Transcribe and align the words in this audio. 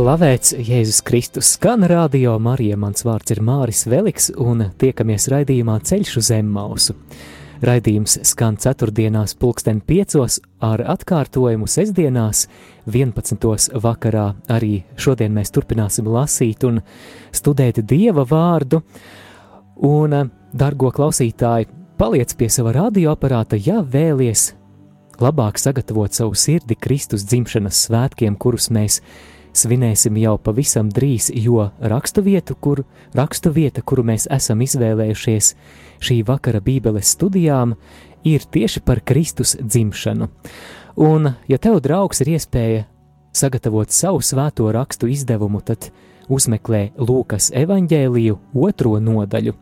Slavēts 0.00 0.54
Jēzus 0.56 1.02
Kristus, 1.04 1.48
skan 1.58 1.82
radio 1.84 2.38
Marija, 2.40 2.78
mans 2.80 3.02
vārds 3.04 3.34
ir 3.34 3.42
Māris 3.44 3.82
Veliks, 3.84 4.30
un 4.32 4.62
tiekamies 4.80 5.26
raidījumā 5.28 5.74
Ceļš 5.84 6.12
uz 6.16 6.28
Zemmausu. 6.30 6.94
Raidījums 7.68 8.14
skan 8.24 8.56
ceturtdienās 8.56 9.34
pulksten 9.36 9.82
piecos 9.84 10.38
ar 10.64 10.80
atkārtojumu 10.94 11.68
sestdienās 11.68 12.46
11. 12.88 13.76
vakarā. 13.84 14.22
Arī 14.48 14.78
šodien 14.96 15.34
mēs 15.36 15.52
turpināsim 15.52 16.08
lasīt 16.08 16.64
un 16.64 16.80
studēt 17.36 17.82
Dieva 17.84 18.24
vārdu. 18.30 18.80
Un, 19.84 20.16
dargo 20.56 20.94
klausītāji, 20.96 21.68
paliec 22.00 22.32
pie 22.40 22.48
sava 22.48 22.72
radioaparāta, 22.78 23.60
ja 23.60 23.82
vēlies 23.84 24.54
labāk 25.20 25.60
sagatavot 25.60 26.16
savu 26.16 26.32
sirdi 26.32 26.78
Kristus 26.80 27.28
dzimšanas 27.28 27.82
svētkiem, 27.84 28.40
kurus 28.40 28.70
mēs 28.72 29.02
svinēsim 29.56 30.16
jau 30.20 30.36
pavisam 30.38 30.90
drīz, 30.92 31.30
jo 31.34 31.70
raksturvietu, 31.80 32.56
kur, 32.60 32.84
raksturvieta, 33.16 33.82
kuru 33.82 34.04
mēs 34.10 34.28
esam 34.30 34.62
izvēlējušies 34.64 35.54
šī 36.00 36.20
vakara 36.26 36.60
Bībeles 36.64 37.14
studijām, 37.16 37.74
ir 38.24 38.44
tieši 38.44 38.82
par 38.84 39.02
Kristus 39.04 39.56
dzimšanu. 39.60 40.28
Un, 41.00 41.32
ja 41.48 41.58
tev, 41.58 41.80
draugs, 41.84 42.20
ir 42.20 42.34
iespēja 42.36 42.86
sagatavot 43.32 43.92
savu 43.94 44.20
svēto 44.24 44.70
rakstu 44.74 45.08
izdevumu, 45.10 45.62
tad 45.64 45.90
uzmeklē 46.30 46.90
Lūkas 46.98 47.50
evaņģēliju 47.56 48.38
otro 48.54 48.98
nodaļu. 49.02 49.54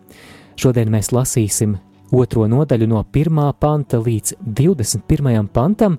Šodien 0.59 0.91
mēs 0.93 1.13
lasīsim 1.15 1.77
otro 2.13 2.47
nodaļu 2.49 2.89
no 2.89 3.05
1. 3.05 3.53
panta 3.61 4.01
līdz 4.01 4.39
21. 4.43 5.49
pantam, 5.53 5.99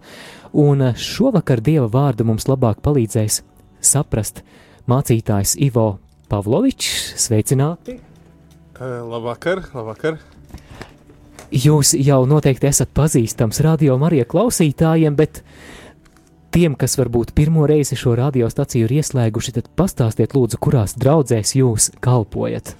un 0.53 0.91
šovakar 0.97 1.61
Dieva 1.61 1.87
vārdu 1.93 2.25
mums 2.27 2.49
labāk 2.49 2.81
palīdzēs 2.85 3.43
saprast 3.81 4.44
mācītājs 4.89 5.55
Ivo 5.61 5.99
Pavlovičs. 6.30 7.16
Sveicināti! 7.19 7.99
Labvakar, 8.80 9.66
labvakar! 9.75 10.19
Jūs 11.49 11.95
jau 11.97 12.21
noteikti 12.30 12.69
esat 12.69 12.91
pazīstams 12.94 13.59
radio 13.66 13.97
Marija 13.97 14.27
klausītājiem, 14.30 15.16
bet 15.17 15.41
tiem, 16.53 16.75
kas 16.77 16.94
varbūt 16.99 17.33
pirmo 17.38 17.66
reizi 17.69 17.97
šo 17.97 18.13
radiostaciju 18.19 18.86
ir 18.86 18.94
ieslēguši, 18.99 19.55
tad 19.58 19.71
pastāstiet 19.80 20.36
lūdzu, 20.38 20.59
kurās 20.61 20.93
draudzēs 20.99 21.55
jūs 21.58 21.89
kalpojat. 22.05 22.75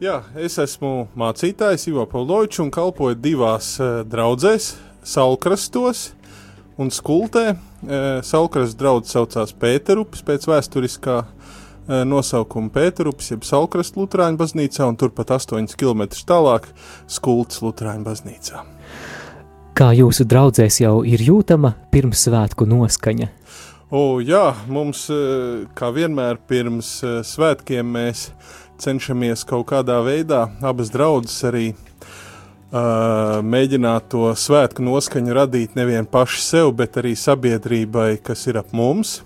Jā, 0.00 0.22
es 0.36 0.58
esmu 0.60 1.06
mācītājs 1.16 1.86
Ivo 1.88 2.04
Pavlovičs 2.08 2.60
un 2.64 2.72
kalpoju 2.72 3.16
divās 3.20 3.74
uh, 3.80 4.02
draudzēs, 4.04 4.74
Salkrastos 5.06 6.10
un 6.76 6.90
Skultē. 6.92 7.54
Salkrasts 8.26 8.76
draugs 8.78 9.12
saucās 9.12 9.52
Pēterups 9.56 10.24
pēc 10.26 10.46
vēsturiskā 10.48 11.18
nosaukuma 12.08 12.72
Pēterups, 12.74 13.30
jeb 13.34 13.44
Salkrasts 13.46 13.98
Lutāņu 13.98 14.40
baznīcā, 14.40 14.88
un 14.88 14.96
turpat 14.98 15.34
8 15.36 15.76
km 15.78 16.08
tālāk 16.26 16.70
Skultas 17.06 17.62
Lutāņu 17.62 18.06
baznīcā. 18.06 18.64
Kā 19.76 19.90
jūsu 19.92 20.24
draudzēs 20.24 20.80
jau 20.80 21.02
ir 21.04 21.20
jūtama 21.20 21.74
pirmsvētku 21.92 22.64
noskaņa? 22.66 23.28
O, 23.92 24.18
jā, 24.24 24.48
mums, 24.72 25.04
kā 25.78 25.90
vienmēr 25.94 26.40
pirms 26.48 26.88
svētkiem, 27.28 27.86
mēs 27.86 28.30
cenšamies 28.82 29.44
kaut 29.46 29.68
kādā 29.70 30.00
veidā, 30.02 30.46
abas 30.64 30.90
draudzes 30.90 31.38
arī 31.46 31.68
mēģināt 32.72 34.08
to 34.10 34.32
svētku 34.34 34.82
noskaņu 34.82 35.34
radīt 35.36 35.76
nevien 35.78 36.06
paši 36.06 36.42
sev, 36.42 36.72
bet 36.76 36.98
arī 36.98 37.14
sabiedrībai, 37.18 38.16
kas 38.22 38.46
ir 38.50 38.58
ap 38.58 38.72
mums. 38.76 39.20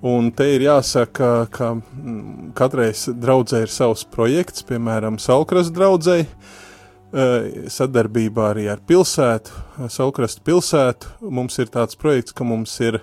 Un 0.00 0.30
te 0.32 0.46
ir 0.54 0.62
jāsaka, 0.64 1.48
ka 1.52 1.74
mm, 1.76 2.52
katrai 2.56 2.92
draudzē 2.94 3.66
ir 3.66 3.72
savs 3.72 4.06
projekts, 4.08 4.64
piemēram, 4.64 5.18
Salkras 5.20 5.68
draudzēji, 5.76 6.24
uh, 6.24 7.66
sadarbībā 7.68 8.46
arī 8.54 8.70
ar 8.72 8.80
pilsētu, 8.80 9.50
Salkrastu 9.92 10.46
pilsētu. 10.46 11.12
Mums 11.28 11.60
ir 11.60 11.68
tāds 11.74 12.00
projekts, 12.00 12.32
ka 12.32 12.48
mums 12.48 12.78
ir 12.80 13.02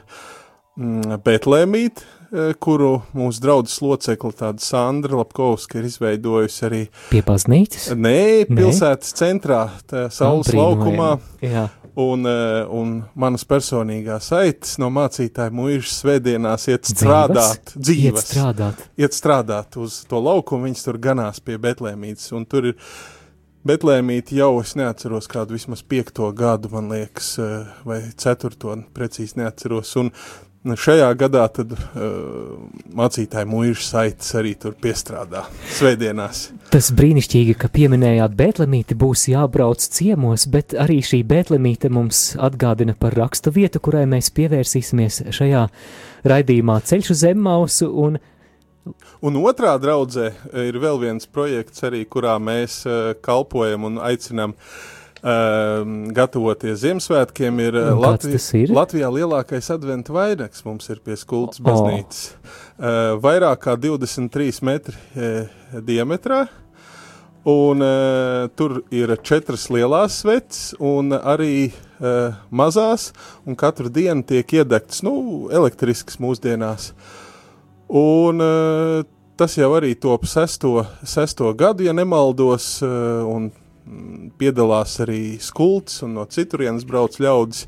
mm, 0.79 1.19
Betlēmīt, 1.21 2.01
kuru 2.63 2.91
mūsu 3.17 3.41
draudzes 3.43 3.79
locekli, 3.83 4.33
tāda 4.37 4.63
Sandra 4.63 5.21
Lapkovska, 5.21 5.79
ir 5.79 5.87
izveidojusi 5.89 6.63
arī 6.67 6.83
pie 7.11 7.23
baznīcas? 7.25 7.89
Nē, 7.95 8.47
pilsētas 8.51 9.13
Nē? 9.13 9.19
centrā, 9.21 9.61
Saules 10.13 10.51
laukumā. 10.55 11.17
Jā. 11.45 11.67
Un, 11.97 12.27
un 12.29 12.89
manas 13.17 13.41
personīgās 13.49 14.27
aitas 14.37 14.75
no 14.77 14.91
mācītāja 14.93 15.49
mūža 15.49 15.89
svētdienās 15.95 16.67
iet 16.69 16.91
strādāt, 16.91 17.71
dzīves, 17.73 18.21
iet 18.21 18.35
strādāt. 18.35 18.83
iet 19.01 19.17
strādāt 19.17 19.79
uz 19.81 20.03
to 20.05 20.21
laukumu, 20.21 20.67
viņas 20.67 20.85
tur 20.85 20.99
ganās 21.01 21.41
pie 21.41 21.57
Betlēmītes, 21.63 22.29
un 22.37 22.45
tur 22.45 22.69
ir 22.69 22.77
Betlēmīte 23.67 24.37
jau 24.37 24.51
es 24.61 24.75
neatceros 24.79 25.25
kādu 25.27 25.57
vismaz 25.57 25.81
piekto 25.81 26.29
gadu, 26.37 26.69
man 26.71 26.91
liekas, 26.93 27.33
vai 27.87 27.97
ceturto, 28.13 28.77
precīzi 28.95 29.41
neatceros, 29.41 29.95
un 29.99 30.13
Šajā 30.75 31.07
gadā 31.19 31.45
tad 31.53 31.71
uh, 31.71 32.57
mācītāji 32.97 33.47
mūža 33.47 33.83
saites 33.85 34.33
arī 34.39 34.55
tur 34.59 34.73
piestrādā 34.81 35.45
svētdienās. 35.77 36.47
Tas 36.73 36.89
brīnišķīgi, 36.97 37.55
ka 37.61 37.69
pieminējāt 37.71 38.35
Bētlemīti, 38.37 38.97
būs 38.99 39.27
jābrauc 39.31 39.83
ciemos, 39.83 40.47
bet 40.51 40.75
arī 40.75 40.99
šī 41.05 41.21
Bētlemīte 41.27 41.91
mums 41.93 42.33
atgādina 42.35 42.97
par 42.99 43.15
rakstu 43.17 43.53
vietu, 43.55 43.79
kurai 43.83 44.03
mēs 44.09 44.31
pievērsīsimies 44.35 45.27
šajā 45.37 45.67
raidījumā 46.27 46.81
ceļš 46.89 47.13
uz 47.15 47.23
Zemmausu 47.27 47.91
un 48.07 48.19
Un 49.19 49.35
otrā 49.35 49.73
draudzē 49.83 50.29
ir 50.63 50.77
vēl 50.79 51.01
viens 51.01 51.27
projekts 51.27 51.83
arī, 51.83 52.05
kurā 52.07 52.37
mēs 52.39 52.85
uh, 52.87 53.17
kalpojam 53.19 53.83
un 53.89 53.97
aicinām 53.99 54.53
Uh, 54.55 54.96
gatavoties 55.21 56.81
Ziemassvētkiem, 56.83 57.59
ir, 57.63 57.79
uh, 57.79 57.95
Latvi 57.97 58.37
ir 58.61 58.73
Latvijā 58.75 59.09
lielākais 59.13 59.71
adventu 59.73 60.13
vainags. 60.17 60.63
Mums 60.67 60.89
ir 60.93 61.01
pie 61.03 61.17
skultas 61.17 61.61
baznīcas. 61.63 62.21
Oh. 62.77 63.17
Vairāk 63.23 63.63
kā 63.65 63.77
23 63.81 64.61
metri 64.67 64.95
uh, 65.17 65.81
diametrā. 65.81 66.45
Un, 67.47 67.79
uh, 67.79 68.49
tur 68.59 68.81
ir 68.91 69.13
četras 69.23 69.69
lielās 69.71 70.17
sveces 70.19 70.73
un 70.83 71.15
arī 71.15 71.69
uh, 71.71 72.35
mazās, 72.51 73.13
un 73.47 73.55
katru 73.55 73.87
dienu 73.87 74.25
tiek 74.27 74.51
iedegts 74.59 74.99
nu, 75.07 75.47
elektrisks 75.55 76.19
mūsdienās. 76.19 76.89
Un, 77.87 78.43
uh, 78.43 79.05
tas 79.39 79.55
jau 79.55 79.69
arī 79.77 79.93
top 79.95 80.27
sesto, 80.27 80.81
sesto 81.07 81.53
gadu, 81.55 81.85
ja 81.87 81.95
nemaldos, 81.95 82.81
uh, 82.83 83.23
un 83.31 83.47
piedalās 84.39 84.97
arī 85.03 85.37
skults 85.43 86.01
un 86.05 86.17
no 86.17 86.25
citurienes 86.29 86.85
brauc 86.87 87.17
ļaudis. 87.21 87.67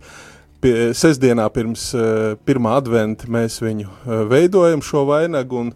Pie, 0.60 0.92
sestdienā 0.98 1.46
pirms 1.56 1.86
uh, 1.96 2.34
pirmā 2.44 2.76
adventa 2.82 3.30
mēs 3.32 3.62
viņu 3.64 3.88
uh, 3.88 4.24
veidojam 4.28 4.84
šo 4.84 5.06
vainagu 5.08 5.62
un 5.62 5.72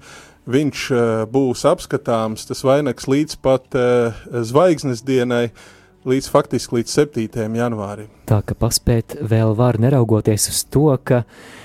viņš 0.52 0.82
uh, 0.92 1.04
būs 1.32 1.64
apskatāms, 1.70 2.44
tas 2.50 2.66
vainags 2.68 3.08
līdz 3.08 3.40
pat 3.40 3.80
uh, 3.80 4.26
zvaigznes 4.44 5.06
dienai, 5.08 5.54
līdz 6.04 6.28
faktiski 6.28 6.82
līdz 6.82 6.98
7. 7.00 7.56
janvārim. 7.56 8.12
Tā 8.28 8.42
ka 8.44 8.60
paspēt 8.60 9.16
vēl 9.24 9.56
var 9.56 9.80
neraugoties 9.80 10.50
uz 10.52 10.66
to, 10.68 10.90
ka 11.00 11.24
uh, 11.24 11.63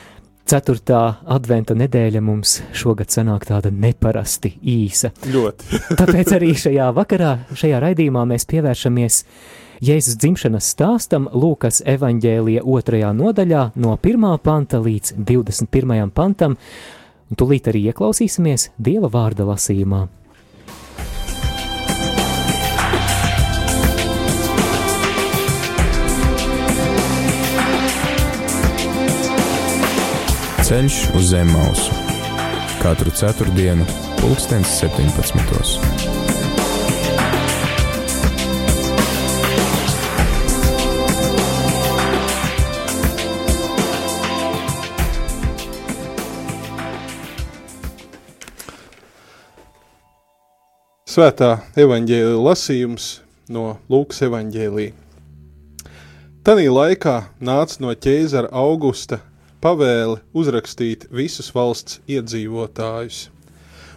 Ceturtā 0.48 0.98
adventa 1.28 1.74
nedēļa 1.76 2.22
mums 2.24 2.54
šogad 2.72 3.12
sanāk 3.12 3.44
tāda 3.50 3.68
neparasti 3.68 4.54
īsa. 4.64 5.10
Ļoti. 5.28 5.80
Tāpēc 6.00 6.30
arī 6.38 6.54
šajā 6.56 6.86
vakarā, 6.96 7.34
šajā 7.52 7.80
raidījumā 7.84 8.22
mēs 8.30 8.48
pievēršamies 8.48 9.18
Jēzus 9.84 10.16
dzimšanas 10.18 10.70
stāstam 10.72 11.28
Lūkas 11.36 11.82
evaņģēlija 11.84 12.64
otrajā 12.64 13.12
nodaļā 13.14 13.66
no 13.76 13.92
1. 14.00 14.28
panta 14.42 14.80
līdz 14.80 15.18
21. 15.20 16.08
pantam, 16.16 16.56
un 17.28 17.38
tūlīt 17.38 17.68
arī 17.68 17.84
ieklausīsimies 17.92 18.70
Dieva 18.80 19.12
vārda 19.12 19.44
lasījumā. 19.52 20.06
Ceļš 30.68 30.96
uz 31.16 31.30
zem 31.30 31.48
mausu 31.48 31.94
katru 32.82 33.08
ceturtdienu, 33.16 33.86
pulkstens 34.18 34.68
17. 34.82 35.38
Svētā 51.08 51.48
evaņģēlija 51.80 52.36
lasījums 52.44 53.08
no 53.48 53.78
Lūkas 53.88 54.20
evaņģēlija. 54.28 54.92
Tanī 56.44 56.68
laikā 56.68 57.16
nāca 57.40 57.80
no 57.86 57.96
ķēzara 57.96 58.52
Augusta 58.52 59.22
pavēle 59.64 60.20
uzrakstīt 60.36 61.08
visus 61.10 61.50
valsts 61.54 61.98
iedzīvotājus. 62.10 63.28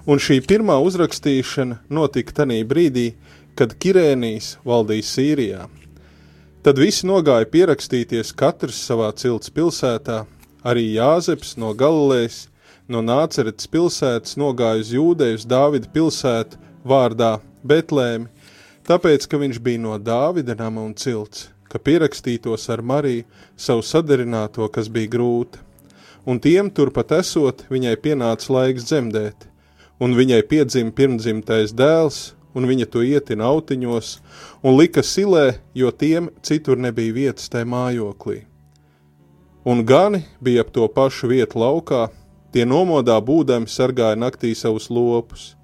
Un 0.09 0.17
šī 0.17 0.39
pirmā 0.49 0.79
uzrakstīšana 0.81 1.83
notika 1.93 2.41
tanī 2.41 2.63
brīdī, 2.65 3.11
kad 3.55 3.75
Kirēnijas 3.77 4.55
valdīja 4.65 5.05
Sīrijā. 5.05 5.67
Tad 6.65 6.77
visi 6.81 7.07
nogāja 7.09 7.45
pierakstīties 7.49 8.33
katrs 8.37 8.79
savā 8.87 9.11
cilts 9.17 9.53
pilsētā, 9.53 10.23
arī 10.65 10.91
Jāzeps 10.95 11.55
no 11.61 11.73
Galilejas, 11.77 12.47
no 12.89 13.01
Nāceretes 13.05 13.69
pilsētas 13.71 14.37
nogāja 14.41 14.81
uz 14.81 14.91
Jūdejas 14.93 15.47
Dāvida 15.49 15.89
pilsētu 15.93 16.59
vārdā 16.85 17.37
Betlēmi, 17.65 18.29
tāpēc, 18.87 19.25
ka 19.29 19.41
viņš 19.41 19.61
bija 19.61 19.81
no 19.81 19.97
Dāvida 20.01 20.57
nama 20.57 20.81
un 20.85 20.93
cilts, 20.97 21.49
ka 21.71 21.79
pierakstītos 21.79 22.68
ar 22.73 22.83
Mariju, 22.83 23.23
savu 23.56 23.85
sadarināto, 23.85 24.68
kas 24.68 24.91
bija 24.91 25.13
grūta. 25.15 25.63
Un 26.27 26.38
tiem 26.44 26.69
turpat 26.69 27.15
esot, 27.18 27.63
viņai 27.71 27.95
pienāca 28.03 28.51
laiks 28.53 28.85
dzemdēt, 28.89 29.47
un 30.03 30.13
viņai 30.18 30.44
piedzima 30.50 30.94
pirmdzimtais 30.94 31.73
dēls, 31.73 32.33
un 32.53 32.68
viņa 32.68 32.88
to 32.91 33.01
ietina 33.06 33.47
autiņos, 33.50 34.18
un 34.62 34.77
lika 34.77 35.01
silē, 35.06 35.62
jo 35.73 35.91
tiem 35.91 36.29
citur 36.45 36.77
nebija 36.77 37.15
vietas 37.15 37.50
tajā 37.50 37.69
mājoklī. 37.69 38.44
Un 39.65 39.85
gani 39.85 40.23
bija 40.41 40.65
ap 40.65 40.71
to 40.73 40.88
pašu 40.89 41.29
vietu 41.31 41.62
laukā, 41.62 42.09
tie 42.51 42.65
nomodā 42.65 43.18
būdami 43.21 43.69
sargāja 43.69 44.18
naktī 44.19 44.53
savus 44.57 44.89
lopus, 44.89 45.56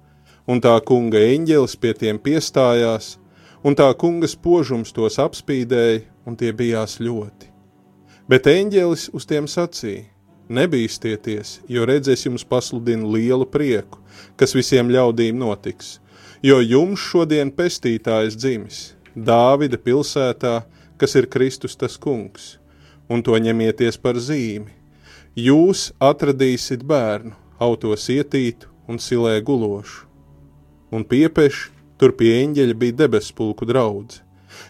un 0.46 0.62
tā 0.64 0.76
kunga 0.80 1.20
eņģelis 1.20 1.76
pie 1.76 1.92
tiem 1.98 2.18
piestājās, 2.22 3.17
un 3.62 3.76
tā 3.78 3.88
kunga 3.98 4.28
spožums 4.30 4.92
tos 4.94 5.18
apspīdēja, 5.22 6.04
un 6.26 6.36
tie 6.36 6.52
bijās 6.52 6.98
ļoti. 7.00 7.48
Bet 8.28 8.46
eņģelis 8.46 9.08
uz 9.16 9.26
tiem 9.28 9.48
sacīja: 9.48 10.06
Nebīsties, 10.48 11.58
jo 11.68 11.84
redzēs 11.88 12.24
jums 12.24 12.44
pasludina 12.44 13.04
lielu 13.04 13.44
prieku, 13.44 14.00
kas 14.36 14.54
visiem 14.56 14.88
ļaudīm 14.88 15.36
notiks, 15.36 15.98
jo 16.42 16.60
jums 16.60 17.00
šodien 17.00 17.52
pestītājs 17.52 18.36
dzimis, 18.36 18.94
Dāvida 19.14 19.76
pilsētā, 19.76 20.62
kas 20.96 21.16
ir 21.18 21.26
Kristus 21.26 21.76
tas 21.76 21.96
kungs, 21.98 22.58
un 23.08 23.22
to 23.22 23.34
ņemieties 23.34 23.98
par 23.98 24.14
zīmi. 24.14 24.70
Jūs 25.34 25.92
atradīsiet 25.98 26.84
bērnu, 26.86 27.34
autos 27.58 28.08
ietītu 28.08 28.70
un 28.88 28.98
silē 29.02 29.40
gulošu 29.42 30.06
un 30.90 31.04
piepeši, 31.04 31.68
tur 31.98 32.14
pie 32.16 32.36
eņģeļa 32.44 32.78
bija 32.78 32.96
debespulku 33.04 33.66
draudz. 33.68 34.22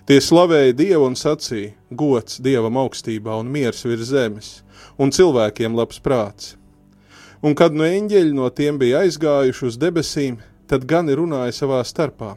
Tie 0.09 0.19
slavēja 0.25 0.75
Dievu 0.77 1.07
un 1.09 1.17
sacīja, 1.17 1.75
gods 1.91 2.41
Dievam 2.45 2.79
augstībā 2.81 3.37
un 3.41 3.51
miers 3.53 3.85
virs 3.85 4.11
zemes, 4.11 4.49
un 4.97 5.13
cilvēkiem 5.15 5.77
labs 5.77 6.01
prāts. 6.05 6.57
Un 7.45 7.55
kad 7.55 7.77
no 7.77 7.87
eņģeļi 7.87 8.35
no 8.35 8.49
tiem 8.51 8.81
bija 8.81 9.05
aizgājuši 9.05 9.67
uz 9.69 9.77
debesīm, 9.79 10.41
tad 10.67 10.89
gani 10.89 11.15
runāja 11.15 11.55
savā 11.61 11.83
starpā. 11.87 12.35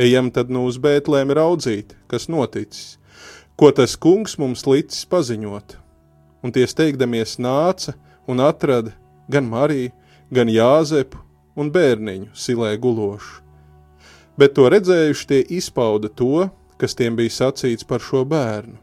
Ejam 0.00 0.30
tad 0.32 0.48
nu 0.48 0.64
uz 0.64 0.78
Bētlēm 0.80 1.34
raudzīt, 1.36 1.92
kas 2.08 2.30
noticis, 2.32 2.96
ko 3.60 3.68
tas 3.76 3.98
kungs 4.00 4.38
mums 4.40 4.64
licis 4.64 5.04
paziņot. 5.10 5.76
Un 6.40 6.54
tie 6.56 6.64
steigdamies 6.64 7.36
nāca 7.36 7.92
un 8.24 8.40
atrada 8.40 8.94
gan 9.28 9.44
Mariju, 9.50 9.92
gan 10.32 10.48
Jāzepu 10.48 11.20
un 11.58 11.68
bērniņu 11.74 12.32
silē 12.32 12.72
gulošu. 12.80 13.49
Bet 14.40 14.54
to 14.56 14.70
redzējuši 14.72 15.26
tie 15.28 15.40
izpauda 15.58 16.08
to, 16.08 16.46
kas 16.80 16.96
tiem 16.96 17.18
bija 17.18 17.34
sacīts 17.34 17.84
par 17.84 18.00
šo 18.00 18.24
bērnu. 18.24 18.78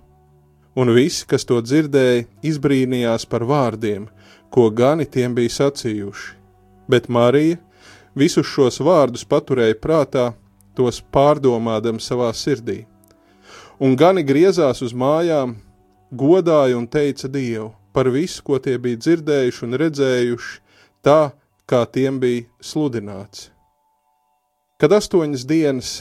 Un 0.78 0.92
visi, 0.94 1.24
kas 1.26 1.48
to 1.50 1.58
dzirdēja, 1.66 2.28
izbrīnījās 2.46 3.26
par 3.26 3.48
vārdiem, 3.50 4.06
ko 4.54 4.68
gani 4.70 5.08
tiem 5.10 5.34
bija 5.34 5.56
sacījuši. 5.56 6.36
Bet 6.88 7.10
Marija 7.10 7.58
visus 8.14 8.46
šos 8.46 8.78
vārdus 8.86 9.26
paturēja 9.26 9.80
prātā, 9.82 10.28
tos 10.78 11.02
pārdomādam 11.02 11.98
savā 11.98 12.30
sirdī. 12.38 12.84
Un 13.82 13.98
gani 13.98 14.22
griezās 14.26 14.84
uz 14.86 14.94
mājām, 14.94 15.58
godāja 16.14 16.78
un 16.78 16.86
teica 16.86 17.30
Dievu 17.34 17.72
par 17.94 18.12
visu, 18.14 18.44
ko 18.46 18.62
tie 18.62 18.78
bija 18.78 19.02
dzirdējuši 19.02 19.66
un 19.66 19.78
redzējuši, 19.82 20.58
tā, 21.02 21.22
kā 21.66 21.86
tiem 21.90 22.22
bija 22.22 22.46
sludināts. 22.62 23.50
Kad 24.78 24.94
astoņas 24.94 25.42
dienas 25.50 25.92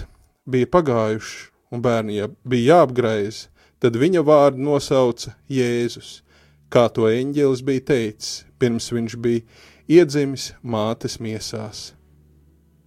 bija 0.44 0.68
pagājušas 0.68 1.46
un 1.72 1.80
bērniem 1.80 2.34
bija 2.44 2.76
jāapgreiz, 2.76 3.46
tad 3.80 3.96
viņa 3.96 4.20
vārdu 4.28 4.60
nosauca 4.68 5.32
Jēzus, 5.48 6.20
kā 6.68 6.84
to 6.92 7.08
eņģelis 7.08 7.64
bija 7.64 7.86
teicis, 7.94 8.44
pirms 8.60 8.92
viņš 8.92 9.16
bija 9.16 9.46
iedzimis 9.88 10.50
mātes 10.60 11.16
miesās. 11.24 11.94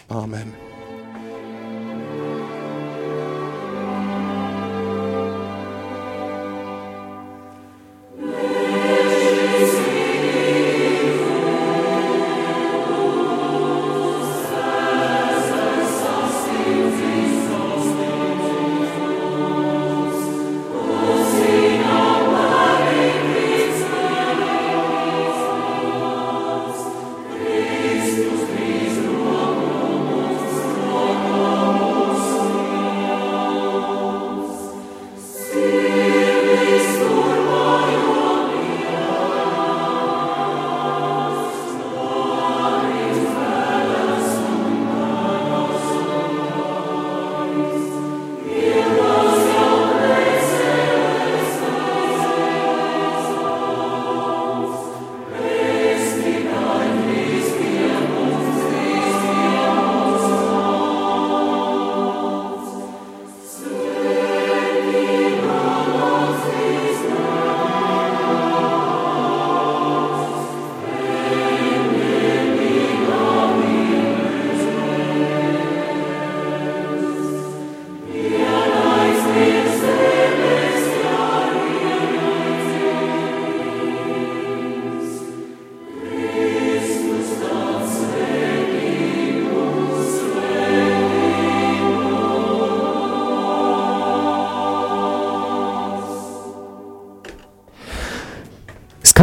Āmen! 0.10 0.69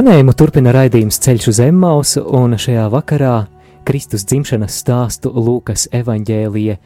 Skanējumu 0.06 0.36
turpina 0.38 0.70
raidījums 0.70 1.16
Ceļš 1.18 1.46
uz 1.50 1.58
Emmausu, 1.64 2.20
un 2.38 2.52
šajā 2.62 2.84
vakarā 2.92 3.48
Kristus 3.82 4.22
dzimšanas 4.30 4.76
stāstu 4.78 5.32
Lūkas 5.34 5.88
evaņģēlija 5.98 6.76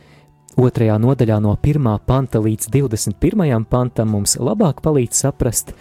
otrajā 0.57 0.95
nodaļā 1.03 1.37
no 1.45 1.53
1. 1.61 1.91
panta 2.09 2.41
līdz 2.41 2.71
21. 2.73 3.67
pantam 3.69 4.09
mums 4.17 4.39
labāk 4.41 4.81
palīdz 4.81 5.21
saprast 5.21 5.75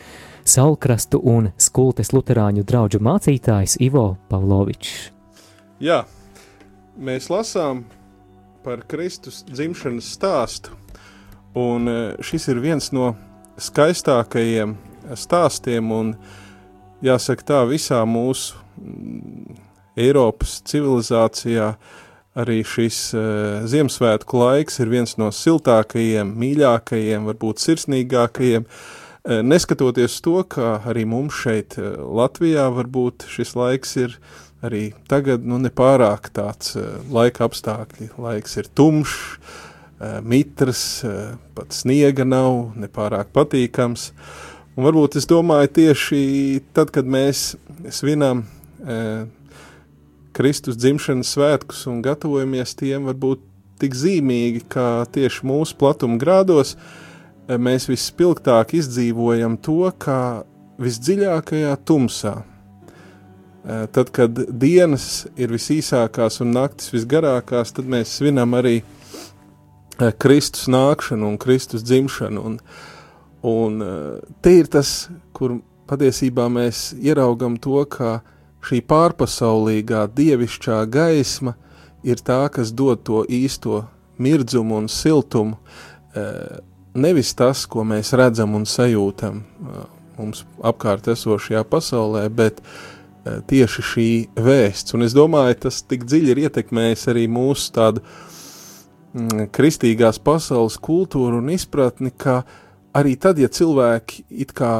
Saulkrastu 0.43 1.22
un 1.24 1.48
Skultes 1.55 2.12
luterāņu 2.12 2.65
draugu 2.67 3.00
mācītājs 3.08 3.77
Ivo 3.88 4.17
Pavlovičs. 4.27 4.98
Jā, 5.79 6.01
mēs 7.00 7.31
lasām 7.31 7.86
par 8.67 8.84
Kristus 8.84 9.46
dzimšanas 9.48 10.12
stāstu, 10.19 10.75
un 11.55 11.88
eh, 11.88 12.03
šis 12.19 12.51
ir 12.51 12.60
viens 12.67 12.91
no 12.91 13.13
skaistākajiem 13.55 14.75
stāstiem 15.15 15.96
un 16.01 16.13
stāstiem, 16.19 16.36
jāsaka 17.06 17.48
tā, 17.48 17.63
visā 17.70 18.01
mūsu 18.08 18.58
mm, 18.79 19.58
Eiropas 20.00 20.60
civilizācijā 20.70 21.74
arī 22.39 22.62
šis 22.68 23.00
uh, 23.18 23.68
Ziemassvētku 23.68 24.39
laiks 24.39 24.79
ir 24.79 24.91
viens 24.91 25.15
no 25.20 25.32
siltākajiem, 25.34 26.32
mīļākajiem, 26.39 27.27
varbūt 27.27 27.63
sirsnīgākajiem. 27.63 28.68
Uh, 28.68 29.41
neskatoties 29.44 30.20
to, 30.24 30.38
ka 30.48 30.77
arī 30.88 31.06
mums 31.10 31.41
šeit 31.44 31.75
uh, 31.82 31.98
Latvijā 32.20 32.70
varbūt 32.77 33.27
šis 33.32 33.56
laiks 33.60 33.98
ir 34.00 34.20
arī 34.65 34.89
tagad 35.12 35.46
nu, 35.48 35.60
nepārāk 35.62 36.32
tāds 36.36 36.75
uh, 36.79 37.00
laika 37.12 37.48
apstākļi. 37.50 38.13
Laiks 38.22 38.60
ir 38.62 38.70
tumšs, 38.75 39.18
uh, 40.00 40.20
mitrs, 40.24 40.84
uh, 41.08 41.36
pat 41.58 41.75
sniega 41.75 42.27
nav, 42.27 42.77
nepārāk 42.79 43.34
patīkams. 43.36 44.12
Un 44.79 44.86
varbūt 44.88 45.17
es 45.19 45.27
domāju 45.27 45.74
tieši 45.75 46.21
tad, 46.71 46.93
kad 46.95 47.07
mēs 47.09 47.57
svinam 47.91 48.45
uh, 48.45 49.25
Kristus 50.31 50.79
dzimšanas 50.79 51.33
svētkus 51.36 51.83
un 51.91 52.00
gatavojamies 52.05 52.77
tiem, 52.79 53.09
varbūt 53.12 53.43
tik 53.83 53.95
zīmīgi, 53.95 54.63
kā 54.71 55.03
tieši 55.12 55.43
mūsu 55.48 55.75
platuma 55.79 56.15
grādos, 56.19 56.77
mēs 57.50 57.89
vispilgtāk 57.89 58.75
izdzīvojam 58.77 59.57
to, 59.63 59.81
kā 60.00 60.19
visdziļākajā 60.79 61.75
tumsā, 61.88 62.38
Eh, 63.69 63.88
tad, 63.91 64.07
kad 64.15 64.39
dienas 64.50 65.27
ir 65.38 65.51
visīsākās 65.51 66.39
un 66.41 66.53
naktis 66.55 66.93
visgarākās, 66.93 67.74
tad 67.75 67.89
mēs 67.91 68.13
svinam 68.17 68.55
arī 68.55 68.79
eh, 68.79 70.13
Kristus 70.15 70.69
nākšanu 70.71 71.27
un 71.27 71.36
Kristus 71.38 71.83
dzimšanu. 71.83 72.45
Un, 72.48 72.55
un 73.46 73.81
eh, 73.84 74.19
te 74.41 74.55
ir 74.62 74.69
tas, 74.72 75.10
kur 75.34 75.60
patiesībā 75.89 76.48
mēs 76.51 76.91
ieraugam 77.00 77.58
to, 77.62 77.81
ka 77.89 78.19
šī 78.65 78.81
pārpasaulīgā 78.89 80.05
dievišķā 80.15 80.84
gaisma 80.91 81.55
ir 82.03 82.22
tā, 82.24 82.43
kas 82.51 82.74
dod 82.75 83.03
to 83.08 83.24
īsto 83.25 83.86
mirdzumu 84.19 84.75
un 84.81 84.89
siltumu, 84.91 85.55
nevis 87.00 87.31
tas, 87.39 87.63
ko 87.72 87.86
mēs 87.88 88.12
redzam 88.19 88.58
un 88.58 88.65
sajūtam 88.67 89.39
mums 90.17 90.43
apkārt 90.60 91.08
esošajā 91.08 91.63
pasaulē, 91.72 92.25
bet 92.36 92.60
uh, 92.60 92.74
Eh, 93.29 93.41
tieši 93.43 93.84
šī 93.84 94.10
vēsts. 94.39 94.93
Un 94.96 95.03
es 95.03 95.13
domāju, 95.15 95.58
tas 95.65 95.81
tik 95.84 96.05
dziļi 96.08 96.31
ir 96.31 96.39
ietekmējis 96.46 97.01
arī 97.12 97.25
mūsu 97.27 97.74
tādu 97.75 98.03
mm, 99.12 99.50
kristīgās 99.55 100.22
pasaules 100.24 100.77
kultūru 100.79 101.41
un 101.41 101.51
izpratni, 101.51 102.13
ka 102.15 102.46
arī 102.93 103.15
tad, 103.19 103.39
ja 103.39 103.50
cilvēki 103.51 104.24
it 104.43 104.53
kā 104.58 104.72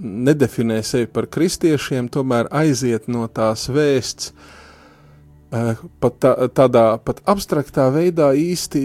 nedefinē 0.00 0.82
sevi 0.86 1.08
par 1.10 1.28
kristiešiem, 1.32 2.10
tomēr 2.12 2.50
aiziet 2.54 3.08
no 3.08 3.26
tās 3.28 3.68
vēsts, 3.72 4.32
eh, 5.52 5.82
pat 6.00 6.18
tā, 6.20 6.34
tādā 6.48 6.86
pat 7.04 7.22
abstraktā 7.24 7.88
veidā 7.94 8.32
īsti 8.36 8.82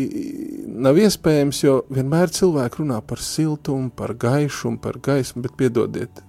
nav 0.81 0.97
iespējams, 0.97 1.63
jo 1.63 1.81
vienmēr 1.91 2.31
cilvēki 2.33 2.83
runā 2.83 3.01
par 3.05 3.21
siltumu, 3.21 3.91
par 3.95 4.13
gaišumu, 4.13 4.79
par 4.81 4.99
gaismu, 5.03 5.43
bet 5.45 5.57
piedodiet, 5.57 6.23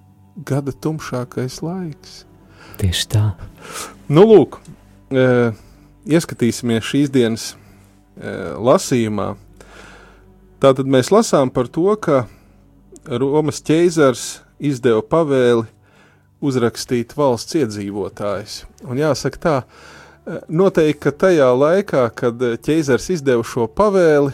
gada 0.45 0.71
tumšākais 0.71 1.61
laiks. 1.61 2.23
Tieši 2.77 3.07
tā. 3.09 3.23
Nu, 4.09 4.25
lūk, 4.27 4.59
e, 5.13 5.53
ieskatīsimies 6.09 6.83
šīs 6.83 7.11
dienas 7.13 7.53
e, 7.53 8.33
lasījumā. 8.57 9.33
Tātad 10.63 10.87
mēs 10.87 11.09
lasām 11.11 11.49
par 11.51 11.67
to, 11.67 11.89
ka 11.99 12.23
Romas 13.03 13.59
ķeizars 13.67 14.39
izdeva 14.63 15.01
pavēli 15.03 15.65
uzrakstīt 16.43 17.11
valsts 17.19 17.57
iedzīvotājus. 17.59 18.61
Un 18.87 19.01
jāsaka 19.01 19.41
tā, 19.43 19.55
noteikti, 20.47 21.01
ka 21.03 21.11
tajā 21.25 21.49
laikā, 21.51 22.05
kad 22.15 22.39
ķeizars 22.63 23.09
izdeva 23.17 23.43
šo 23.43 23.67
pavēli, 23.67 24.31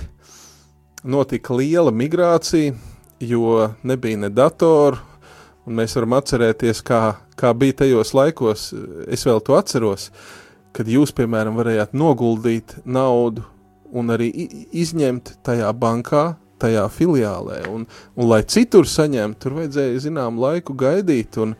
notika 1.01 1.57
liela 1.57 1.89
migrācija, 1.89 2.77
jo 3.19 3.71
nebija 3.81 4.21
ne 4.21 4.29
datoru, 4.29 5.01
un 5.65 5.81
mēs 5.81 5.98
varam 5.98 6.13
atcerēties, 6.19 6.83
kā 6.86 7.03
kā 7.39 7.53
bija 7.55 7.81
tajos 7.83 8.13
laikos, 8.13 8.69
es 9.07 9.24
vēl 9.27 9.39
to 9.45 9.55
atceros, 9.57 10.09
kad 10.75 10.89
jūs, 10.91 11.13
piemēram, 11.15 11.57
varējāt 11.59 11.95
noguldīt 11.98 12.75
naudu 12.86 13.45
un 13.96 14.13
arī 14.13 14.29
izņemt 14.75 15.38
tajā 15.46 15.69
bankā, 15.77 16.24
tajā 16.60 16.86
filiālē, 16.91 17.62
un, 17.72 17.86
un 18.19 18.29
lai 18.29 18.41
citur 18.50 18.88
saņemtu, 18.89 19.39
tur 19.43 19.55
vajadzēja, 19.62 20.01
zinām, 20.10 20.41
laiku 20.41 20.75
gaidīt, 20.79 21.39
un 21.41 21.55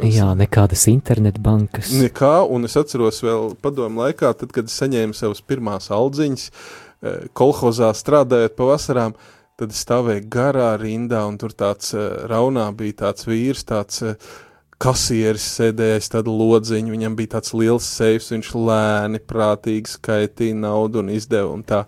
Jā, 0.00 0.30
nekādas 0.32 0.86
internetbankas. 0.88 1.90
Nekā, 2.00 2.46
un 2.48 2.64
es 2.64 2.78
atceros 2.80 3.18
vēl 3.20 3.50
padomu 3.60 4.00
laikā, 4.06 4.30
tad, 4.40 4.54
kad 4.56 4.70
es 4.70 4.78
saņēmu 4.80 5.12
savas 5.12 5.42
pirmās 5.44 5.90
aldziņas, 5.92 6.46
eh, 6.48 7.26
kolhozā 7.36 7.90
strādājot 7.92 8.56
pavasarām, 8.56 9.12
tad 9.60 9.74
es 9.74 9.82
stāvēju 9.84 10.24
garā 10.32 10.70
rindā, 10.80 11.26
un 11.28 11.36
tur 11.36 11.52
tāds 11.52 11.92
eh, 11.92 12.08
raunā 12.30 12.70
bija 12.72 13.02
tāds 13.02 13.28
vīrs, 13.28 13.66
tāds 13.68 14.00
uh, 14.06 14.16
kasieris 14.82 15.44
sēdēja 15.58 16.00
aiz 16.00 16.10
tādu 16.10 16.34
lodziņu, 16.34 16.92
viņam 16.94 17.16
bija 17.18 17.36
tāds 17.36 17.54
liels 17.54 17.86
seifs, 17.86 18.32
viņš 18.34 18.52
lēni, 18.58 19.22
prātīgi 19.22 19.94
skaitīja 19.94 20.58
naudu 20.58 21.02
un 21.04 21.12
izdeva 21.14 21.52
un 21.54 21.62
tā. 21.66 21.84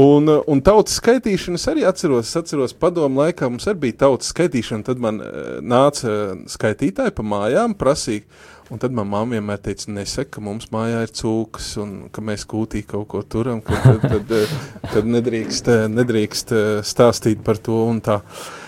Un, 0.00 0.30
un 0.30 0.60
tautas 0.64 1.00
skaitīšana 1.00 1.58
es 1.58 1.66
arī 1.68 1.82
atceros, 1.88 2.28
es 2.28 2.38
atceros 2.38 2.76
padomu 2.78 3.24
laikā 3.24 3.48
mums 3.50 3.66
arī 3.68 3.88
bija 3.88 3.98
tautas 4.04 4.30
skaitīšana, 4.30 4.86
tad 4.86 5.02
man 5.02 5.18
uh, 5.24 5.58
nāca 5.66 6.36
skaitītāji 6.52 7.16
pa 7.16 7.26
mājām, 7.26 7.74
prasīja, 7.80 8.22
un 8.70 8.80
tad 8.80 8.94
man 8.94 9.10
mamma 9.10 9.34
vienmēr 9.34 9.58
teica, 9.64 9.90
nesaka, 9.96 10.36
ka 10.36 10.46
mums 10.46 10.70
mājā 10.70 11.02
ir 11.08 11.16
cūkas 11.16 11.72
un 11.82 11.98
ka 12.14 12.22
mēs 12.22 12.46
kūtī 12.48 12.84
kaut 12.86 13.08
ko 13.10 13.24
turam, 13.26 13.64
ka 13.66 13.82
tad, 13.82 14.06
tad, 14.06 14.30
tad, 14.30 14.56
tad 14.94 15.12
nedrīkst, 15.18 15.74
nedrīkst 15.90 16.54
stāstīt 16.86 17.42
par 17.44 17.58
to 17.58 17.82
un 17.90 18.04
tā. 18.04 18.20
Uh, 18.20 18.59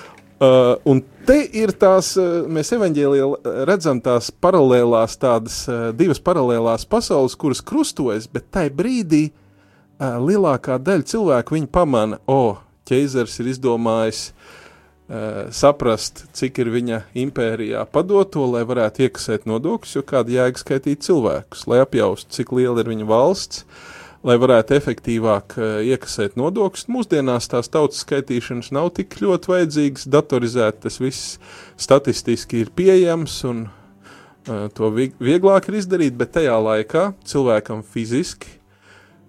un 0.42 1.04
Te 1.22 1.36
ir 1.54 1.70
tās, 1.78 2.16
eh, 2.18 2.48
mēs 2.50 2.72
evanģēlijā 2.74 3.26
redzam 3.68 4.00
tās 4.02 4.32
paralēlās, 4.42 5.14
tādas 5.22 5.60
eh, 5.70 5.92
divas 5.94 6.18
paralēlās 6.18 6.82
pasaules, 6.90 7.36
kuras 7.38 7.62
krustojas, 7.62 8.26
bet 8.26 8.48
tai 8.50 8.66
brīdī 8.74 9.28
uh, 9.30 10.18
lielākā 10.18 10.80
daļa 10.82 11.06
cilvēku 11.12 11.54
viņu 11.54 11.70
pamana, 11.70 12.18
o, 12.26 12.34
oh, 12.34 12.58
ķeizars 12.90 13.38
ir 13.38 13.52
izdomājis 13.52 14.24
uh, 14.32 15.46
saprast, 15.54 16.24
cik 16.34 16.58
ir 16.64 16.72
viņa 16.74 17.04
impērijā 17.22 17.86
padoto, 17.94 18.48
lai 18.50 18.64
varētu 18.66 19.06
iekasēt 19.06 19.46
nodokļus, 19.46 19.94
jo 20.00 20.02
kāda 20.02 20.40
jēga 20.40 20.64
skaitīt 20.64 21.06
cilvēkus, 21.06 21.68
lai 21.70 21.84
apjaustu, 21.84 22.34
cik 22.34 22.56
liela 22.58 22.82
ir 22.82 22.90
viņa 22.90 23.06
valsts, 23.06 23.62
uh, 23.62 24.01
lai 24.26 24.36
varētu 24.38 24.76
efektīvāk 24.76 25.56
uh, 25.58 25.68
iekasēt 25.86 26.36
nodokļus. 26.38 26.88
Mūsdienās 26.92 27.50
tās 27.50 27.70
tautas 27.72 28.02
skaitīšanas 28.04 28.72
nav 28.74 28.92
tik 28.98 29.18
ļoti 29.22 29.52
vajadzīgas, 29.52 30.08
datorizēt 30.12 30.82
tas 30.84 30.98
viss 31.02 31.38
statistiski 31.80 32.62
ir 32.62 32.72
pieejams 32.76 33.38
un 33.50 33.64
uh, 33.66 34.68
to 34.74 34.92
vieglāk 34.94 35.70
ir 35.70 35.80
izdarīt, 35.82 36.18
bet 36.18 36.34
tajā 36.38 36.58
laikā 36.62 37.08
cilvēkam 37.28 37.82
fiziski, 37.82 38.58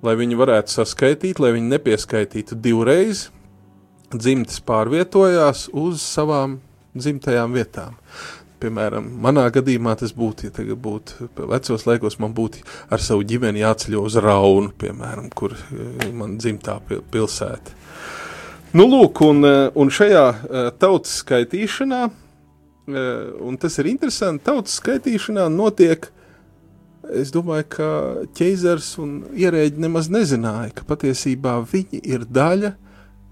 lai 0.06 0.18
viņi 0.20 0.38
varētu 0.38 0.78
saskaitīt, 0.78 1.42
lai 1.42 1.56
viņi 1.58 1.74
nepieskaitītu 1.74 2.60
divreiz, 2.62 3.28
dzimtas 4.14 4.62
pārvietojās 4.62 5.68
uz 5.74 6.06
savām 6.06 6.60
dzimtajām 6.94 7.56
vietām 7.58 7.98
piemēram, 8.64 9.08
manā 9.24 9.46
gadījumā 9.54 9.96
tas 10.00 10.14
būtu, 10.16 10.48
ja 10.48 10.56
tagad 10.56 10.80
būtu 10.84 11.30
vecos 11.52 11.86
laikos, 11.88 12.18
man 12.24 12.34
būtu 12.36 12.64
ar 12.94 13.04
savu 13.04 13.26
ģimeni 13.28 13.64
jāceļo 13.64 14.04
uz 14.08 14.18
Raunu, 14.24 14.74
piemēram, 14.80 15.30
kur 15.36 15.56
eh, 15.58 16.10
man 16.16 16.38
dzimtā 16.40 16.80
pilsēta. 16.88 17.78
Nu, 18.74 18.88
lūk, 18.90 19.22
un, 19.28 19.46
eh, 19.48 19.70
un 19.80 19.92
šajā 19.94 20.26
eh, 20.34 20.70
tautas 20.80 21.20
skaitīšanā, 21.24 22.04
un 22.84 23.56
tas 23.56 23.78
ir 23.80 23.88
interesanti, 23.88 24.44
tautas 24.44 24.74
skaitīšanā 24.82 25.46
notiek, 25.48 26.10
es 27.16 27.30
domāju, 27.32 27.68
ka 27.78 27.88
ķeizars 28.36 28.90
un 29.00 29.14
ierēģi 29.40 29.80
nemaz 29.86 30.10
nezināja, 30.12 30.74
ka 30.76 30.88
patiesībā 30.90 31.62
viņi 31.72 32.02
ir 32.12 32.26
daļa 32.28 32.74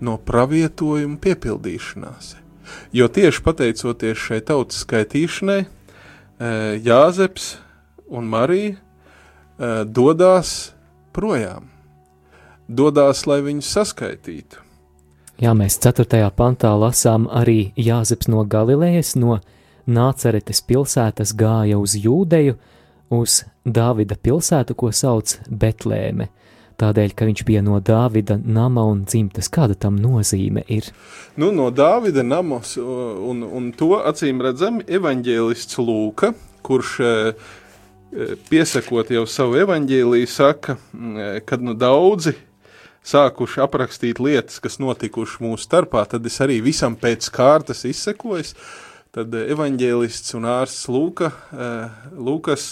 no 0.07 0.15
pravietojuma 0.23 1.19
piepildīšanās. 1.19 2.37
Jo 2.95 3.07
tieši 3.07 3.43
pateicoties 3.45 4.17
šai 4.17 4.41
tautas 4.45 4.83
skaitīšanai, 4.85 5.61
Jāzeps 6.81 7.57
un 8.09 8.25
Marija 8.31 8.75
dodas 9.85 10.73
projām, 11.13 11.69
dodas, 12.67 13.27
lai 13.29 13.41
viņus 13.45 13.71
saskaitītu. 13.77 14.63
Jā, 15.41 15.53
mēs 15.57 15.77
4. 15.81 16.29
pantā 16.37 16.71
lasām 16.77 17.27
arī 17.29 17.71
Jāzeps 17.77 18.29
no 18.29 18.43
Galilejas, 18.45 19.15
no 19.15 19.39
Nāceretes 19.89 20.61
pilsētas 20.65 21.33
gāja 21.33 21.79
uz 21.81 21.95
Jūdeju, 21.97 22.57
uz 23.11 23.41
Dāvida 23.65 24.17
pilsētu, 24.17 24.75
ko 24.77 24.91
sauc 24.93 25.39
Betlēme 25.49 26.29
tādēļ, 26.81 27.15
ka 27.15 27.29
viņš 27.29 27.45
bija 27.47 27.63
no 27.65 27.79
Dāvida 27.79 28.39
nama 28.41 28.83
un 28.89 29.05
dzimtas. 29.05 29.49
Kāda 29.53 29.77
tam 29.77 30.01
nozīme 30.01 30.65
ir? 30.67 30.89
Nu, 31.39 31.53
no 31.55 31.69
Dāvida 31.71 32.25
namas, 32.25 32.75
un, 32.77 33.45
un 33.45 33.71
to 33.77 33.95
acīm 34.01 34.43
redzam 34.43 34.81
evaņģēlists 34.83 35.79
Lūka, 35.81 36.33
kurš 36.65 36.97
piesakot 38.49 39.11
jau 39.13 39.25
savu 39.29 39.59
evaņģēliju, 39.61 40.29
saka, 40.29 40.75
kad 41.47 41.63
nu 41.63 41.75
daudzi 41.77 42.35
sākuši 43.07 43.63
aprakstīt 43.63 44.19
lietas, 44.21 44.59
kas 44.61 44.77
notikuši 44.81 45.41
mūsu 45.45 45.65
starpā, 45.65 46.03
tad 46.09 46.25
es 46.27 46.37
arī 46.43 46.59
visam 46.63 46.97
pēc 46.99 47.31
kārtas 47.33 47.85
izsekojos. 47.89 48.55
Tad 49.11 49.33
evaņģēlists 49.35 50.37
un 50.37 50.45
ārsts 50.47 50.87
Lūka, 50.87 51.31
Lūkas 52.15 52.69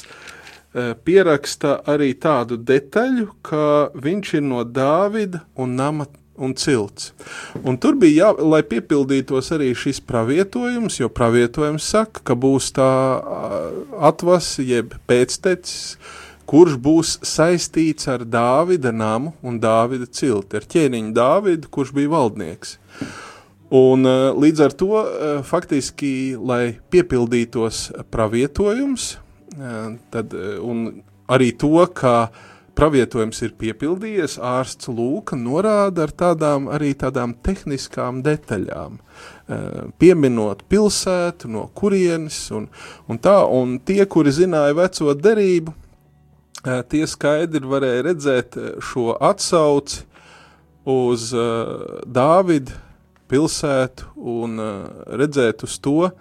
pieraksta 1.05 1.79
arī 1.89 2.13
tādu 2.13 2.59
detaļu, 2.61 3.27
ka 3.41 3.89
viņš 3.97 4.33
ir 4.37 4.43
no 4.45 4.63
Dāvida 4.63 5.43
un 5.57 5.75
nama 5.79 6.05
un 6.39 6.53
cilts. 6.55 7.11
Un 7.67 7.75
tur 7.81 7.97
bija, 7.99 8.29
jā, 8.29 8.47
lai 8.47 8.61
piepildītos 8.63 9.51
arī 9.55 9.73
šis 9.75 9.99
pravietojums, 10.07 11.01
jo 11.01 11.09
pravietojums 11.11 11.83
saka, 11.83 12.23
ka 12.23 12.37
būs 12.39 12.71
tā 12.77 12.89
atvas, 13.99 14.53
jeb 14.63 14.95
pēctecis, 15.09 15.97
kurš 16.49 16.77
būs 16.81 17.17
saistīts 17.27 18.07
ar 18.09 18.23
Dāvida 18.25 18.93
namu 18.95 19.35
un 19.45 19.59
Dāvida 19.61 20.07
cilti, 20.07 20.61
ar 20.61 20.69
ķēniņu 20.69 21.11
Dāvidu, 21.17 21.69
kurš 21.69 21.91
bija 21.97 22.13
valdnieks. 22.15 22.77
Un 23.75 24.07
līdz 24.39 24.63
ar 24.65 24.73
to 24.73 25.01
faktiski, 25.45 26.33
lai 26.39 26.79
piepildītos 26.89 27.89
pravietojums, 28.09 29.11
tad, 30.13 30.35
un 30.61 30.87
arī 31.29 31.51
to, 31.57 31.73
ka 31.93 32.15
uh, 32.27 32.47
pravietojums 32.79 33.41
ir 33.43 33.55
piepildījies, 33.59 34.37
ārsts 34.39 34.87
Lūka 34.91 35.37
norāda 35.39 36.05
ar 36.05 36.13
tādām 36.15 36.69
arī 36.71 36.93
tādām 36.97 37.33
tehniskām 37.43 38.21
detaļām, 38.23 38.99
pieminot 39.99 40.63
pilsētu, 40.71 41.49
no 41.51 41.65
kurienes 41.75 42.37
un, 42.55 42.69
un 43.11 43.19
tā, 43.19 43.35
un 43.43 43.77
tie, 43.83 43.99
kuri 44.07 44.31
zināja 44.35 44.77
veco 44.77 45.15
derību, 45.17 45.75
tie 46.91 47.03
skaidri 47.07 47.71
varēja 47.73 48.05
redzēt 48.09 48.59
šo 48.83 49.11
atsauci 49.27 50.05
uz 50.89 51.29
Dāvida 52.19 52.79
pilsētu 53.29 54.13
un 54.39 54.59
redzēt 55.19 55.67
uz 55.67 55.75
to, 55.83 56.11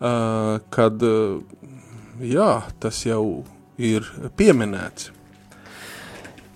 kad, 0.00 1.06
jā, 2.20 2.62
tas 2.80 3.02
jau 3.06 3.44
ir 3.78 4.06
pieminēts. 4.36 5.12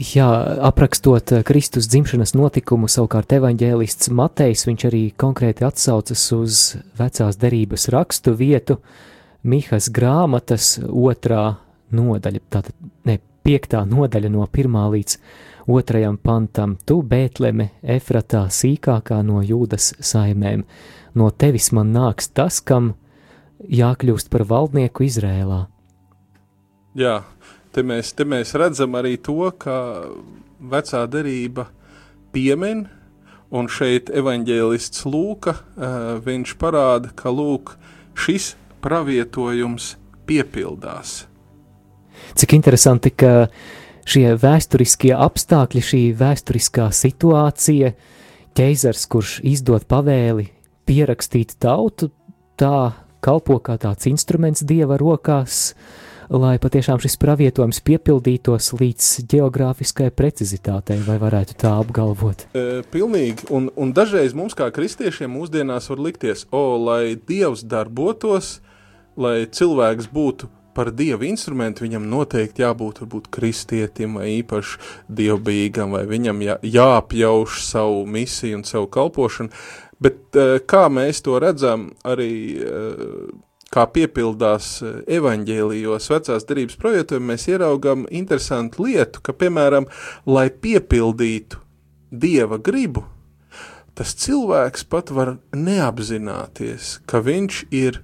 Jā, 0.00 0.26
aprakstot 0.64 1.28
Kristus 1.44 1.84
dzimšanas 1.92 2.32
notikumu, 2.32 2.88
savukārt 2.88 3.34
evaņģēlists 3.36 4.08
Matejs, 4.16 4.64
viņš 4.64 4.84
arī 4.88 5.00
konkrēti 5.20 5.66
atsaucas 5.66 6.22
uz 6.32 6.60
vecās 6.96 7.36
derības 7.36 7.90
rakstu 7.92 8.32
vietu, 8.32 8.78
Mihas 9.44 9.90
grāmatas 9.92 10.78
otrā 10.84 11.58
nodaļa, 11.92 12.40
tātad 12.48 12.72
ne 13.08 13.18
piektā 13.44 13.82
nodaļa 13.88 14.32
no 14.32 14.46
pirmā 14.48 14.86
līdz 14.94 15.18
otrajam 15.68 16.16
pantam, 16.16 16.78
tu 16.86 17.02
Bētleme, 17.04 17.70
Efratā, 17.82 18.46
sīkākā 18.48 19.20
no 19.26 19.44
jūdas 19.44 19.92
saimēm, 20.00 20.64
no 21.12 21.30
tevis 21.30 21.70
man 21.76 21.92
nāks 21.92 22.32
tas, 22.32 22.60
kam 22.64 22.94
jākļūst 23.68 24.30
par 24.32 24.46
valdnieku 24.48 25.04
Izrēlā. 25.08 25.64
Jā, 26.98 27.20
Te 27.70 27.84
mēs, 27.86 28.10
te 28.18 28.26
mēs 28.26 28.50
redzam 28.58 28.96
arī 28.98 29.14
to, 29.22 29.46
ka 29.62 30.02
vecā 30.58 31.04
derība 31.06 31.68
piemin, 32.34 32.88
un 33.54 33.68
šeit 33.70 34.10
evaņģēlists 34.10 35.06
Lūka, 35.06 35.54
viņš 36.26 36.54
parāda, 36.58 37.12
ka 37.14 37.30
lūk, 37.30 37.76
šis 38.18 38.54
pravietojums 38.82 39.92
piepildās. 40.26 41.28
Cik 42.34 42.56
interesanti, 42.58 43.12
ka 43.14 43.46
šie 44.02 44.34
vēsturiskie 44.34 45.12
apstākļi, 45.14 45.84
šī 45.92 46.02
vēsturiskā 46.18 46.88
situācija, 46.94 47.92
ķeizars, 48.58 49.06
kurš 49.10 49.36
izdod 49.46 49.86
pavēli 49.90 50.48
pierakstīt 50.90 51.54
tautu, 51.62 52.10
tā 52.58 52.90
kalpo 53.22 53.58
kā 53.62 53.76
tāds 53.80 54.08
instruments 54.10 54.64
dieva 54.66 54.98
rokās, 55.00 55.74
lai 56.30 56.54
patiešām 56.62 57.00
šis 57.02 57.16
pravietojums 57.20 57.80
piepildītos 57.86 58.70
līdz 58.78 59.08
geogrāfiskai 59.30 60.10
precizitātei, 60.14 61.00
vai 61.06 61.18
varētu 61.22 61.56
tā 61.58 61.74
apgalvot? 61.80 62.46
E, 62.54 62.84
pilnīgi, 62.92 63.48
un, 63.50 63.68
un 63.74 63.94
dažreiz 63.96 64.36
mums 64.38 64.54
kā 64.58 64.70
kristiešiem 64.74 65.32
mūsdienās 65.34 65.90
var 65.90 66.06
likties, 66.06 66.46
o, 66.54 66.78
lai 66.78 67.16
Dievs 67.16 67.66
darbotos, 67.66 68.58
lai 69.18 69.42
cilvēks 69.50 70.10
būtu 70.14 70.50
par 70.74 70.92
dievu 70.94 71.26
instrumentu, 71.26 71.84
viņam 71.84 72.06
noteikti 72.10 72.62
jābūt 72.62 73.02
varbūt 73.02 73.28
kristietim 73.34 74.18
vai 74.20 74.30
īpaši 74.38 74.78
dievbijīgam, 75.18 75.96
vai 75.96 76.04
viņam 76.08 76.42
jā, 76.46 76.56
jāapjauš 76.62 77.60
savu 77.66 78.04
misiju 78.06 78.60
un 78.60 78.66
savu 78.68 78.86
kalpošanu, 78.94 79.50
bet 80.00 80.40
kā 80.70 80.82
mēs 80.92 81.20
to 81.24 81.38
redzam 81.42 81.90
arī 82.08 82.32
kā 83.74 83.86
piepildās 83.94 84.72
eh, 84.82 84.98
evaņģēlijos 85.18 86.10
vecās 86.12 86.46
derības 86.48 86.78
projektiem, 86.80 87.24
mēs 87.30 87.46
ieraugam 87.50 88.06
interesantu 88.10 88.88
lietu, 88.88 89.22
ka, 89.24 89.34
piemēram, 89.36 89.88
lai 90.26 90.48
piepildītu 90.50 91.62
Dieva 92.10 92.58
gribu, 92.58 93.04
tas 93.94 94.16
cilvēks 94.18 94.82
pat 94.90 95.12
var 95.14 95.36
neapzināties, 95.54 96.96
ka 97.06 97.20
viņš 97.22 97.60
ir 97.70 98.00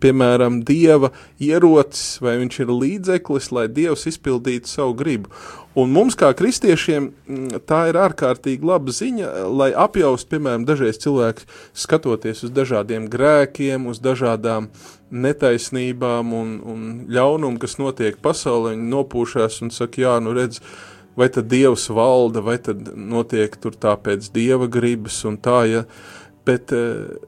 piemēram, 0.00 0.62
dieva 0.66 1.10
ierocis, 1.42 2.18
vai 2.24 2.36
viņš 2.40 2.60
ir 2.64 2.72
līdzeklis, 2.72 3.50
lai 3.54 3.66
dievs 3.72 4.06
izpildītu 4.10 4.70
savu 4.70 4.96
gribu. 4.98 5.32
Un 5.74 5.90
mums, 5.90 6.14
kā 6.14 6.28
kristiešiem, 6.38 7.08
tā 7.66 7.80
ir 7.90 7.98
ārkārtīgi 7.98 8.66
laba 8.66 8.94
ziņa, 8.94 9.30
lai 9.50 9.72
apjaust, 9.74 10.28
piemēram, 10.30 10.66
dažreiz 10.68 11.00
cilvēks 11.02 11.48
skatoties 11.84 12.44
uz 12.46 12.54
dažādiem 12.54 13.08
grēkiem, 13.10 13.88
uz 13.90 13.98
dažādām 14.02 14.70
netaisnībām 15.10 16.30
un, 16.34 16.56
un 16.62 16.88
ļaunumu, 17.10 17.58
kas 17.62 17.78
notiek 17.82 18.20
pasaulē, 18.22 18.76
viņi 18.76 18.90
nopūšās 18.94 19.60
un 19.66 19.74
saka, 19.74 20.04
jā, 20.06 20.14
nu 20.22 20.34
redz, 20.38 20.62
vai 21.18 21.28
tad 21.34 21.50
dievs 21.50 21.88
valda, 21.94 22.42
vai 22.42 22.60
tad 22.62 22.94
notiek 22.94 23.54
tur 23.58 23.74
tā 23.74 23.96
pēc 23.98 24.30
dieva 24.34 24.70
gribas 24.70 25.20
un 25.26 25.38
tā, 25.42 25.60
ja, 25.70 25.84
bet 26.46 26.74
uh, 26.74 27.18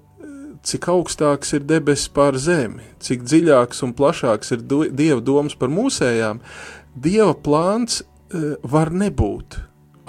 cik 0.66 0.88
augstāks 0.90 1.54
ir 1.56 1.64
debesis 1.68 2.10
pār 2.12 2.38
zemi, 2.42 2.84
cik 3.02 3.22
dziļāks 3.26 3.84
un 3.86 3.94
plašāks 3.96 4.52
ir 4.56 4.64
Dieva 4.66 5.20
domas 5.22 5.54
par 5.58 5.70
mūsējām, 5.72 6.42
Dieva 6.96 7.34
plāns 7.46 8.00
e, 8.02 8.56
var 8.66 8.90
nebūt. 8.90 9.60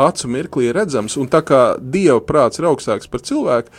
Acu 0.02 0.30
mirklī 0.30 0.72
redzams, 0.74 1.18
un 1.22 1.30
tā 1.30 1.44
kā 1.46 1.62
Dieva 1.82 2.20
prāts 2.26 2.62
ir 2.62 2.70
augstāks 2.70 3.10
par 3.12 3.24
cilvēku, 3.28 3.74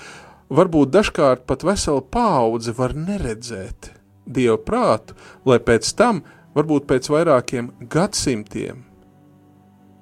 varbūt 0.55 0.93
dažkārt 0.95 1.47
pat 1.51 1.67
vesela 1.67 2.03
paudze 2.03 2.75
var 2.79 2.95
neredzēt 2.97 3.93
Dieva 4.29 4.59
prātu, 4.61 5.17
lai 5.49 5.59
pēc 5.59 5.89
tam, 5.99 6.23
varbūt 6.55 6.87
pēc 6.91 7.11
vairākiem 7.11 7.73
gadsimtiem, 7.91 8.85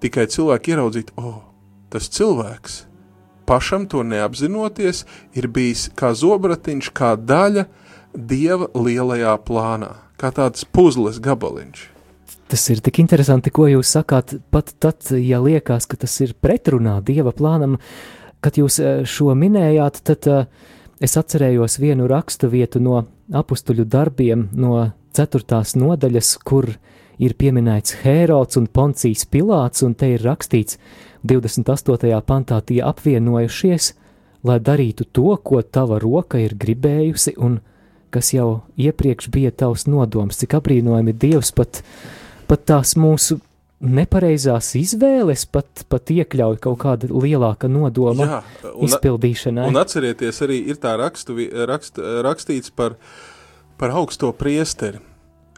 tikai 0.04 0.28
cilvēki 0.32 0.76
ieraudzītu, 0.76 1.16
o, 1.16 1.32
oh, 1.32 1.40
tas 1.92 2.10
cilvēks– 2.12 2.82
pašam 3.46 3.86
to 3.90 4.02
neapzinoties, 4.06 5.04
ir 5.38 5.48
bijis 5.48 5.88
kā 5.98 6.12
zobratiņš, 6.16 6.92
kā 6.96 7.14
daļa 7.16 7.66
dieva 8.16 8.70
lielajā 8.74 9.36
plānā, 9.46 9.92
kā 10.20 10.32
tāds 10.34 10.64
puzles 10.64 11.20
gabaliņš. 11.22 11.90
Tas 12.46 12.62
ir 12.70 12.78
tik 12.84 13.00
interesanti, 13.02 13.50
ko 13.50 13.66
jūs 13.66 13.90
sakāt, 13.96 14.36
pat 14.54 14.70
tad, 14.78 15.02
ja 15.18 15.40
liekas, 15.42 15.88
ka 15.90 15.98
tas 15.98 16.14
ir 16.22 16.36
pretrunā 16.38 17.00
dieva 17.06 17.32
plānam, 17.34 17.80
kad 18.44 18.58
jūs 18.58 18.78
eh, 18.78 19.02
šo 19.08 19.34
minējāt, 19.34 20.02
tad 20.06 20.28
uh, 20.30 20.44
es 21.02 21.16
atcerējos 21.18 21.80
vienu 21.82 22.06
rakstu 22.10 22.50
vietu 22.52 22.80
no 22.82 23.00
apstuļu 23.34 23.86
darbiem, 23.90 24.48
no 24.54 24.92
ceturtās 25.16 25.74
nodaļas, 25.76 26.36
kur 26.46 26.70
ir 27.18 27.34
pieminēts 27.34 27.98
Hērods 28.02 28.60
un 28.60 28.68
Poncijs 28.68 29.26
Pilāts, 29.32 29.82
un 29.86 29.96
te 29.98 30.12
ir 30.14 30.24
rakstīts, 30.24 30.78
28. 31.26 32.12
pantā 32.26 32.60
tie 32.64 32.80
apvienojušies, 32.86 33.92
lai 34.46 34.58
darītu 34.62 35.06
to, 35.12 35.32
ko 35.42 35.62
tava 35.62 35.98
roka 36.02 36.38
ir 36.42 36.54
gribējusi, 36.58 37.36
un 37.42 37.58
kas 38.14 38.32
jau 38.32 38.62
iepriekš 38.80 39.28
bija 39.34 39.50
tavs 39.50 39.86
nodoms, 39.90 40.38
cik 40.40 40.56
apbrīnojami 40.60 41.14
Dievs 41.16 41.52
pat, 41.56 41.82
pat 42.48 42.64
tās 42.68 42.94
mūsu 42.96 43.40
nepareizās 43.80 44.70
izvēles 44.78 45.44
pat, 45.52 45.84
pat 45.90 46.12
iekļauj 46.14 46.58
kaut 46.64 46.78
kāda 46.80 47.10
lielāka 47.12 47.68
nodoma 47.68 48.26
Jā, 48.26 48.38
un, 48.72 48.88
izpildīšanai. 48.88 49.66
Un 49.68 49.80
atcerieties, 49.80 50.40
arī 50.46 50.62
ir 50.72 50.80
tā 50.80 50.94
rakstu, 51.00 51.36
rakst, 51.68 52.00
rakstīts 52.24 52.72
par, 52.72 52.96
par 53.80 53.92
augsto 54.00 54.32
priesteri. 54.36 55.02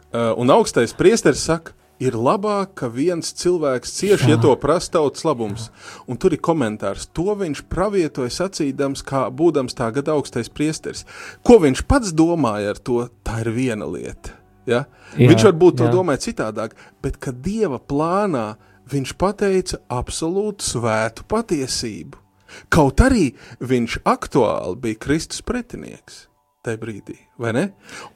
Uh, 0.09 0.33
un 0.41 0.49
augstais 0.51 0.91
priesteris 0.97 1.45
saka, 1.45 1.75
ir 1.99 2.15
labāk, 2.15 2.73
ka 2.79 2.89
viens 2.91 3.33
cilvēks 3.35 3.93
cieši, 3.99 4.31
ja 4.31 4.37
to 4.41 4.53
prasa 4.59 4.95
tautas 4.97 5.25
labums. 5.27 5.67
Un 6.07 6.19
tur 6.19 6.35
ir 6.35 6.41
komentārs. 6.43 7.09
To 7.17 7.35
viņš 7.39 7.65
pravietoja 7.71 8.31
sacīdams, 8.33 9.03
kā 9.05 9.27
būdams 9.29 9.75
tā 9.77 9.91
gada 9.95 10.15
augstais 10.15 10.51
priesteris. 10.51 11.05
Ko 11.43 11.59
viņš 11.63 11.83
pats 11.89 12.15
domāja 12.15 12.73
ar 12.73 12.79
to, 12.79 13.03
tā 13.27 13.41
ir 13.43 13.51
viena 13.55 13.89
lieta. 13.89 14.37
Ja? 14.69 14.85
Jā, 15.17 15.29
viņš 15.31 15.45
varbūt 15.49 15.79
to 15.81 15.89
jā. 15.89 15.93
domāja 15.93 16.23
citādāk, 16.29 16.75
bet 17.03 17.19
ka 17.21 17.33
Dieva 17.33 17.79
plānā 17.81 18.53
viņš 18.89 19.13
pateica 19.19 19.83
absolūtu 19.91 20.65
svētu 20.65 21.27
patiesību. 21.29 22.25
Kaut 22.73 23.01
arī 23.05 23.29
viņš 23.61 23.99
aktuāli 24.09 24.79
bija 24.81 25.01
Kristus 25.05 25.43
pretinieks 25.45 26.25
tajā 26.65 26.79
brīdī, 26.81 27.15
vai 27.39 27.53
ne? 27.55 27.65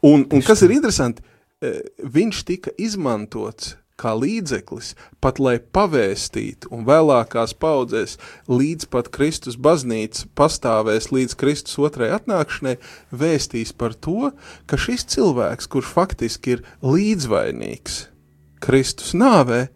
Un, 0.03 0.25
un 0.27 0.41
kas 0.43 0.63
ir 0.65 0.73
interesanti, 0.75 1.23
viņš 2.03 2.43
tika 2.49 2.75
izmantots 2.77 3.75
kā 3.99 4.13
līdzeklis, 4.17 4.93
pat 5.21 5.37
lai 5.39 5.59
pavēstītu, 5.61 6.71
un 6.73 6.85
vēlākās 6.87 7.53
paudzēs 7.61 8.17
līdz 8.49 8.89
pat 8.91 9.11
Kristus 9.13 9.55
baznīca 9.55 10.27
pastāvēs 10.35 11.11
līdz 11.13 11.37
Kristus 11.39 11.77
otrai 11.79 12.09
atnākšanai, 12.15 12.79
vēstīs 13.13 13.75
par 13.77 13.93
to, 13.93 14.33
ka 14.65 14.79
šis 14.81 15.05
cilvēks, 15.13 15.69
kurš 15.69 15.93
faktiski 15.93 16.57
ir 16.57 16.65
līdzvainīgs 16.81 18.07
Kristus 18.63 19.11
nāvē, 19.11 19.67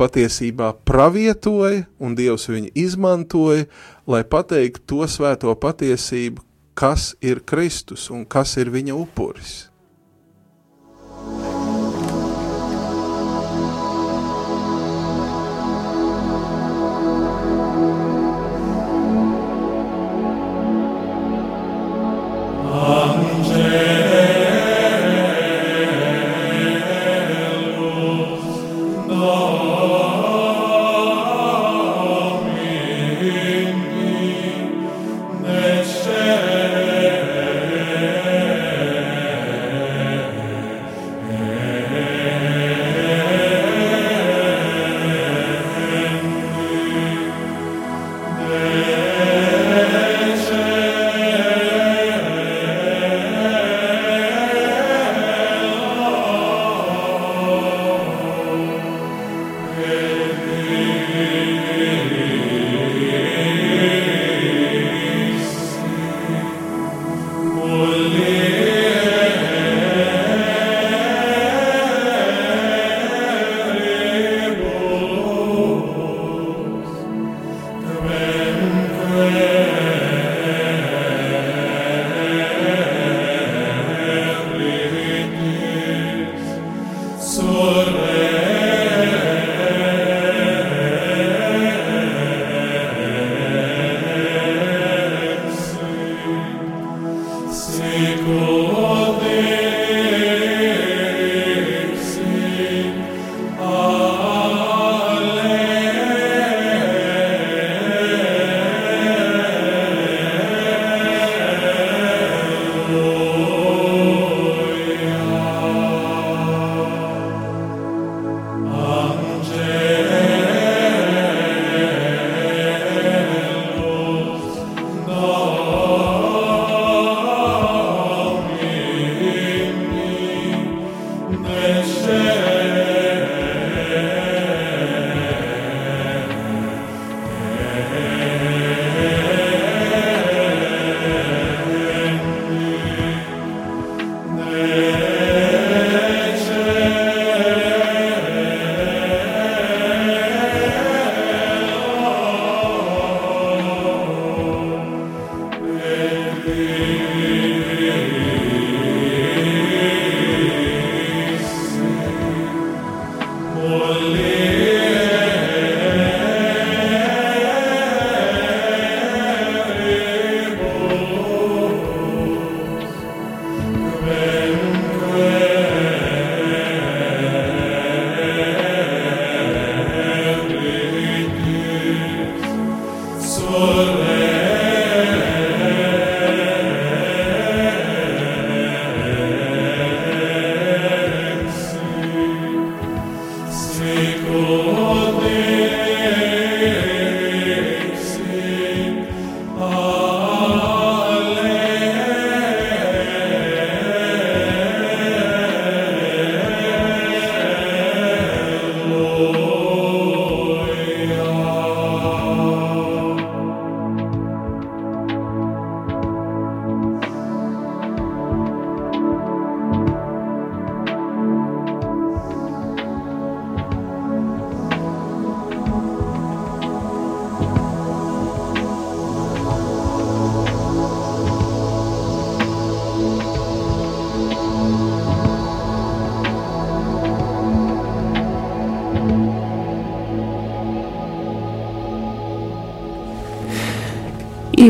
patiesībā 0.00 0.72
pravietoja 0.88 1.84
un 2.00 2.16
Dievs 2.16 2.48
viņu 2.48 2.72
izmantoja, 2.72 3.66
lai 4.08 4.22
pateiktu 4.24 4.86
to 4.88 5.08
svēto 5.12 5.52
patiesību, 5.60 6.40
kas 6.72 7.12
ir 7.20 7.44
Kristus 7.44 8.08
un 8.10 8.24
kas 8.24 8.56
ir 8.56 8.72
viņa 8.72 8.96
upuris. 8.96 9.69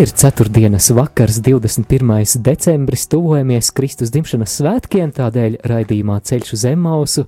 Ir 0.00 0.08
ceturtdienas 0.08 0.90
vakars, 0.90 1.42
21. 1.44 2.24
decembris, 2.40 3.02
tuvojamies 3.12 3.68
Kristus 3.76 4.08
dzimšanas 4.14 4.54
svētkiem, 4.56 5.10
tādēļ 5.12 5.58
raidījumā 5.68 6.16
ceļš 6.24 6.54
uz 6.56 6.64
Emmausu. 6.70 7.26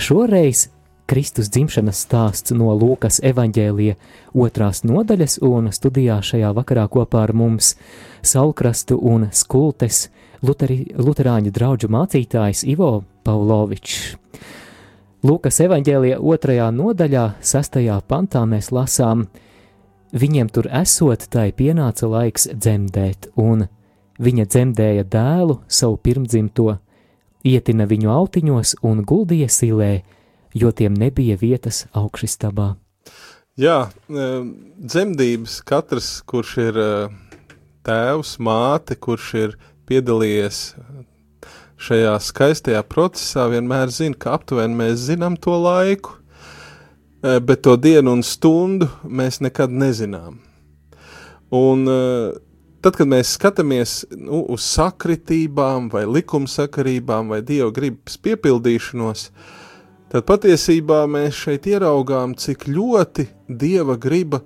Šoreiz 0.00 0.62
Kristus 1.04 1.52
dzimšanas 1.52 2.00
stāsts 2.06 2.56
no 2.56 2.72
Lūkas 2.80 3.20
evaņģēlija 3.28 3.98
otrās 4.40 4.80
nodaļas, 4.88 5.36
un 5.44 5.68
studijā 5.68 6.22
šajā 6.24 6.54
vakarā 6.56 6.86
kopā 6.88 7.26
ar 7.26 7.34
mums 7.36 7.74
Saulkrastu 8.24 8.96
un 9.04 9.28
Skultes 9.28 10.06
Luteri, 10.40 10.80
Luterāņu 10.96 11.52
draugu 11.52 11.92
mācītājs 11.92 12.64
Ivo 12.72 13.02
Paulovičs. 13.28 14.14
Lūkas 15.28 15.60
evanģēlija 15.68 16.24
otrajā 16.24 16.72
nodaļā, 16.72 17.34
sastajā 17.44 18.00
pantā 18.08 18.48
mēs 18.48 18.72
lasām, 18.72 19.28
viņiem 20.14 20.50
tur 20.54 20.68
esot, 20.70 21.26
tai 21.30 21.50
pienāca 21.52 22.08
laiks 22.08 22.46
dzemdēt, 22.52 23.32
un 23.36 23.66
viņa 24.22 24.46
dzemdēja 24.46 25.04
dēlu, 25.10 25.58
savu 25.66 25.98
pirmdzimto, 25.98 26.78
ietina 27.44 27.88
viņu 27.90 28.12
autiņos 28.14 28.76
un 28.86 29.02
guldīja 29.04 29.50
silē, 29.50 29.92
jo 30.54 30.70
tiem 30.70 30.94
nebija 30.94 31.36
vietas 31.40 31.84
augšistabā. 31.92 32.74
Jā, 33.60 33.90
dzemdības 34.08 35.60
katrs, 35.66 36.08
kurš 36.26 36.56
ir 36.62 36.78
tēvs, 37.86 38.38
māte, 38.42 38.96
kurš 38.98 39.28
ir 39.38 39.56
piedalījies 39.86 40.72
šajā 41.84 42.14
skaistajā 42.22 42.80
procesā, 42.88 43.46
vienmēr 43.52 43.92
zina, 43.92 44.16
ka 44.18 44.34
aptuveni 44.38 44.78
mēs 44.78 45.04
zinām 45.10 45.36
to 45.38 45.54
laiku, 45.60 46.16
bet 47.24 47.62
to 47.64 47.76
dienu 47.80 48.12
un 48.18 48.22
stundu 48.26 48.90
mēs 49.08 49.40
nekad 49.40 49.72
nezinām. 49.72 50.36
Un 51.54 51.86
tad, 52.84 52.96
kad 52.98 53.08
mēs 53.08 53.34
skatāmies 53.38 53.92
nu, 54.12 54.42
uz 54.52 54.64
sakritībām, 54.74 55.88
vai 55.92 56.04
likumsakarībām, 56.04 57.30
vai 57.32 57.40
dieva 57.46 57.70
gribas 57.72 58.18
piepildīšanos, 58.20 59.28
tad 60.12 60.26
patiesībā 60.28 61.04
mēs 61.10 61.44
šeit 61.46 61.68
ieraugām, 61.70 62.36
cik 62.36 62.68
ļoti 62.68 63.28
dieva 63.48 63.96
griba 64.00 64.42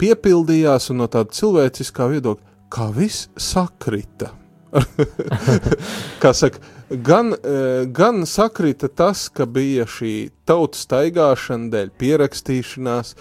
piepildījās 0.00 0.88
un 0.94 1.02
no 1.02 1.10
tāda 1.12 1.36
cilvēciskā 1.36 2.08
viedokļa, 2.14 2.56
kā 2.72 2.88
viss 2.94 3.28
sakrita. 3.36 4.32
kā 6.22 6.32
saka, 6.34 6.58
gan, 6.90 7.32
e, 7.34 7.86
gan 7.94 8.26
sakrita 8.26 8.88
tas, 8.88 9.28
ka 9.28 9.46
bija 9.46 9.86
šī 9.88 10.14
tautu 10.48 10.78
staigāšana 10.78 11.70
dēļ 11.72 11.92
pierakstīšanās, 12.00 13.14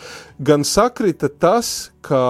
gan 0.44 0.66
sakrita 0.68 1.30
tas, 1.30 1.92
ka 2.04 2.22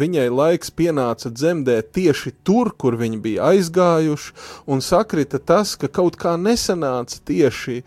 viņai 0.00 0.28
laiks 0.32 0.72
pienāca 0.76 1.32
dzemdēt 1.34 1.92
tieši 1.96 2.36
tur, 2.46 2.72
kur 2.78 2.96
viņi 3.00 3.20
bija 3.22 3.50
aizgājuši, 3.52 4.36
un 4.70 4.84
sakrita 4.84 5.42
tas, 5.42 5.74
ka 5.76 5.90
kaut 5.90 6.18
kā 6.20 6.36
nesanāca 6.40 7.20
tieši, 7.26 7.82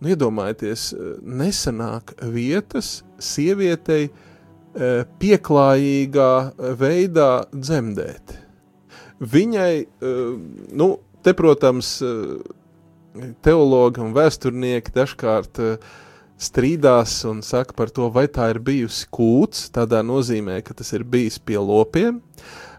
nu 0.00 0.14
iedomājieties, 0.14 0.90
nesanāk 1.22 2.16
vietas 2.34 3.00
sievietei 3.22 4.10
e, 4.10 4.12
pieklājīgā 5.22 6.30
veidā 6.80 7.32
dzemdēt 7.54 8.40
viņai, 9.20 9.74
eh, 9.84 10.38
nu, 10.72 10.98
te, 11.22 11.34
protams, 11.34 12.00
eh, 12.02 13.26
teologi 13.42 14.00
un 14.00 14.14
vēsturnieki 14.14 14.94
dažkārt 14.94 15.58
eh, 15.58 15.76
strīdās 16.40 17.24
un 17.28 17.42
saka 17.42 17.74
par 17.76 17.90
to, 17.90 18.08
vai 18.08 18.26
tā 18.26 18.50
ir 18.54 18.58
bijusi 18.58 19.06
kūts, 19.12 19.68
tādā 19.70 20.00
nozīmē, 20.02 20.62
ka 20.64 20.74
tas 20.74 20.92
ir 20.92 21.04
bijis 21.04 21.38
pie 21.38 21.58
lopiem, 21.58 22.22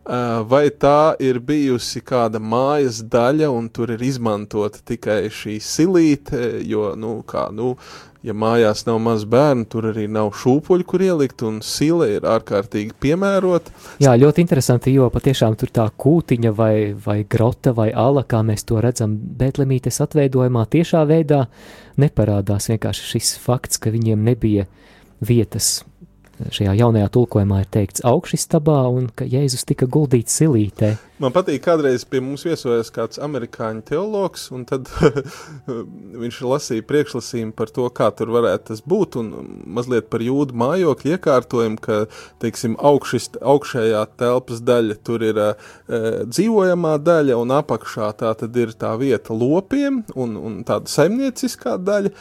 vai 0.02 0.72
tā 0.74 1.14
ir 1.22 1.38
bijusi 1.38 2.02
kāda 2.02 2.40
mājas 2.42 3.04
daļa 3.06 3.52
un 3.54 3.68
tur 3.70 3.92
ir 3.94 4.02
izmantota 4.02 4.82
tikai 4.82 5.30
šī 5.30 5.60
silīte, 5.62 6.66
jo, 6.66 6.96
nu, 6.98 7.20
kā, 7.22 7.52
nu, 7.54 7.76
ja 8.26 8.36
mājās 8.38 8.86
nav 8.88 9.00
maz 9.02 9.26
bērnu, 9.30 9.66
tur 9.72 9.90
arī 9.92 10.08
nav 10.12 10.32
šūpuļu, 10.38 10.88
kur 10.88 11.04
ielikt, 11.06 11.44
un 11.48 11.60
sile 11.66 12.10
ir 12.16 12.28
ārkārtīgi 12.30 12.96
piemērota. 13.02 13.74
Jā, 14.04 14.16
ļoti 14.22 14.46
interesanti, 14.46 14.94
jo 14.96 15.10
patiešām 15.14 15.58
tur 15.60 15.74
tā 15.74 15.88
kūtiņa 15.90 16.54
vai, 16.58 16.74
vai 17.06 17.22
grota 17.30 17.74
vai 17.78 17.90
ala, 17.92 18.24
kā 18.24 18.44
mēs 18.46 18.68
to 18.70 18.82
redzam 18.84 19.18
Betlemītes 19.42 20.02
atveidojumā, 20.06 20.68
tiešā 20.72 21.06
veidā 21.10 21.46
neparādās 22.02 22.70
vienkārši 22.72 23.16
šis 23.16 23.38
fakts, 23.42 23.82
ka 23.82 23.94
viņiem 23.94 24.28
nebija 24.32 24.68
vietas 25.22 25.80
šajā 26.56 26.74
jaunajā 26.80 27.12
tulkojumā 27.14 27.62
ir 27.64 27.70
teikts 27.74 28.04
augšstabā 28.08 28.82
un 28.90 29.10
ka 29.16 29.28
Jēzus 29.30 29.66
tika 29.70 29.88
guldīts 29.92 30.36
silītē. 30.40 30.96
Man 31.22 31.34
patīk, 31.36 31.60
kādreiz 31.62 32.02
pie 32.10 32.18
mums 32.24 32.42
viesojas 32.48 32.90
kāds 32.94 33.20
amerikāņu 33.22 33.84
teologs, 33.92 34.48
un 34.56 34.64
tad 34.66 34.90
viņš 36.24 36.40
lasīja 36.50 36.86
priekšlasījumu 36.90 37.54
par 37.58 37.70
to, 37.76 37.86
kā 37.94 38.08
tur 38.18 38.32
varētu 38.34 38.72
tas 38.72 38.82
būt, 38.82 39.20
un 39.22 39.30
mazliet 39.78 40.10
par 40.10 40.26
jūdu 40.26 40.58
mājokļu 40.58 41.14
iekārtojumu, 41.14 41.78
ka, 41.86 42.00
teiksim, 42.42 42.74
augšist, 42.82 43.38
augšējā 43.38 44.02
telpas 44.18 44.66
daļa 44.66 44.98
tur 45.06 45.28
ir 45.30 45.44
uh, 45.44 45.72
dzīvojamā 46.26 46.98
daļa, 47.06 47.38
un 47.38 47.54
apakšā 47.60 48.10
tā 48.18 48.34
tad 48.42 48.58
ir 48.58 48.74
tā 48.74 48.96
vieta 48.98 49.38
lopiem, 49.38 50.02
un, 50.18 50.38
un 50.42 50.60
tāda 50.66 50.90
saimnieciskā 50.90 51.78
daļa, 51.86 52.16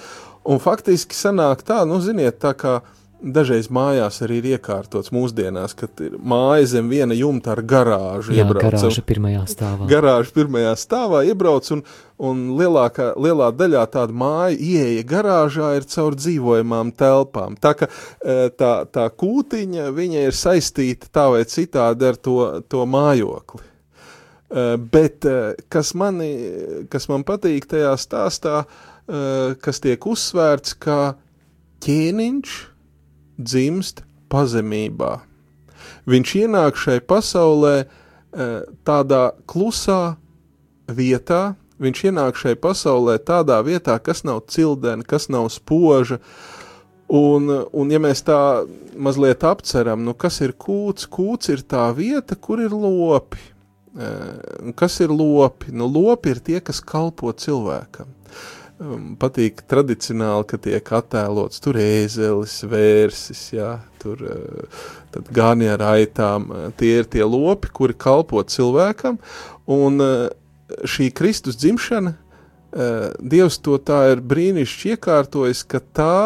un 0.51 0.61
faktiski 0.61 1.17
sanāk 1.17 1.65
tā, 1.65 1.87
nu, 1.89 2.03
ziniet, 2.05 2.37
tā 2.45 2.53
kā 2.53 2.81
uh, 2.83 2.97
Dažreiz 3.21 3.67
mājās 3.69 4.23
arī 4.25 4.39
ir 4.41 4.47
iekārtots 4.55 5.11
mūsdienās, 5.13 5.75
kad 5.77 6.01
ir 6.01 6.15
māja 6.17 6.65
zem 6.71 6.87
viena 6.89 7.13
jumta 7.13 7.53
ar 7.53 7.61
garāžu. 7.69 8.33
Jā, 8.33 8.47
iebrauc, 8.47 8.73
garāža 8.73 9.03
pirmajā 9.05 9.43
stāvā. 9.51 9.89
Garāža 9.91 10.33
pirmajā 10.39 10.71
stāvā 10.81 11.21
iebrauc, 11.29 11.69
un, 11.77 11.83
un 12.17 12.41
lielākā, 12.57 13.11
lielā 13.21 13.51
daļā 13.53 13.83
tāda 13.93 14.17
māja 14.17 14.57
ieeja 14.57 15.05
garāžā 15.11 15.75
ir 15.77 15.89
caur 15.93 16.17
dzīvojamām 16.17 16.95
telpām. 16.97 17.59
Tā 17.61 17.75
ka 17.83 17.91
e, 17.91 18.39
tā, 18.57 18.73
tā 18.89 19.05
kūtiņa, 19.13 19.91
viņa 20.01 20.25
ir 20.31 20.41
saistīta 20.41 21.13
tā 21.13 21.29
vai 21.35 21.45
citādi 21.45 22.09
ar 22.09 22.17
to, 22.17 22.39
to 22.73 22.89
mājokli. 22.89 23.63
E, 23.69 24.67
bet 24.81 25.29
e, 25.29 25.39
kas, 25.69 25.93
mani, 25.93 26.33
kas 26.89 27.11
man 27.13 27.29
patīk 27.29 27.69
tajā 27.69 27.93
stāstā, 28.01 28.63
kas 29.61 29.81
tiek 29.83 30.05
uzsvērts, 30.07 30.77
ka 30.79 30.99
ķēniņš, 31.83 32.59
dzimst 33.41 34.05
pazemībā. 34.31 35.19
Viņš 36.11 36.37
ienāk 36.45 36.79
šai 36.81 37.01
pasaulē 37.01 37.75
e, 37.83 37.87
tādā 38.87 39.25
klusā 39.51 40.17
vietā, 40.91 41.57
viņš 41.81 42.05
ienāk 42.11 42.39
šai 42.41 42.57
pasaulē 42.61 43.19
tādā 43.25 43.61
vietā, 43.67 43.99
kas 44.03 44.25
nav 44.29 44.45
cildena, 44.53 45.07
kas 45.07 45.31
nav 45.33 45.51
spoža, 45.53 46.21
Un, 47.11 47.49
un 47.75 47.89
ja 47.91 47.99
mēs 47.99 48.21
tā 48.23 48.39
mazliet 48.95 49.43
apceram, 49.43 50.05
nu 50.07 50.13
kas 50.15 50.37
ir 50.47 50.53
kūts, 50.55 51.09
kūts 51.11 51.51
ir 51.51 51.65
tā 51.67 51.89
vieta, 51.91 52.37
kur 52.39 52.63
ir 52.63 52.71
lopi. 52.71 53.41
E, 53.99 54.11
kas 54.79 55.01
ir 55.03 55.11
lopi? 55.11 55.75
Nu, 55.75 55.89
lopi 55.91 56.31
ir 56.31 56.39
tie, 56.39 56.61
kas 56.63 56.79
kalpo 56.79 57.33
cilvēkam 57.35 58.15
um, 58.81 59.13
patīk 59.21 59.63
tradicionāli, 59.71 60.47
ka 60.51 60.59
tiek 60.61 60.93
attēlots 60.97 61.63
tur 61.63 61.79
ēzelis, 61.81 62.57
vērsis, 62.71 63.45
jā, 63.55 63.77
tur 64.03 64.25
uh, 64.27 64.83
gani 65.37 65.71
ar 65.71 65.85
aitām. 65.93 66.51
Tie 66.81 66.97
ir 67.03 67.09
tie 67.11 67.25
lopi, 67.27 67.71
kuri 67.73 67.95
kalpo 67.95 68.43
cilvēkam, 68.43 69.21
un 69.71 70.05
uh, 70.05 70.27
šī 70.89 71.11
Kristus 71.17 71.61
dzimšana, 71.61 72.17
uh, 72.17 73.11
Dievs 73.21 73.61
to 73.63 73.79
tā 73.79 74.07
ir 74.15 74.25
brīnišķi 74.25 74.97
iekārtojis, 74.97 75.65
ka 75.69 75.83
tā 75.95 76.21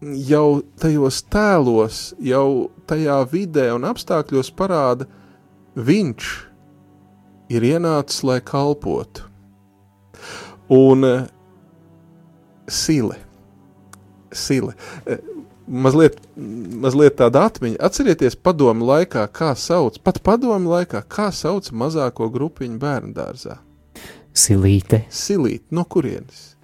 jau 0.00 0.62
tajos 0.78 1.22
tēlos, 1.26 2.02
jau 2.22 2.70
tajā 2.86 3.18
vidē 3.32 3.70
un 3.74 3.86
apstākļos 3.88 4.52
parāda, 4.54 5.08
viņš 5.74 6.28
ir 7.54 7.66
ienācis, 7.72 8.22
lai 8.26 8.38
kalpotu. 8.44 9.26
Un 10.74 11.04
uh, 11.04 11.22
sile. 12.68 13.16
Sile. 14.32 14.74
Uh, 15.06 15.22
mazliet, 15.68 16.18
mazliet 16.84 17.16
tāda 17.20 17.46
atmiņa. 17.48 17.80
Atcerieties, 17.88 18.36
padomu 18.36 18.88
laikā, 18.88 19.24
kā 19.32 19.54
sauc, 19.58 20.00
pat 20.04 20.20
padomu 20.24 20.74
laikā, 20.74 21.02
kā 21.08 21.30
sauc 21.34 21.70
mazāko 21.72 22.28
grupiņu 22.32 22.78
bērnu 22.82 23.14
dārzā. 23.16 23.58
Silīte. 24.36 25.02
Silīte, 25.10 25.66
no 25.74 25.84
kurienes? 25.88 26.54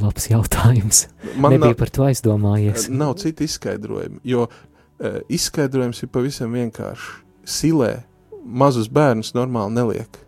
Labs 0.00 0.28
jautājums. 0.30 1.08
Man 1.34 1.56
Nebija 1.56 1.72
nav, 1.72 1.78
par 1.80 1.90
to 1.90 2.04
aizdomājies. 2.06 2.86
Nav 2.94 3.16
citu 3.18 3.42
izskaidrojumu, 3.42 4.20
jo 4.22 4.46
izskaidrojums 5.32 6.04
ir 6.04 6.10
pavisam 6.14 6.54
vienkārši. 6.54 7.10
Silē 7.50 7.90
mazus 8.44 8.86
bērnus 8.92 9.34
normāli 9.34 9.74
neliek. 9.80 10.20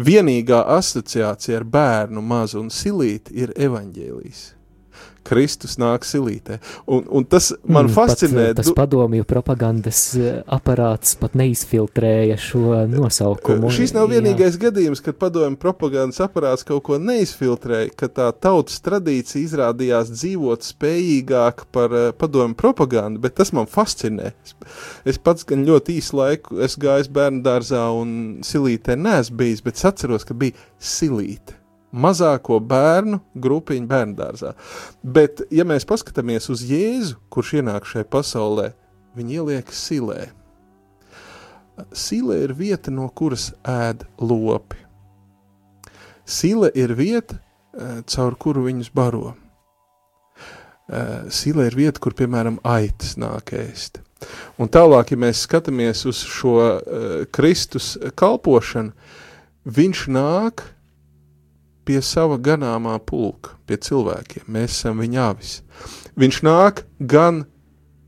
Vienīgā 0.00 0.62
asociācija 0.78 1.58
ar 1.60 1.64
bērnu 1.68 2.22
mazu 2.24 2.62
un 2.62 2.70
silīti 2.72 3.34
ir 3.42 3.50
evaņģēlijs. 3.52 4.40
Kristus 5.26 5.76
nāk 5.80 6.06
silītē. 6.08 6.58
Un, 6.90 7.04
un 7.06 7.26
tas 7.28 7.50
man 7.64 7.86
mm, 7.86 7.94
fascinē. 7.94 8.46
Pat, 8.50 8.60
tas 8.62 8.72
padomju 8.76 9.26
propagandas 9.28 10.02
eh, 10.18 10.40
aparāts 10.50 11.16
pat 11.20 11.36
neizfiltrēja 11.38 12.38
šo 12.40 12.82
nosaukumu. 12.90 13.70
Šis 13.74 13.94
nav 13.96 14.10
vienīgais 14.12 14.56
jā. 14.56 14.64
gadījums, 14.66 15.02
kad 15.04 15.18
padomju 15.20 15.60
propagandas 15.60 16.22
aparāts 16.24 16.66
kaut 16.66 16.82
ko 16.88 16.98
neizfiltrēja, 17.02 17.92
ka 18.00 18.10
tā 18.20 18.30
tautas 18.32 18.80
tradīcija 18.84 19.44
izrādījās 19.44 20.12
dzīvot 20.14 20.66
spējīgāk 20.70 21.66
par 21.74 21.94
uh, 21.94 22.08
padomju 22.16 22.58
propagandu, 22.60 23.22
bet 23.22 23.36
tas 23.40 23.54
man 23.56 23.70
fascinē. 23.70 24.32
Es, 24.44 24.56
es 25.14 25.20
pats 25.22 25.46
gan 25.48 25.66
ļoti 25.68 26.00
īsu 26.00 26.18
laiku 26.20 26.60
esmu 26.64 26.86
gājis 26.88 27.12
bērnu 27.12 27.44
dārzā 27.46 27.86
un 27.96 28.12
silītē 28.46 28.98
neesmu 28.98 29.40
bijis, 29.40 29.64
bet 29.64 29.80
atceros, 29.90 30.26
ka 30.28 30.36
bija 30.36 30.58
silīte 30.80 31.59
mazāko 31.92 32.60
bērnu 32.62 33.20
grupiņu 33.34 33.88
bērndārzā. 33.90 34.54
Bet, 35.02 35.42
ja 35.50 35.66
mēs 35.68 35.86
paskatāmies 35.88 36.50
uz 36.52 36.62
Jēzu, 36.66 37.18
kurš 37.32 37.56
ienāk 37.60 37.88
šajā 37.88 38.06
pasaulē, 38.10 38.70
viņi 39.18 39.40
ieliek 39.40 39.72
silē. 39.74 40.28
Sile 41.96 42.42
ir 42.44 42.54
vieta, 42.58 42.92
no 42.92 43.08
kuras 43.08 43.50
ēd 43.64 44.04
lopi. 44.20 44.78
Sile 46.28 46.70
ir 46.78 46.94
vieta, 46.94 47.40
eh, 47.74 48.02
caur 48.06 48.36
kuru 48.36 48.68
viņus 48.68 48.92
baro. 48.94 49.34
Eh, 50.90 51.30
sile 51.30 51.66
ir 51.66 51.74
vieta, 51.74 51.98
kur, 51.98 52.12
piemēram, 52.12 52.58
aitas 52.62 53.16
nāk 53.16 53.54
ēst. 53.54 54.02
Un 54.58 54.68
tālāk, 54.68 55.10
ja 55.10 55.16
mēs 55.16 55.46
skatāmies 55.46 56.04
uz 56.06 56.20
šo 56.28 56.56
uh, 56.60 57.24
Kristus 57.32 57.94
kalpošanu, 58.20 58.92
viņš 59.64 60.02
nāk 60.12 60.64
pie 61.84 62.00
sava 62.04 62.38
ganāmā 62.38 62.96
pulka, 63.04 63.56
pie 63.66 63.78
cilvēkiem. 63.80 64.46
Mēs 64.50 64.76
esam 64.76 65.00
viņa 65.02 65.22
avis. 65.30 65.54
Viņš 66.20 66.42
nāk 66.46 66.84
gan 66.98 67.44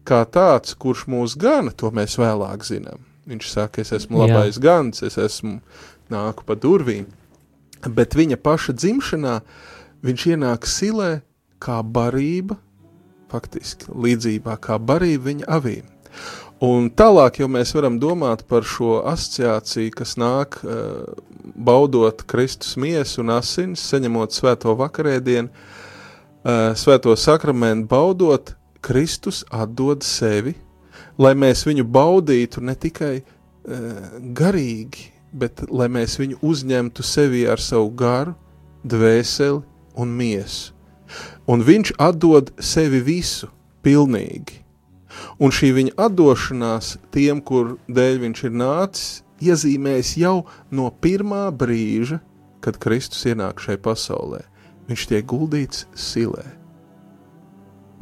kā 0.09 0.23
tāds, 0.27 0.75
kurš 0.75 1.07
mūs 1.11 1.37
gana, 1.39 1.73
to 1.73 1.91
mēs 1.95 2.19
vēlāk 2.21 2.67
zinām. 2.67 3.03
Viņš 3.29 3.51
saka, 3.53 3.83
es 3.85 3.93
esmu 3.95 4.25
labais 4.25 4.59
Jā. 4.59 4.63
gans, 4.65 5.03
es 5.07 5.19
esmu 5.19 5.61
nāku 6.11 6.47
pa 6.47 6.57
durvīm. 6.59 7.07
Bet 7.87 8.17
viņa 8.19 8.39
paša 8.43 8.75
dzimšanā 8.79 9.39
viņš 10.03 10.27
ienāk 10.35 10.67
silē 10.67 11.23
kā 11.63 11.81
barība, 11.87 12.59
faktiski 13.33 13.95
līdzībā 13.95 14.59
kā 14.63 14.79
barība 14.83 15.31
viņa 15.31 15.49
avīm. 15.57 15.87
Un 16.63 16.91
tālāk 16.95 17.41
jau 17.41 17.49
mēs 17.51 17.73
varam 17.75 17.97
domāt 18.03 18.45
par 18.47 18.67
šo 18.67 19.01
asociāciju, 19.11 19.95
kas 19.99 20.15
nāk 20.21 20.61
uh, 20.63 21.03
baudot 21.43 22.23
Kristus 22.29 22.77
miesu 22.77 23.23
un 23.23 23.33
asins, 23.37 23.83
saņemot 23.93 24.35
svēto 24.35 24.75
vakarēdienu, 24.79 25.49
uh, 25.49 26.73
svēto 26.79 27.15
sakramentu 27.19 27.89
baudot, 27.91 28.55
Kristus 28.83 29.45
atdod 29.55 30.03
sevi, 30.03 30.57
lai 31.19 31.35
mēs 31.39 31.63
viņu 31.69 31.85
baudītu 31.87 32.65
ne 32.67 32.75
tikai 32.75 33.15
uh, 33.21 33.27
garīgi, 34.35 35.11
bet 35.33 35.63
lai 35.71 35.89
mēs 35.93 36.19
viņu 36.21 36.41
uzņemtu 36.43 37.07
sevi 37.07 37.45
ar 37.49 37.63
savu 37.63 37.93
garu, 37.97 38.35
dvēseli 38.83 39.63
un 40.03 40.17
miesu. 40.19 40.75
Un 41.47 41.63
viņš 41.63 41.95
atdod 42.01 42.51
sevi 42.63 43.03
visu, 43.05 43.51
pilnīgi 43.83 44.63
Un 45.43 45.53
šī 45.55 45.73
viņa 45.77 45.97
atdošanās 46.07 46.97
tiem, 47.15 47.41
kur 47.45 47.77
dēļ 47.91 48.19
viņš 48.27 48.45
ir 48.49 48.57
nācis, 48.57 49.23
iezīmēs 49.43 50.15
jau 50.21 50.43
no 50.71 50.89
pirmā 51.03 51.49
brīža, 51.55 52.21
kad 52.63 52.79
Kristus 52.83 53.25
ienāk 53.27 53.63
šai 53.63 53.79
pasaulē. 53.83 54.45
Viņš 54.89 55.07
tiek 55.11 55.27
guldīts 55.27 55.87
silē. 55.99 56.45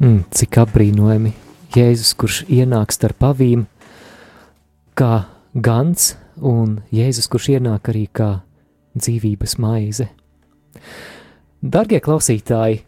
Mm, 0.01 0.23
cik 0.33 0.57
apbrīnojami 0.63 1.33
Jēzus, 1.71 2.15
kurš 2.17 2.41
ienāk 2.51 2.91
starp 2.91 3.19
pavīm, 3.21 3.67
kā 4.97 5.25
gans, 5.53 6.15
un 6.37 6.79
Jēzus, 6.91 7.29
kurš 7.31 7.51
ienāk 7.55 7.91
arī 7.93 8.07
kā 8.11 8.31
dzīvības 8.97 9.55
maize. 9.61 10.09
Darbie 11.61 12.01
klausītāji, 12.03 12.81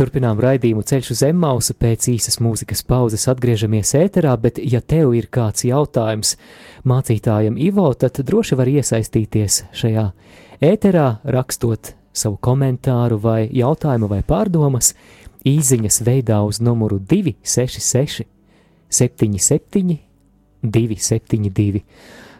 Turpinām 0.00 0.38
raidījumu 0.40 0.80
ceļš 0.88 1.08
uz 1.12 1.18
Zemmausu, 1.20 1.74
pēc 1.76 2.06
īsas 2.08 2.38
mūzikas 2.40 2.80
pauzes 2.88 3.26
atgriežamies 3.28 3.90
ēterā, 3.98 4.32
bet 4.40 4.56
ja 4.56 4.80
tev 4.80 5.10
ir 5.12 5.26
kāds 5.28 5.66
jautājums 5.68 6.38
mācītājam 6.88 7.58
Ivo, 7.60 7.84
tad 7.92 8.16
droši 8.24 8.56
var 8.56 8.70
iesaistīties 8.72 9.58
šajā 9.76 10.06
ēterā, 10.64 11.04
rakstot 11.36 11.92
savu 12.16 12.40
komentāru 12.40 13.20
vai 13.20 13.44
jautājumu 13.52 14.08
vai 14.14 14.22
pārdomas. 14.24 14.94
Īziņas 15.44 16.00
veidā 16.08 16.40
uz 16.48 16.64
numuru 16.64 16.96
266 16.96 18.24
77 18.88 20.00
272, 20.64 21.84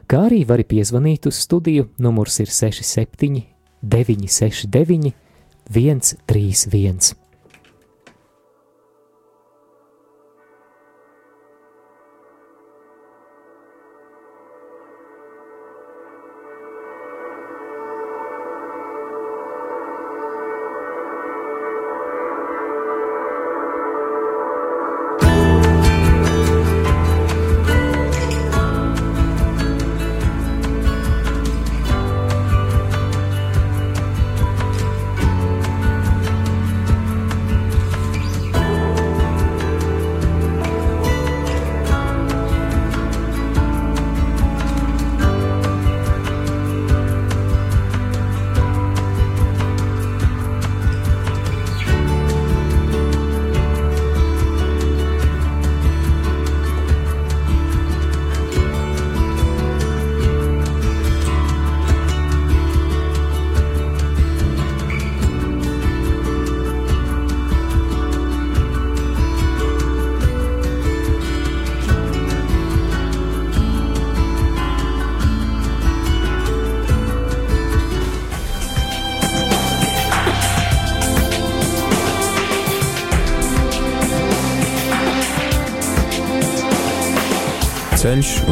kā 0.08 0.26
arī 0.32 0.46
vari 0.48 0.64
piezvanīt 0.64 1.28
uz 1.28 1.44
studiju, 1.44 1.90
numurs 2.00 2.40
ir 2.40 2.48
67 2.48 3.42
969 3.84 5.18
131. 5.68 7.19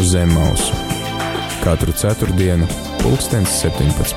Uz 0.09 0.12
zem 0.12 0.29
mausu 0.33 0.73
katru 1.64 1.92
ceturtdienu, 1.92 2.66
pulkstens 3.03 3.51
17. 3.61 4.16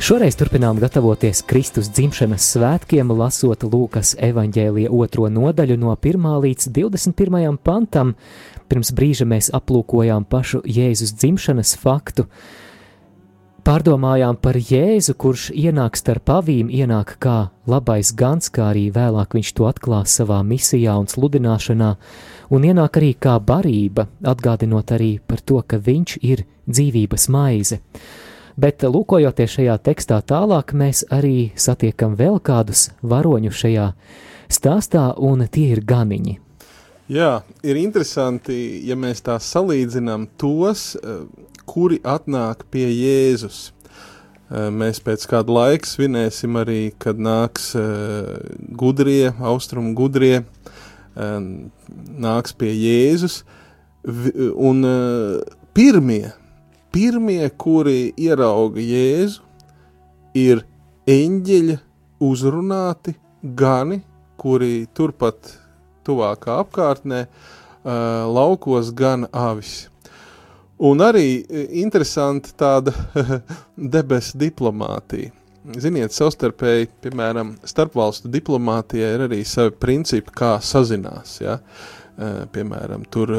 Šoreiz 0.00 0.36
turpinām 0.36 0.76
gatavoties 0.82 1.40
Kristus 1.48 1.88
dzimšanas 1.88 2.44
svētkiem, 2.52 3.14
lasot 3.16 3.64
Lūkas 3.64 4.18
evanģēlija 4.20 4.92
otro 4.92 5.30
nodaļu 5.32 5.80
no 5.80 5.96
1 5.96 6.28
līdz 6.44 6.68
21 6.76 7.56
pantam. 7.56 8.12
Pirms 8.68 8.92
brīža 8.92 9.24
mēs 9.24 9.48
aplūkojām 9.56 10.28
pašu 10.28 10.60
Jēzus 10.66 11.16
dzimšanas 11.16 11.72
faktu, 11.80 12.28
Pārdomājām 13.70 14.34
par 14.42 14.56
Jēzu, 14.58 15.12
kurš 15.14 15.42
ienāk 15.54 15.94
starp 15.94 16.24
pavīm, 16.26 16.72
ienāk 16.74 17.12
kā 17.22 17.52
labais 17.70 18.08
gans, 18.18 18.48
kā 18.50 18.64
arī 18.72 18.88
vēlāk 18.90 19.36
viņš 19.36 19.50
to 19.54 19.68
atklās 19.68 20.16
savā 20.18 20.40
misijā 20.42 20.96
un 20.98 21.06
sludināšanā, 21.06 21.90
un 22.50 22.66
ienāk 22.66 22.98
arī 22.98 23.12
kā 23.14 23.36
barība, 23.38 24.08
atgādinot 24.26 24.90
arī 24.96 25.12
par 25.22 25.44
to, 25.46 25.60
ka 25.62 25.78
viņš 25.78 26.16
ir 26.18 26.42
dzīvības 26.66 27.28
maize. 27.30 27.78
Bet, 28.58 28.82
lūkojoties 28.82 29.54
šajā 29.60 29.76
tekstā 29.86 30.18
tālāk, 30.26 30.74
mēs 30.74 31.04
arī 31.06 31.52
satiekam 31.54 32.18
vēl 32.18 32.40
kādus 32.42 32.88
varoņus 33.06 33.60
šajā 33.62 33.86
stāstā, 34.50 35.12
un 35.14 35.46
tie 35.46 35.68
ir 35.76 35.84
ganiņi. 35.86 36.40
Jā, 37.10 37.30
ir 37.62 37.78
interesanti, 37.78 38.82
ja 38.86 38.98
mēs 38.98 39.22
tā 39.26 39.38
salīdzinām 39.38 40.26
tos, 40.38 40.96
kuri 41.70 42.00
atnāk 42.02 42.64
pie 42.72 42.88
Jēzus. 42.90 43.70
Mēs 44.50 44.98
pēc 45.06 45.28
kāda 45.30 45.54
laika 45.54 45.86
svinēsim 45.86 46.56
arī, 46.58 46.80
kad 46.98 47.20
nāks 47.22 47.70
gudrie, 48.74 49.30
austrumu 49.38 49.94
gudrie, 49.94 50.40
nāks 51.14 52.56
pie 52.58 52.72
Jēzus. 52.74 53.44
Un 54.58 54.82
pirmie, 55.76 56.32
pirmie, 56.90 57.44
kuri 57.54 58.10
ierauga 58.18 58.82
Jēzu, 58.82 59.44
ir 60.34 60.64
eņģeļa 61.10 61.78
uzrunāti 62.26 63.14
gani, 63.42 64.00
kuri 64.40 64.88
turpat 64.96 65.54
tuvākā 66.06 66.58
apkārtnē 66.64 67.22
laukos 67.84 68.90
gan 68.96 69.28
avis. 69.30 69.89
Un 70.80 71.02
arī 71.04 71.42
interesanti 71.82 72.54
tāda 72.56 72.94
debesu 73.96 74.38
diplomātija. 74.40 75.34
Ziniet, 75.76 76.14
savstarpēji, 76.16 76.88
piemēram, 77.04 77.52
starpvalstu 77.68 78.30
diplomātijai 78.32 79.10
ir 79.18 79.24
arī 79.26 79.42
savi 79.44 79.74
principi, 79.76 80.32
kā 80.32 80.54
sazinās. 80.64 81.34
Ja? 81.42 81.58
Piemēram, 82.54 83.04
tur, 83.12 83.34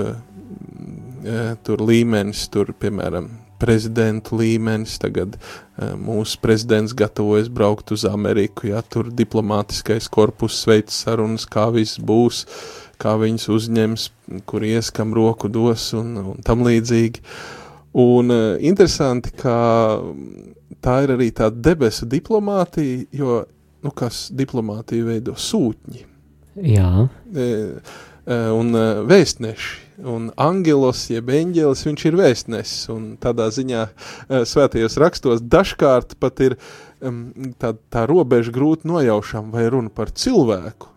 tur 1.65 1.81
līmenis, 1.89 2.45
tur, 2.53 2.75
piemēram, 2.77 3.31
prezidentu 3.61 4.39
līmenis. 4.41 4.97
Tagad 5.01 5.37
uh, 5.37 5.93
mūsu 5.99 6.39
prezidents 6.43 6.95
gatavojas 6.97 7.49
braukt 7.53 7.93
uz 7.93 8.05
Ameriku, 8.09 8.71
ja 8.71 8.81
tur 8.81 9.11
diplomātiskais 9.13 10.09
korpus 10.11 10.61
veids 10.69 10.97
sarunas, 11.03 11.45
kā 11.49 11.67
viss 11.75 12.01
būs, 12.01 12.45
kā 13.01 13.15
viņus 13.21 13.47
uzņems, 13.55 14.05
kur 14.49 14.65
ies, 14.67 14.91
kam 14.93 15.15
roku 15.17 15.49
dos 15.51 15.89
un, 15.97 16.13
un 16.21 16.45
tam 16.45 16.63
līdzīgi. 16.67 17.23
Un 18.01 18.31
uh, 18.31 18.43
interesanti, 18.63 19.33
ka 19.41 19.55
tā 20.81 21.01
ir 21.05 21.15
arī 21.17 21.31
tā 21.35 21.49
debesu 21.51 22.07
diplomātija, 22.09 23.03
jo, 23.15 23.41
nu, 23.83 23.91
kas 23.91 24.29
diplomātiju 24.37 25.09
veido 25.11 25.35
sūtņi. 25.37 26.07
Jā. 26.67 27.07
E, 27.31 27.45
un 28.27 28.75
vēstneši 29.07 29.91
un 30.07 30.29
angelos, 30.39 31.03
jeb 31.11 31.29
eņģelis, 31.33 31.83
viņš 31.87 32.05
ir 32.09 32.17
vēstnesis, 32.19 32.85
un 32.93 33.03
tādā 33.21 33.47
ziņā 33.53 33.85
svētajos 34.49 34.97
rakstos 35.01 35.43
dažkārt 35.45 36.17
pat 36.21 36.41
ir 36.43 36.57
tā, 37.61 37.73
tā 37.93 38.05
robeža 38.09 38.53
grūti 38.55 38.89
nojaušama, 38.89 39.53
vai 39.53 39.67
runa 39.73 39.93
par 39.93 40.13
cilvēku, 40.17 40.89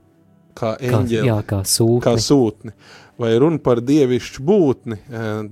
kā 0.59 0.77
eņģeli, 0.81 1.25
kā, 1.25 1.31
jā, 1.31 1.41
kā 1.49 1.63
sūtni. 1.69 2.05
Kā 2.05 2.15
sūtni 2.21 2.75
vai 3.19 3.35
runa 3.39 3.61
par 3.63 3.79
dievišķu 3.85 4.43
būtni, 4.43 4.99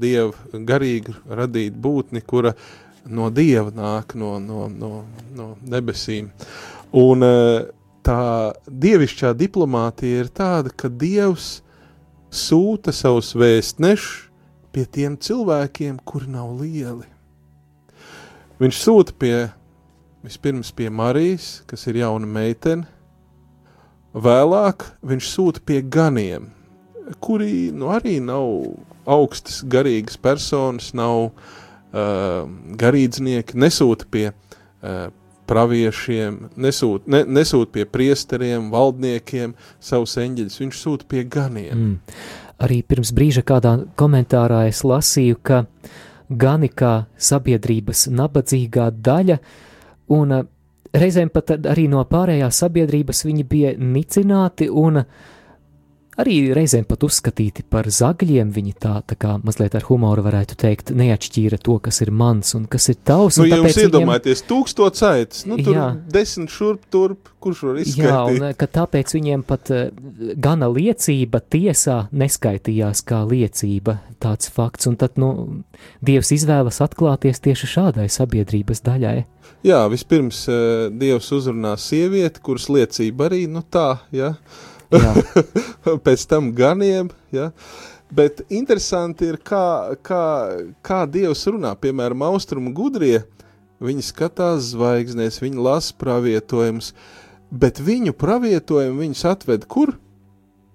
dievu 0.00 0.62
garīgu 0.66 1.14
radītu 1.30 1.78
būtni, 1.82 2.22
kura 2.26 2.54
no 3.06 3.30
dieva 3.34 3.70
nāk 3.74 4.16
no, 4.18 4.36
no, 4.42 4.66
no, 4.68 5.04
no 5.34 5.52
debesīm. 5.62 6.32
Un 6.98 7.26
tā 8.02 8.22
dievišķā 8.66 9.32
diplomātija 9.38 10.24
ir 10.24 10.32
tāda, 10.34 10.74
ka 10.74 10.90
dievs 10.90 11.60
sūta 12.32 12.94
savus 12.94 13.32
vēstnešus 13.38 14.28
pie 14.72 14.86
tiem 14.88 15.18
cilvēkiem, 15.20 15.98
kuri 16.04 16.30
nav 16.32 16.54
lieli. 16.56 17.04
Viņš 18.62 18.78
sūta 18.78 19.14
pie, 19.18 19.36
vispirms 20.24 20.70
pie 20.72 20.88
Marijas, 20.88 21.60
kas 21.68 21.84
ir 21.90 22.00
jauna 22.00 22.28
meitene, 22.28 22.88
vēlāk 24.14 24.86
viņš 25.06 25.30
sūta 25.32 25.62
pie 25.64 25.80
ganiem, 25.82 26.50
kuri 27.20 27.70
nu, 27.74 27.90
arī 27.92 28.18
nav 28.22 28.76
augstas 29.08 29.62
garīgas 29.66 30.18
personas, 30.20 30.92
nav 30.94 31.30
uh, 31.30 32.44
garīdznieki, 32.78 33.58
nesūta 33.58 34.06
pie 34.10 34.28
uh, 34.30 35.08
praviešiem, 35.50 36.38
nesūt, 36.56 37.08
ne, 37.10 37.24
nesūt 37.26 37.72
pie 37.74 37.86
priesteriem, 37.88 38.70
valdniekiem 38.72 39.56
savus 39.82 40.16
eņģeļus, 40.22 40.60
viņš 40.62 40.78
sūta 40.78 41.08
pie 41.10 41.26
ganiem. 41.28 41.72
Mm. 41.74 42.22
Arī 42.62 42.78
pirms 42.86 43.10
brīža 43.16 43.42
kādā 43.46 43.74
komentārā 43.98 44.68
es 44.70 44.84
lasīju, 44.86 45.40
ka 45.42 45.64
gani 46.30 46.70
kā 46.70 47.08
sabiedrības 47.18 48.06
nabadzīgā 48.14 48.92
daļa, 49.02 49.38
un 50.14 50.36
reizēm 50.92 51.30
pat 51.32 51.54
arī 51.72 51.86
no 51.90 52.02
pārējās 52.08 52.64
sabiedrības 52.64 53.24
viņi 53.28 53.46
bija 53.48 53.72
nicināti 53.78 54.68
un 54.68 55.02
uh, 55.02 55.30
arī 56.20 56.36
reizēm 56.54 56.84
pat 56.88 57.04
uzskatīti 57.06 57.64
par 57.70 57.88
zagļiem. 57.92 58.52
Viņi 58.52 58.74
tā, 58.82 58.94
tā 59.08 59.16
kā 59.18 59.36
mazliet 59.44 59.76
ar 59.78 59.86
humoru 59.88 60.24
varētu 60.26 60.56
teikt, 60.60 60.92
neatšķīra 60.96 61.58
to, 61.62 61.78
kas 61.82 62.02
ir 62.04 62.12
mans 62.14 62.54
un 62.58 62.66
kas 62.70 62.90
ir 62.92 62.98
tavs. 63.00 63.40
Nu, 63.40 63.48
jums 63.48 63.78
iedomājieties, 63.80 64.42
viņiem... 64.42 64.50
tūkstots 64.52 65.04
aitas, 65.08 65.44
nu 65.48 65.58
tur 65.62 65.76
jā. 65.78 65.88
desmit 66.12 66.52
šurp 66.52 66.86
turp, 66.92 67.32
kurš 67.42 67.64
var 67.68 67.82
izskaidrot. 67.82 68.32
Jā, 68.36 68.48
un 68.52 68.58
ka 68.60 68.68
tāpēc 68.78 69.14
viņiem 69.16 69.44
pat 69.48 69.72
uh, 69.74 69.84
gana 70.36 70.68
liecība 70.72 71.42
tiesā 71.42 72.06
neskaitījās 72.12 73.04
kā 73.08 73.22
liecība 73.28 74.00
tāds 74.22 74.52
fakts, 74.52 74.88
un 74.90 74.98
tad, 75.00 75.18
nu, 75.20 75.32
Dievs 76.04 76.32
izvēlas 76.34 76.80
atklāties 76.84 77.40
tieši 77.42 77.68
šādai 77.76 78.08
sabiedrības 78.12 78.84
daļai. 78.86 79.22
Jā, 79.66 79.80
vispirms 79.90 80.44
uh, 80.50 80.90
Dievs 80.90 81.30
uzrunā 81.34 81.76
sievieti, 81.78 82.42
kuras 82.42 82.68
liecība 82.72 83.28
arī, 83.30 83.44
nu 83.50 83.62
tā, 83.62 84.02
jā. 84.14 84.34
Ja? 84.34 84.70
pēc 86.06 86.26
tam 86.30 86.52
ganiem. 86.56 87.10
Ja? 87.34 87.50
Bet 88.12 88.42
interesanti 88.52 89.30
ir, 89.32 89.38
kā, 89.40 89.96
kā, 90.04 90.24
kā 90.84 91.02
Dievs 91.08 91.46
runā. 91.48 91.72
Piemēram, 91.80 92.24
austrumu 92.28 92.74
gudrie, 92.76 93.22
viņi 93.82 94.04
skatās 94.04 94.72
zvaigznēs, 94.74 95.40
viņi 95.42 95.62
lasa 95.64 95.96
pravietojumus, 96.00 96.92
bet 97.50 97.80
viņu 97.82 98.14
pravietojumu 98.18 99.00
viņus 99.00 99.24
atved 99.32 99.64
kur? 99.70 99.96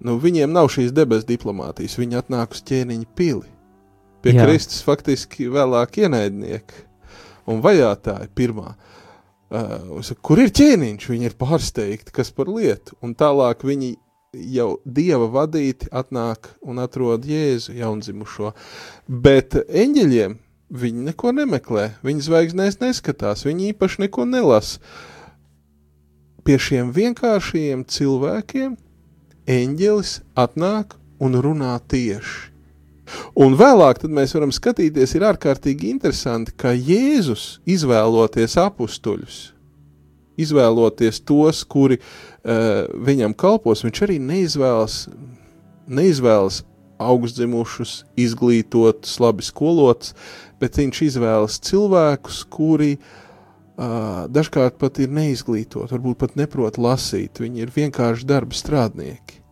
Nu, 0.02 0.18
viņiem 0.22 0.52
nav 0.54 0.70
šīs 0.74 0.92
debes 0.94 1.26
diplomātijas, 1.26 1.98
viņi 1.98 2.20
atnāk 2.20 2.54
uz 2.54 2.62
ķēniņa 2.66 3.08
pili. 3.18 3.48
Pie 4.22 4.34
Jā. 4.36 4.46
Kristus 4.46 4.84
faktiski 4.86 5.48
vēlāk 5.54 6.02
ienaidnieki 6.04 6.86
un 7.50 7.62
vajātāji 7.64 8.30
pirmā. 8.38 8.74
Uh, 9.48 10.04
kur 10.26 10.42
ir 10.44 10.52
ķēniņš? 10.52 11.06
Viņi 11.14 11.30
ir 11.30 11.38
pārsteigti, 11.40 12.12
kas 12.14 12.34
par 12.36 12.50
lietu. 12.52 12.98
Un 13.06 13.14
tālāk 13.18 13.64
viņi 13.66 13.94
jau 14.36 14.78
dieva 14.84 15.28
vadīti 15.32 15.88
atnāk 15.96 16.52
un 16.62 16.82
atrod 16.84 17.26
Jēzu 17.28 17.76
jaundzimušo. 17.78 18.52
Bet 19.08 19.56
eņģeļiem 19.56 20.36
viņi 20.68 21.06
neko 21.12 21.32
nemeklē, 21.38 21.92
viņi 22.04 22.26
zvaigznēs 22.28 22.82
neskatās, 22.82 23.46
viņi 23.48 23.72
īpaši 23.72 24.04
neko 24.08 24.28
nelasa. 24.28 24.82
Pie 26.44 26.58
šiem 26.60 26.92
vienkāršiem 26.96 27.86
cilvēkiem 27.88 28.76
eņģelis 29.48 30.20
atnāk 30.36 30.96
un 31.24 31.40
runā 31.44 31.76
tieši. 31.88 32.54
Un 33.40 33.56
vēlāk 33.56 34.02
mēs 34.12 34.34
varam 34.36 34.52
skatīties, 34.52 35.14
ir 35.16 35.24
ārkārtīgi 35.30 35.94
interesanti, 35.94 36.52
ka 36.52 36.74
Jēzus 36.76 37.62
izvēloties 37.64 38.58
apstuļus, 38.60 39.38
izvēloties 40.40 41.22
tos, 41.28 41.64
kuri 41.68 42.00
uh, 42.00 42.88
viņam 43.08 43.36
kalpos, 43.38 43.84
viņš 43.86 44.02
arī 44.08 44.18
neizvēlas, 44.24 45.06
neizvēlas 45.88 46.64
augstdzimušus, 46.98 48.02
izglītotus, 48.18 49.20
labi 49.22 49.46
skolotus, 49.46 50.16
bet 50.62 50.80
viņš 50.80 51.02
izvēlas 51.12 51.60
cilvēkus, 51.68 52.42
kuri 52.54 52.96
uh, 52.98 54.26
dažkārt 54.34 54.80
pat 54.82 55.02
ir 55.04 55.14
neizglītoti, 55.14 55.94
varbūt 55.94 56.22
pat 56.24 56.38
neprot 56.40 56.80
lasīt, 56.82 57.42
viņi 57.44 57.66
ir 57.66 57.74
vienkārši 57.76 58.30
darba 58.30 58.58
strādnieki. 58.58 59.44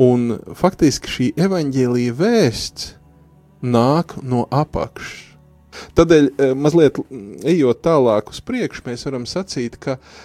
Un 0.00 0.38
faktiski 0.54 1.10
šī 1.10 1.30
evaņģēlīja 1.46 2.16
vēsts 2.16 2.92
nāk 3.66 4.18
no 4.22 4.46
apakšas. 4.54 5.25
Tādēļ, 5.98 6.30
mazliet 6.58 7.00
ejot 7.44 7.82
tālāk 7.84 8.32
uz 8.32 8.40
priekšu, 8.44 8.86
mēs 8.86 9.06
varam 9.08 9.28
sacīt, 9.28 9.78
ka 9.82 9.98
uh, 9.98 10.16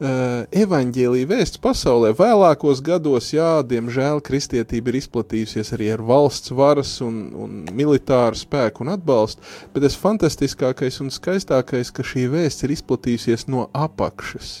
Uh, 0.00 0.46
evaņģēlīja 0.56 1.28
vēsts 1.28 1.60
pasaulē 1.60 2.14
vēlākos 2.16 2.78
gados, 2.80 3.26
jā, 3.34 3.58
diemžēl 3.68 4.22
kristietība 4.24 4.88
ir 4.88 4.96
izplatījusies 5.02 5.74
arī 5.76 5.90
ar 5.92 6.00
valsts 6.08 6.54
varas 6.56 6.94
un, 7.04 7.18
un 7.36 7.58
militāru 7.76 8.40
spēku 8.40 8.80
un 8.80 8.94
atbalstu, 8.94 9.44
bet 9.74 9.84
tas 9.84 9.98
fantastiskākais 10.00 11.02
un 11.04 11.12
skaistākais, 11.12 11.92
ka 11.92 12.00
šī 12.00 12.24
vēsts 12.32 12.64
ir 12.64 12.72
izplatījusies 12.78 13.44
no 13.52 13.66
apakšas, 13.76 14.54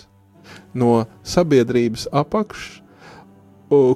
no 0.76 1.06
sabiedrības 1.24 2.04
apakšas, 2.12 2.82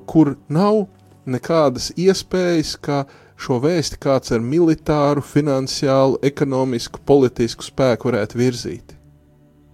kur 0.08 0.38
nav 0.48 0.86
nekādas 1.28 1.90
iespējas, 1.92 2.72
ka 2.80 3.02
šo 3.40 3.58
vēsti 3.62 3.98
kāds 4.02 4.32
ar 4.34 4.42
militāru, 4.44 5.22
finansiālu, 5.24 6.20
ekonomisku, 6.24 7.02
politisku 7.06 7.66
spēku 7.66 8.10
varētu 8.10 8.40
virzīt. 8.40 8.94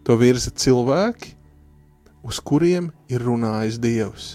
To 0.07 0.17
virza 0.21 0.51
cilvēki, 0.51 1.35
uz 2.27 2.41
kuriem 2.41 2.91
ir 3.13 3.25
runājis 3.25 3.81
Dievs. 3.81 4.31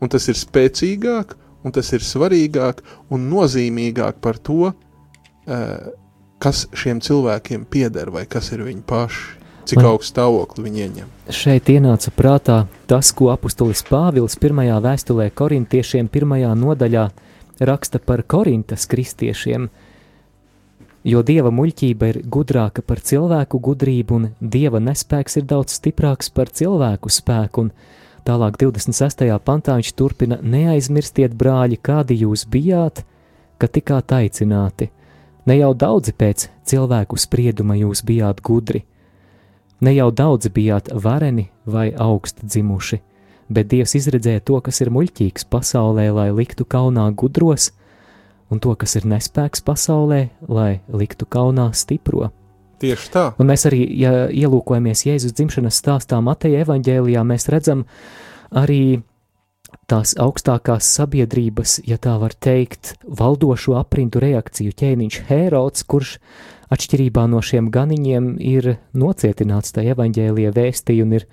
Un 0.00 0.12
tas 0.12 0.26
ir 0.28 0.36
spēcīgāk, 0.36 1.36
un 1.64 1.72
tas 1.72 1.92
ir 1.96 2.04
svarīgāk 2.04 2.82
un 3.12 3.28
nozīmīgāk 3.30 4.20
par 4.24 4.38
to, 4.38 4.72
kas 6.42 6.66
šiem 6.76 7.00
cilvēkiem 7.04 7.66
pieder 7.70 8.12
vai 8.12 8.26
kas 8.28 8.52
ir 8.54 8.64
viņi 8.66 8.84
paši. 8.86 9.26
Cik 9.66 9.80
Man 9.80 9.88
augstu 9.90 10.12
stāvokli 10.12 10.62
viņi 10.62 10.82
ieņem? 10.84 11.06
Šeit 11.34 11.66
ienāca 11.72 12.12
prātā 12.14 12.60
tas, 12.86 13.08
ko 13.10 13.32
apustulis 13.32 13.82
Pāvils 13.88 14.36
pirmajā 14.38 14.76
vēstulē 14.84 15.26
korintiešiem 15.34 16.06
pirmajā 16.06 16.52
nodaļā 16.54 17.08
raksta 17.60 17.98
par 17.98 18.22
korintas 18.22 18.86
kristiešiem, 18.90 19.68
jo 21.06 21.22
dieva 21.22 21.52
muļķība 21.54 22.08
ir 22.12 22.20
gudrāka 22.24 22.82
par 22.82 23.00
cilvēku 23.00 23.60
gudrību, 23.62 24.18
un 24.18 24.30
dieva 24.40 24.80
nespēks 24.82 25.38
ir 25.40 25.46
daudz 25.46 25.78
stiprāks 25.78 26.30
par 26.30 26.50
cilvēku 26.50 27.12
spēku, 27.12 27.66
un 27.66 27.70
tālāk 28.26 28.58
26. 28.62 29.28
pantā 29.44 29.78
viņš 29.78 29.92
turpina 29.94 30.40
neaizmirstiet, 30.42 31.34
brāļi, 31.34 31.78
kādi 31.78 32.20
jūs 32.24 32.44
bijāt, 32.50 33.04
ka 33.58 33.70
tikāt 33.70 34.12
aicināti. 34.12 34.90
Ne 35.46 35.60
jau 35.60 35.72
daudzi 35.78 36.12
pēc 36.12 36.48
cilvēku 36.66 37.16
sprieduma 37.22 37.78
jūs 37.78 38.02
bijāt 38.02 38.42
gudri, 38.42 38.82
Ne 39.80 39.92
jau 39.92 40.10
daudzi 40.10 40.48
bijāt 40.50 40.88
vareni 41.04 41.50
vai 41.68 41.90
augsti 41.92 42.46
dzimuši, 42.46 43.00
bet 43.48 43.70
Dievs 43.70 43.96
izredzēja 43.98 44.44
to, 44.46 44.60
kas 44.64 44.80
ir 44.82 44.92
muļķīgs 44.94 45.46
pasaulē, 45.52 46.08
lai 46.14 46.30
liktu 46.34 46.66
kaunā 46.68 47.08
gudros, 47.14 47.70
un 48.50 48.62
to, 48.62 48.74
kas 48.78 48.96
ir 48.98 49.06
nespēks 49.08 49.64
pasaulē, 49.66 50.20
lai 50.48 50.80
liktu 50.88 51.26
kaunā 51.28 51.70
stipro. 51.74 52.30
Tieši 52.82 53.10
tā. 53.12 53.26
Un 53.40 53.48
mēs 53.48 53.64
arī, 53.68 53.80
ja 53.96 54.26
ielūkojamies 54.28 55.06
Jēzus 55.06 55.34
dzimšanas 55.36 55.78
stāstā 55.80 56.20
Mateja 56.20 56.60
evaņģēlijā, 56.66 57.22
mēs 57.24 57.48
redzam 57.52 57.86
arī 58.52 59.00
tās 59.90 60.12
augstākās 60.20 60.88
sabiedrības, 60.98 61.80
ja 61.88 61.96
tā 62.02 62.16
var 62.20 62.34
teikt, 62.34 62.94
valdošo 63.06 63.78
aprindu 63.80 64.20
reakciju 64.22 64.74
ķēniņš 64.76 65.18
Hērods, 65.30 65.86
kurš 65.88 66.16
atšķirībā 66.72 67.26
no 67.30 67.40
šiem 67.44 67.70
ganiņiem 67.74 68.36
ir 68.42 68.76
nocietināts 68.96 69.74
tajā 69.76 69.94
evaņģēlīja 69.94 70.52
vēstī 70.56 70.98
un 71.04 71.16
ir 71.18 71.26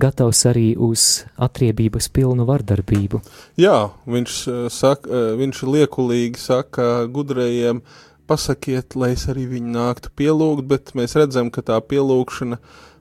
gatavs 0.00 0.44
arī 0.50 0.74
uz 0.76 1.24
atriebības 1.40 2.10
pilnu 2.14 2.46
vardarbību. 2.48 3.22
Jā, 3.60 3.90
viņš, 4.06 4.34
eh, 4.48 4.68
saka, 4.68 5.08
eh, 5.08 5.36
viņš 5.40 5.62
liekulīgi 5.74 6.36
saka 6.36 7.06
gudrajiem, 7.06 7.82
pasakiet, 8.28 8.96
lai 8.96 9.12
es 9.12 9.26
arī 9.26 9.46
viņu 9.48 9.70
nāktu 9.72 10.08
pielūgt, 10.16 10.66
bet 10.68 10.92
mēs 10.94 11.14
redzam, 11.14 11.50
ka 11.50 11.62
tā 11.62 11.80
pielūgšana 11.80 12.58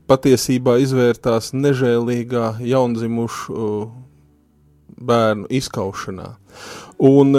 patiesībā 0.07 0.79
izvērtās 0.83 1.53
nežēlīgā 1.53 2.59
jaundzimušu 2.59 3.91
bērnu 4.99 5.47
izkaušanā. 5.47 6.35
Un 6.99 7.33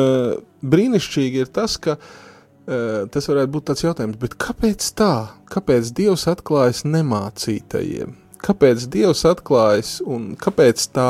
brīnišķīgi 0.65 1.35
ir 1.45 1.47
tas, 1.47 1.77
ka 1.77 1.93
uh, 1.93 2.24
tas 2.65 3.29
varētu 3.29 3.53
būt 3.53 3.69
tāds 3.71 3.85
jautājums, 3.85 4.19
bet 4.21 4.37
kāpēc 4.41 4.87
tā? 4.97 5.15
Kāpēc 5.53 5.93
Dievs 5.97 6.27
atklājas 6.31 6.85
nemācītajiem? 6.89 8.17
Kāpēc 8.45 8.89
Dievs 8.93 9.25
atklājas 9.29 9.99
un 10.05 10.33
kāpēc 10.41 10.89
tā 10.97 11.09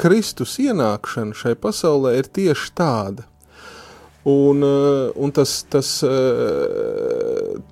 Kristus 0.00 0.56
ienākšana 0.62 1.36
šai 1.36 1.56
pasaulē 1.60 2.16
ir 2.20 2.28
tieši 2.28 2.72
tāda? 2.76 3.26
Un, 4.28 4.60
un 5.16 5.30
tas, 5.32 5.54
tas, 5.72 5.90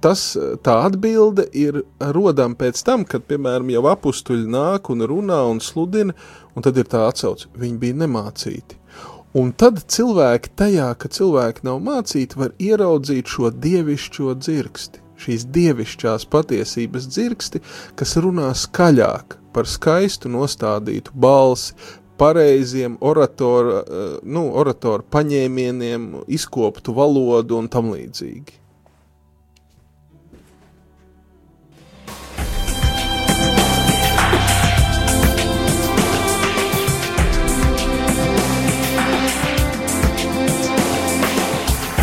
tas, 0.01 0.23
tā 0.65 0.77
atbilde 0.87 1.45
ir 1.53 1.83
rodama 2.01 2.57
pēc 2.57 2.81
tam, 2.87 3.05
kad, 3.05 3.27
piemēram, 3.29 3.69
jau 3.75 3.85
apustuļi 3.91 4.49
nāk 4.49 4.89
un 4.95 5.05
runā 5.11 5.43
un 5.51 5.61
sludina, 5.61 6.17
un 6.57 6.65
tad 6.65 6.81
ir 6.81 6.89
tā 6.89 7.05
atsauce, 7.11 7.51
viņi 7.53 7.81
bija 7.83 8.01
nemācīti. 8.07 8.81
Un 9.37 9.51
tad 9.53 9.83
cilvēki 9.93 10.55
tajā, 10.57 10.89
ka 10.97 11.11
cilvēki 11.13 11.67
nav 11.69 11.83
mācīti, 11.85 12.39
var 12.41 12.55
ieraudzīt 12.57 13.29
šo 13.29 13.51
dievišķo 13.53 14.33
dzirksti, 14.41 15.03
šīs 15.21 15.45
dievišķās 15.53 16.25
patiesības 16.33 17.09
dzirksti, 17.13 17.61
kas 17.99 18.17
runā 18.25 18.55
skaļāk 18.57 19.37
par 19.53 19.69
skaistu 19.69 20.33
nostādītu 20.33 21.13
balsi, 21.13 21.75
pareiziem 22.19 22.97
oratoru, 23.05 23.75
eh, 23.83 24.17
nu, 24.25 24.49
oratoru 24.55 25.05
paņēmieniem, 25.13 26.09
izkoptu 26.27 26.95
valodu 26.97 27.61
un 27.61 27.69
tam 27.69 27.93
līdzīgi. 27.93 28.57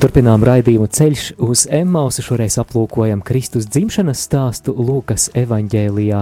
Turpinām 0.00 0.40
raidījumu 0.40 0.86
ceļš 0.96 1.22
uz 1.44 1.66
Emmausu, 1.76 2.22
šoreiz 2.24 2.54
aplūkojam 2.62 3.20
Kristus 3.20 3.66
dzimšanas 3.68 4.22
stāstu 4.24 4.72
Lūkas 4.72 5.26
evaņģēlijā. 5.36 6.20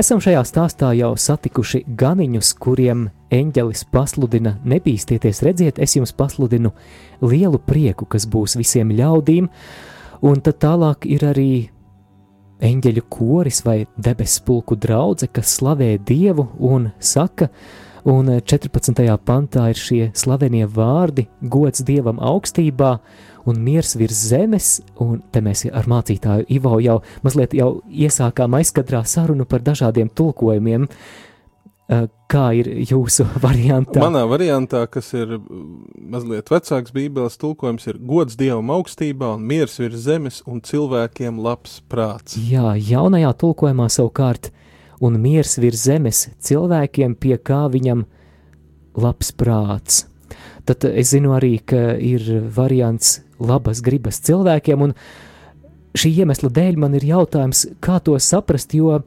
Esam 0.00 0.22
šajā 0.24 0.40
stāstā 0.48 0.94
jau 0.96 1.10
satikuši 1.20 1.82
ganiņus, 2.00 2.54
kuriem 2.56 3.02
eņģelis 3.28 3.84
pasludina 3.92 4.54
nebīsties, 4.64 5.42
redziet, 5.44 5.76
es 5.76 5.98
jums 5.98 6.14
pasludinu 6.16 6.72
lielu 7.20 7.60
prieku, 7.60 8.08
kas 8.08 8.24
būs 8.24 8.56
visiem 8.56 8.96
ļaudīm, 8.96 9.50
un 10.24 10.40
tad 10.40 10.62
tālāk 10.64 11.04
ir 11.12 11.28
arī 11.34 11.50
eņģeļu 12.64 13.06
koris 13.12 13.60
vai 13.68 13.82
debesu 14.00 14.40
pulku 14.48 14.80
draudze, 14.80 15.28
kas 15.28 15.58
slavē 15.58 15.98
Dievu 16.00 16.48
un 16.64 16.88
saka, 16.96 17.52
Un 18.02 18.26
14. 18.26 18.98
Eh, 18.98 19.16
pantā 19.22 19.68
ir 19.70 19.78
šie 19.78 20.10
slavenie 20.18 20.66
vārdi- 20.66 21.28
gods 21.54 21.84
dievam 21.86 22.18
augstībā 22.18 22.98
un 23.46 23.58
miers 23.62 23.94
virs 23.94 24.26
zemes, 24.26 24.80
un 24.98 25.22
te 25.30 25.40
mēs 25.40 25.70
ar 25.72 25.84
mācītāju 25.84 26.46
Ivo 26.48 26.80
jau 26.80 27.02
mazliet 27.22 27.54
jau 27.54 27.80
iesākām 27.86 28.58
aizkadrā 28.58 29.04
sarunu 29.06 29.44
par 29.44 29.60
dažādiem 29.60 30.10
tulkojumiem. 30.10 30.88
Kā 32.28 32.44
ir 32.56 32.66
jūsu 32.88 33.26
variantā? 33.46 34.00
Manā 34.00 34.26
variantā, 34.26 34.90
kas 34.90 35.12
ir 35.14 35.38
mazliet 35.94 36.48
vecāks 36.48 36.90
bībeles 36.90 37.36
tulkojums, 37.36 37.86
ir 37.86 37.98
gods 37.98 38.34
dievam 38.36 38.66
augstībā 38.70 39.34
un 39.36 39.46
miers 39.46 39.78
virs 39.78 40.06
zemes 40.06 40.42
un 40.46 40.60
cilvēkiem 40.60 41.38
labs 41.38 41.82
prāts. 41.88 42.34
Jā, 42.34 42.74
jaunajā 42.74 43.34
tulkojumā 43.36 43.90
savukārt 43.92 44.50
un 45.02 45.18
miers 45.20 45.58
virs 45.58 45.84
zemes 45.88 46.28
cilvēkiem, 46.42 47.16
pie 47.18 47.36
kā 47.38 47.66
viņam 47.72 48.06
labs 48.98 49.32
prāts. 49.34 50.06
Tad 50.68 50.86
es 50.86 51.10
zinu 51.10 51.34
arī, 51.34 51.56
ka 51.58 51.96
ir 51.98 52.22
variants 52.54 53.20
labas 53.42 53.82
gribas 53.82 54.20
cilvēkiem, 54.22 54.84
un 54.86 54.94
šī 55.98 56.12
iemesla 56.22 56.52
dēļ 56.54 56.78
man 56.78 56.94
ir 56.96 57.08
jautājums, 57.08 57.66
kā 57.82 57.98
to 58.04 58.14
saprast, 58.22 58.74
jo 58.76 59.00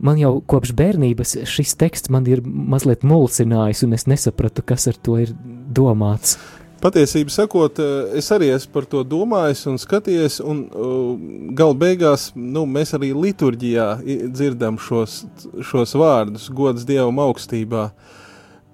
man 0.00 0.18
jau 0.18 0.38
kopš 0.48 0.72
bērnības 0.76 1.36
šis 1.46 1.76
teksts 1.78 2.10
man 2.10 2.26
ir 2.30 2.42
mazliet 2.44 3.04
mulsinājis, 3.06 3.84
un 3.86 3.98
es 3.98 4.08
nesapratu, 4.10 4.64
kas 4.66 4.88
ar 4.90 4.98
to 4.98 5.20
ir 5.22 5.34
domāts. 5.74 6.38
Patiesību 6.84 7.32
sakot, 7.32 7.78
eh, 7.80 8.18
es 8.18 8.26
arī 8.34 8.50
esmu 8.52 8.74
par 8.74 8.84
to 8.84 9.00
domājis 9.08 9.62
un 9.70 9.78
skatījies, 9.80 10.34
un 10.44 10.58
uh, 10.68 11.14
gala 11.56 11.72
beigās 11.80 12.26
nu, 12.36 12.66
mēs 12.68 12.92
arī 12.98 13.14
liturģijā 13.16 13.86
dzirdam 14.28 14.76
šos, 14.76 15.22
šos 15.64 15.96
vārdus- 15.96 16.50
gods 16.58 16.84
Dievam 16.84 17.22
augstībā. 17.24 17.86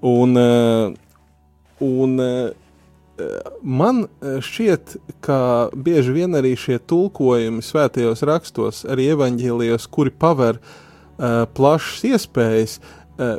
Un, 0.03 0.35
uh, 0.35 0.91
un 1.87 2.19
man 3.63 4.07
šķiet, 4.19 4.97
ka 5.21 5.71
bieži 5.77 6.13
vien 6.17 6.35
arī 6.35 6.57
šie 6.57 6.81
tulkojumi 6.81 7.63
svētajos 7.63 8.25
rakstos, 8.27 8.85
arī 8.89 9.11
evaņģēlijos, 9.15 9.87
kuri 9.93 10.11
paver 10.11 10.59
plašas 11.19 12.07
iespējas, 12.11 12.79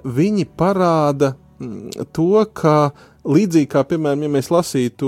viņi 0.05 0.45
parāda 0.53 1.33
mm, 1.57 2.05
to, 2.13 2.45
ka 2.53 2.91
uh, 2.91 3.10
Līdzīgi 3.21 3.69
kā, 3.69 3.83
piemēram, 3.85 4.23
ja 4.25 4.31
mēs 4.33 4.49
lasītu 4.49 5.07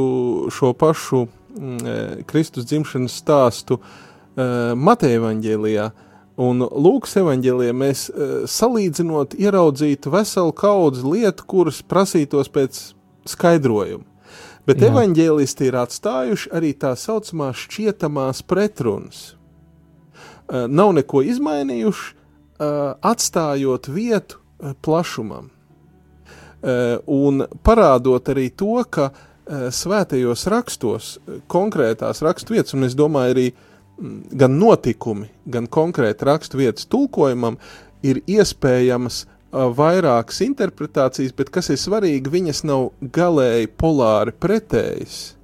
šo 0.53 0.73
pašu 0.77 1.23
mm, 1.25 1.77
e, 1.81 1.93
Kristus 2.29 2.67
dzimšanas 2.69 3.15
stāstu 3.23 3.79
uh, 3.79 4.73
Mateja 4.77 5.17
evaņģēlijā 5.17 5.87
un 6.43 6.61
Lūkas 6.61 7.17
evaņģēlijā, 7.23 7.73
mēs 7.77 8.03
uh, 8.11 8.43
salīdzinot 8.49 9.33
ieraudzītu 9.41 10.13
veselu 10.13 10.53
kaudzi 10.57 11.05
lietu, 11.07 11.47
kuras 11.49 11.81
prasītos 11.81 12.51
pēc 12.53 12.81
skaidrojuma. 13.33 14.05
Bet 14.69 14.79
Jā. 14.79 14.91
evaņģēlisti 14.93 15.67
ir 15.67 15.79
atstājuši 15.81 16.53
arī 16.55 16.71
tā 16.79 16.93
saucamās 16.95 17.65
šķietamās 17.65 18.43
pretrunas. 18.45 19.23
Uh, 19.33 20.69
nav 20.69 20.93
neko 20.99 21.25
izmainījuši, 21.33 22.13
uh, 22.13 22.93
atstājot 23.01 23.89
vietu 23.89 24.37
plašumam. 24.85 25.49
Eh, 26.63 26.95
un 27.11 27.43
parādot 27.63 28.33
arī 28.33 28.49
to, 28.55 28.79
ka 28.89 29.11
svētajos 29.43 30.45
rakstos, 30.47 31.07
konkrētās 31.51 32.21
raksturvietas, 32.23 32.77
un 32.77 32.87
es 32.87 32.93
domāju, 32.95 33.33
arī 33.33 33.47
gan 34.39 34.55
notikumi, 34.55 35.27
gan 35.51 35.67
konkrēti 35.67 36.23
raksturvietas 36.29 36.87
tulkojumam, 36.87 37.57
ir 38.07 38.21
iespējamas 38.23 39.25
vairākas 39.53 40.41
interpretācijas, 40.47 41.33
bet 41.37 41.51
kas 41.53 41.69
ir 41.69 41.77
svarīgi, 41.77 42.31
viņas 42.33 42.63
nav 42.65 42.89
galēji 43.13 43.69
polāri 43.77 44.33
pretējas. 44.33 45.35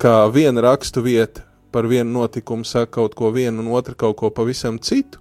Kā 0.00 0.24
viena 0.32 0.64
rakstu 0.64 1.04
vieta 1.04 1.44
par 1.70 1.86
vienu 1.86 2.10
notikumu 2.10 2.66
saka 2.66 2.90
kaut 2.98 3.14
ko 3.14 3.30
vienu, 3.30 3.62
un 3.62 3.70
otra 3.76 3.94
kaut 3.94 4.16
ko 4.18 4.30
pavisam 4.34 4.80
citu, 4.82 5.20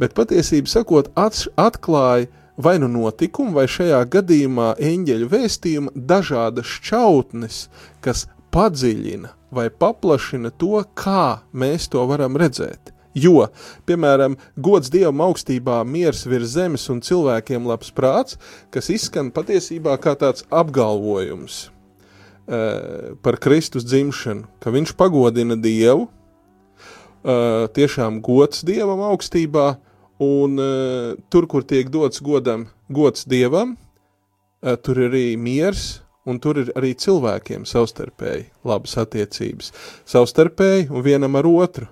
bet 0.00 0.14
patiesībā 0.16 0.70
sakot, 0.70 1.10
atklāja 1.16 2.30
vai 2.56 2.78
nu 2.78 2.88
notikumu, 2.92 3.56
vai 3.56 3.66
šajā 3.70 4.02
gadījumā 4.12 4.72
eņģeļu 4.82 5.28
vēstījuma 5.32 5.92
dažādas 5.94 6.68
šķautnes, 6.78 7.66
kas 8.04 8.26
padziļina 8.52 9.32
vai 9.52 9.68
paplašina 9.70 10.52
to, 10.56 10.80
kā 10.96 11.42
mēs 11.52 11.88
to 11.92 12.04
varam 12.08 12.36
redzēt. 12.40 12.92
Jo, 13.12 13.50
piemēram, 13.84 14.38
gods 14.56 14.88
Dievam 14.92 15.20
augstībā, 15.26 15.82
miers 15.84 16.24
virs 16.24 16.54
zemes 16.54 16.86
un 16.88 17.02
cilvēkiem 17.04 17.68
labs 17.68 17.92
prāts, 17.92 18.38
kas 18.72 18.88
izskan 18.92 19.28
patiesībā 19.36 19.98
kā 20.00 20.14
tāds 20.16 20.46
apgalvojums 20.48 21.66
uh, 21.68 23.12
par 23.20 23.36
Kristus 23.36 23.84
dzimšanu, 23.84 24.48
ka 24.64 24.72
viņš 24.72 24.94
pagodina 24.96 25.58
Dievu, 25.60 26.08
uh, 26.08 27.68
tiešām 27.76 28.22
gods 28.24 28.64
Dievam 28.64 29.04
augstībā, 29.12 29.74
un 30.20 30.58
uh, 30.60 31.14
tur, 31.32 31.46
kur 31.48 31.64
tiek 31.64 31.90
dots 31.92 32.22
godam, 32.24 32.66
gods 32.92 33.24
Dievam, 33.28 33.76
uh, 34.62 34.76
tur 34.76 35.00
ir 35.00 35.10
arī 35.12 35.26
miers, 35.40 36.02
un 36.28 36.38
tur 36.42 36.60
ir 36.62 36.70
arī 36.78 36.92
cilvēkiem 36.98 37.64
savstarpēji 37.66 38.46
labas 38.68 38.94
attiecības, 39.00 39.72
savstarpēji 40.08 40.88
un 40.92 41.04
vienam 41.06 41.38
ar 41.40 41.48
otru. 41.50 41.88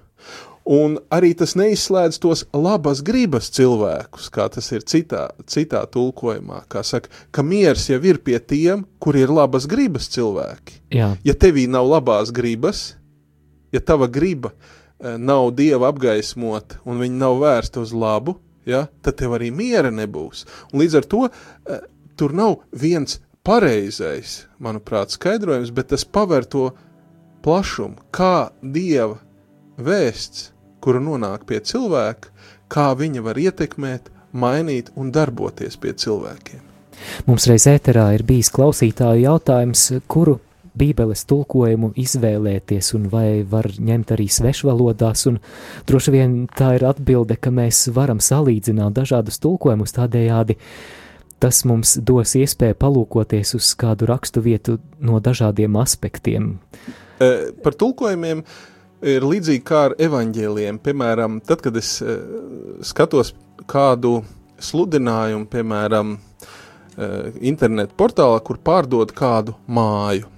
Un 0.71 0.99
arī 1.11 1.33
tas 1.35 1.57
neizslēdz 1.59 2.19
tos 2.23 2.45
labas 2.55 3.01
gribas 3.03 3.49
cilvēkus, 3.57 4.29
kā 4.31 4.45
tas 4.53 4.69
ir 4.77 4.85
citā, 4.87 5.25
citā 5.49 5.81
tulkojumā, 5.91 6.61
kā 6.71 6.85
saka, 6.87 7.11
ka 7.35 7.43
miers 7.43 7.89
jau 7.89 7.99
ir 8.07 8.21
pie 8.23 8.39
tiem, 8.39 8.85
kuri 9.03 9.25
ir 9.25 9.33
labas 9.35 9.67
gribas 9.67 10.07
cilvēki. 10.13 10.77
Jā. 10.95 11.15
Ja 11.27 11.35
tevī 11.35 11.65
nav 11.67 11.89
labās 11.91 12.31
gribas, 12.31 12.93
ja 13.73 13.81
tava 13.81 14.07
griba 14.07 14.53
eh, 14.53 14.80
nav 15.01 15.51
dieva 15.57 15.91
apgaismota 15.91 16.81
un 16.85 17.01
viņa 17.01 17.19
nav 17.23 17.41
vērsta 17.41 17.81
uz 17.81 17.95
labu, 17.97 18.37
ja, 18.69 18.87
tad 19.03 19.19
tev 19.21 19.37
arī 19.39 19.51
miera 19.55 19.91
nebūs. 19.95 20.45
Un 20.73 20.83
līdz 20.83 21.01
ar 21.01 21.09
to 21.11 21.25
eh, 21.29 21.83
tur 22.21 22.35
nav 22.37 22.61
viens 22.77 23.21
pareizais, 23.47 24.45
manuprāt, 24.61 25.15
skaidrojums, 25.17 25.73
bet 25.75 25.91
tas 25.95 26.05
paver 26.05 26.45
to 26.45 26.71
plašumu, 27.45 27.97
kā 28.13 28.51
dieva 28.61 29.17
vēsts, 29.81 30.51
kura 30.85 31.01
nonāk 31.01 31.47
pie 31.49 31.61
cilvēka, 31.65 32.33
kā 32.71 32.91
viņa 32.97 33.25
var 33.25 33.41
ietekmēt, 33.41 34.11
mainīt 34.33 34.93
un 35.01 35.11
darboties 35.13 35.81
pie 35.81 35.95
cilvēkiem. 35.97 36.61
Mums 37.27 37.47
reiz 37.49 37.65
ēterā 37.71 38.11
ir 38.15 38.25
bijis 38.29 38.51
klausītāju 38.53 39.25
jautājums, 39.25 39.87
kuru 40.11 40.37
Bībeles 40.81 41.27
tulkojumu 41.29 41.93
izvēlēties 42.01 42.95
un 42.97 43.11
vai 43.13 43.43
var 43.47 43.69
ņemt 43.77 44.15
arī 44.17 44.27
svešvalodās, 44.33 45.27
droši 45.89 46.15
vien 46.15 46.39
tā 46.57 46.75
ir 46.79 46.87
atbilde, 46.89 47.37
ka 47.37 47.53
mēs 47.55 47.87
varam 47.95 48.23
salīdzināt 48.25 48.97
dažādus 48.97 49.41
tulkojumus 49.45 49.95
tādējādi, 49.99 50.57
tas 51.41 51.63
mums 51.69 51.97
dos 52.05 52.35
iespēju 52.37 52.77
palūkoties 52.81 53.55
uz 53.57 53.71
kādu 53.81 54.09
rakstu 54.11 54.43
vietu 54.45 54.79
no 55.01 55.21
dažādiem 55.21 55.77
aspektiem. 55.81 56.55
E, 57.21 57.31
par 57.65 57.77
tulkojumiem 57.77 58.45
ir 59.01 59.25
līdzīgi 59.25 59.65
kā 59.65 59.85
ar 59.91 59.97
evaņģēliem. 60.01 60.81
Piemēram, 60.85 61.41
tad, 61.45 61.63
kad 61.65 61.77
es 61.81 61.99
uh, 62.05 62.21
skatos 62.85 63.35
kādu 63.71 64.21
sludinājumu, 64.61 65.49
piemēram, 65.51 66.17
uh, 66.17 67.41
internetu 67.41 67.97
portālā, 67.97 68.41
kur 68.45 68.61
pārdod 68.65 69.15
kādu 69.17 69.57
māju, 69.69 70.29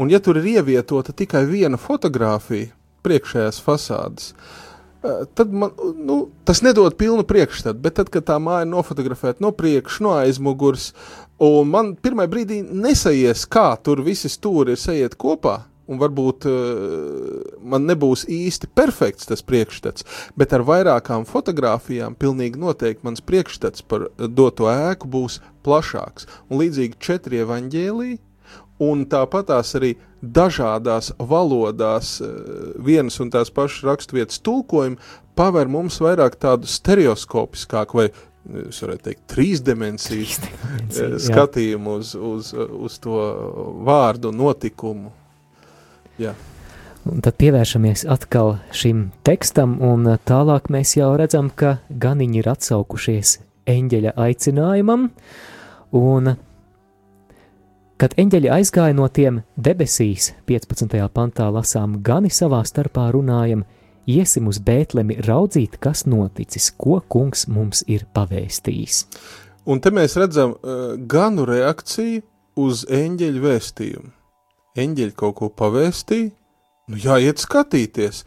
un 0.00 0.10
ja 0.12 0.20
tur 0.24 0.40
ir 0.40 0.48
ievietota 0.56 1.12
tikai 1.16 1.44
viena 1.48 1.78
fotografija 1.80 2.72
priekšējās 3.04 3.60
fasādes, 3.64 4.32
uh, 4.32 4.70
tad 5.34 5.52
man, 5.52 5.70
nu, 5.96 6.28
tas 6.44 6.62
nedod 6.62 6.96
pilnu 6.96 7.24
priekšstatu, 7.24 7.78
bet 7.80 7.96
tad, 8.00 8.10
kad 8.12 8.26
tā 8.28 8.36
māja 8.42 8.66
ir 8.66 8.72
nofotografēta 8.72 9.44
no 9.44 9.52
priekša, 9.56 10.04
no 10.04 10.14
aizmugurs, 10.18 10.90
un 11.40 11.72
man 11.72 11.94
pirmai 11.96 12.28
brīdī 12.30 12.60
nesaies, 12.64 13.46
kā 13.48 13.72
tur 13.84 14.04
visi 14.04 14.30
stūri 14.32 14.76
ir 14.76 14.80
sajiet 14.80 15.16
kopā, 15.20 15.60
un 15.90 15.98
varbūt 15.98 16.46
uh, 16.46 17.56
man 17.66 17.88
nebūs 17.88 18.26
īsti 18.30 18.70
perfekts 18.76 19.26
tas 19.30 19.42
priekšstats, 19.46 20.06
bet 20.38 20.54
ar 20.54 20.64
vairākām 20.68 21.26
fotografijām 21.26 22.14
pilnīgi 22.20 22.60
noteikti 22.60 23.06
mans 23.08 23.24
priekšstats 23.24 23.86
par 23.90 24.08
doto 24.20 24.70
ēku 24.70 25.10
būs 25.10 25.40
plašāks. 25.66 26.28
Un 26.48 26.62
līdzīgi 26.62 27.00
četri 27.02 27.42
evaņģēliji, 27.42 28.20
un 28.80 29.04
tāpatās 29.10 29.74
arī 29.78 29.94
dažādās 30.20 31.12
valodās 31.18 32.16
uh, 32.24 32.32
vienas 32.80 33.20
un 33.20 33.30
tās 33.32 33.52
pašas 33.54 33.86
raksturvietas 33.88 34.42
tulkojumi 34.44 34.98
paver 35.38 35.70
mums 35.70 36.00
vairāk 36.02 36.36
tādu 36.40 36.68
stereoskopiskāku 36.68 38.02
vai 38.02 38.10
es 38.66 38.80
varētu 38.80 39.04
teikt, 39.04 39.22
trīsdimensiju 39.30 41.18
skatījumu 41.20 41.98
uz, 42.00 42.14
uz, 42.16 42.52
uz 42.56 42.96
to 43.04 43.20
vārdu, 43.84 44.32
notikumu 44.32 45.12
Jā. 46.20 46.34
Un 47.08 47.22
tad 47.24 47.38
pievēršamies 47.40 48.04
atkal 48.12 48.58
šim 48.76 49.06
tekstam, 49.24 49.78
un 49.80 50.04
tālāk 50.28 50.68
mēs 50.72 50.98
jau 50.98 51.14
redzam, 51.16 51.48
ka 51.48 51.78
ganiņi 51.88 52.42
ir 52.42 52.50
atsaukušies 52.52 53.38
eņģeļa 53.70 54.12
aicinājumam, 54.20 55.08
un 55.96 56.34
kad 58.00 58.14
eņģeļi 58.16 58.52
aizgāja 58.54 58.96
no 58.96 59.08
tiem 59.12 59.42
debesīs, 59.60 60.30
15. 60.48 60.96
pantā 61.12 61.50
lasām, 61.52 61.98
gani 62.02 62.32
savā 62.32 62.62
starpā 62.64 63.10
runājam, 63.12 63.66
iesim 64.08 64.48
uz 64.48 64.60
Bētlemi 64.64 65.18
raudzīt, 65.26 65.76
kas 65.82 66.06
noticis, 66.08 66.70
ko 66.80 67.02
kungs 67.08 67.44
mums 67.48 67.84
ir 67.86 68.06
pavēstījis. 68.16 69.04
Un 69.68 69.84
te 69.84 69.92
mēs 69.92 70.16
redzam 70.16 70.56
uh, 70.56 70.96
ganu 70.96 71.44
reakciju 71.48 72.24
uz 72.60 72.86
eņģeļu 72.88 73.44
vēstījumu 73.44 74.16
eņģeļi 74.78 75.16
kaut 75.18 75.36
ko 75.40 75.50
pavēstīja, 75.56 76.30
nu 76.90 77.00
jāiet 77.00 77.42
skatīties. 77.42 78.24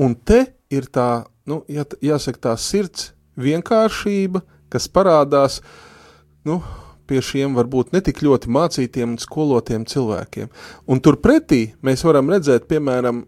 Un 0.00 0.14
te 0.14 0.44
ir 0.72 0.88
tā, 0.92 1.26
nu, 1.48 1.62
jā, 1.70 1.84
jāsaka, 2.04 2.48
tā 2.50 2.54
sirds 2.60 3.12
vienkāršība, 3.40 4.42
kas 4.72 4.88
parādās, 4.92 5.60
nu, 6.48 6.60
pie 7.08 7.22
šiem 7.24 7.56
varbūt 7.58 7.94
netik 7.96 8.22
ļoti 8.24 8.52
mācītiem 8.52 9.16
un 9.16 9.22
skolotiem 9.22 9.88
cilvēkiem. 9.88 10.52
Un 10.88 11.02
turpretī 11.04 11.62
mēs 11.84 12.04
varam 12.06 12.30
redzēt, 12.32 12.68
piemēram, 12.70 13.24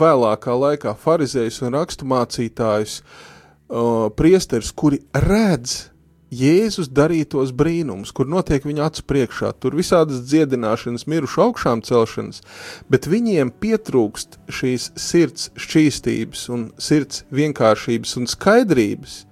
vēlākā 0.00 0.56
laikā 0.56 0.96
farizējus 0.98 1.60
un 1.66 1.76
rakstu 1.76 2.08
mācītājus, 2.08 3.00
uh, 3.00 4.08
priesterus, 4.16 4.72
kuri 4.72 5.02
redz 5.14 5.90
Jēzus 6.30 6.86
darītos 6.94 7.50
brīnumus, 7.50 8.12
kur 8.14 8.28
notiek 8.30 8.62
viņa 8.62 8.84
acu 8.86 9.02
priekšā, 9.10 9.50
tur 9.58 9.74
visādas 9.74 10.22
dziedināšanas, 10.30 11.08
mirušu 11.10 11.42
augšām 11.48 11.82
celšanas, 11.82 12.44
bet 12.86 13.10
viņiem 13.10 13.50
pietrūkst 13.58 14.38
šīs 14.46 14.92
sirds 14.94 15.50
šķīstības 15.58 16.44
un 16.54 16.68
sirds 16.78 17.24
vienkāršības 17.34 18.14
un 18.22 18.30
skaidrības, 18.30 19.24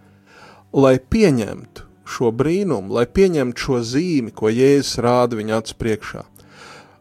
lai 0.74 0.96
pieņemtu 0.98 1.87
šo 2.08 2.32
brīnumu, 2.34 2.92
lai 2.96 3.06
pieņemtu 3.06 3.64
šo 3.64 3.78
zīmi, 3.84 4.32
ko 4.34 4.50
Jēzus 4.52 4.98
rāda 5.04 5.38
viņa 5.38 5.62
acu 5.62 5.78
priekšā. 5.78 6.24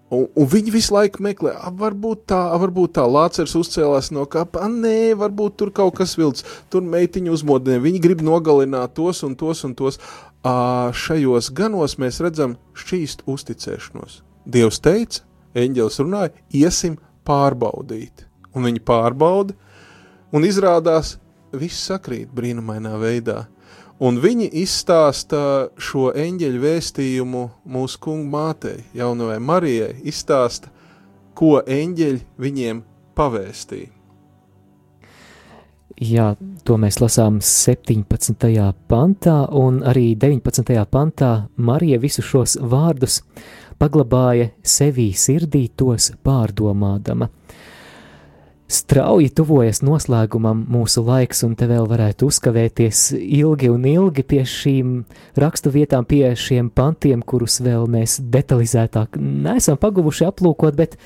Un, 0.08 0.24
un 0.40 0.48
viņi 0.48 0.72
visu 0.72 0.94
laiku 0.96 1.20
meklē, 1.24 1.52
a, 1.60 1.72
varbūt 1.76 2.22
tā, 2.32 2.40
a, 2.54 2.60
varbūt 2.62 2.94
tā 2.96 3.04
lācers 3.12 3.58
uzcēlās 3.60 4.08
no 4.16 4.24
kapa, 4.32 4.62
a, 4.64 4.70
nē, 4.72 5.18
varbūt 5.20 5.58
tur 5.60 5.72
kaut 5.76 5.98
kas 6.00 6.16
vilts, 6.20 6.46
tur 6.72 6.86
meitiņu 6.88 7.34
uzmodina, 7.36 7.82
viņi 7.84 8.00
grib 8.06 8.24
nogalināt 8.24 8.96
tos 8.96 9.20
un 9.28 9.36
tos 9.36 9.66
un 9.68 9.76
tos. 9.76 10.00
A, 10.48 10.94
šajos 10.96 11.52
ganos 11.52 11.98
mēs 12.00 12.22
redzam 12.24 12.56
šķīst 12.80 13.26
uzticēšanos. 13.28 14.22
Dievs 14.48 14.80
teica, 14.80 15.26
eņģelis 15.60 16.00
runāja, 16.00 16.32
iesim 16.56 16.96
pārbaudīt. 17.28 18.24
Un 18.56 18.64
viņi 18.70 18.86
pārbauda, 18.88 19.58
un 20.32 20.48
izrādās, 20.48 21.18
viss 21.52 21.84
sakrīt 21.90 22.32
brīnumainā 22.32 22.96
veidā. 23.02 23.44
Un 23.98 24.20
viņi 24.22 24.52
izstāsta 24.62 25.40
šo 25.82 26.12
eņģeļu 26.14 26.60
vēstījumu 26.62 27.44
mūsu 27.74 28.02
kungu 28.04 28.30
mātei, 28.30 28.84
jaunajai 28.94 29.40
Marijai, 29.42 29.94
izstāsta, 30.06 30.70
ko 31.38 31.58
eņģeļi 31.66 32.22
viņiem 32.38 32.84
pavēstīja. 33.18 33.94
Jā, 35.98 36.28
to 36.62 36.76
mēs 36.78 37.00
lasām 37.02 37.40
17. 37.42 38.46
pantā, 38.86 39.38
un 39.50 39.80
arī 39.82 40.12
19. 40.14 40.76
pantā 40.94 41.32
Marija 41.58 41.98
visu 41.98 42.22
šos 42.22 42.60
vārdus 42.62 43.24
paglabāja 43.82 44.52
sevī 44.62 45.08
sirdī 45.18 45.64
tos 45.74 46.12
pārdomādama. 46.22 47.32
Strauji 48.68 49.30
tuvojas 49.32 49.80
noslēgumam 49.80 50.66
mūsu 50.68 51.00
laiks, 51.08 51.40
un 51.48 51.54
te 51.56 51.70
vēl 51.70 51.86
varētu 51.88 52.28
uzkavēties 52.28 53.14
ilgi 53.16 53.70
un 53.72 53.86
ilgi 53.88 54.26
pie 54.28 54.42
šīm 54.44 54.90
rakstu 55.40 55.72
vietām, 55.72 56.04
pie 56.04 56.34
šiem 56.36 56.68
pantiem, 56.76 57.22
kurus 57.24 57.62
vēl 57.64 57.86
mēs 57.88 58.18
detalizētāk 58.34 59.16
neesam 59.24 59.80
paguvuši 59.80 60.26
aplūkot, 60.28 60.76
bet 60.76 60.98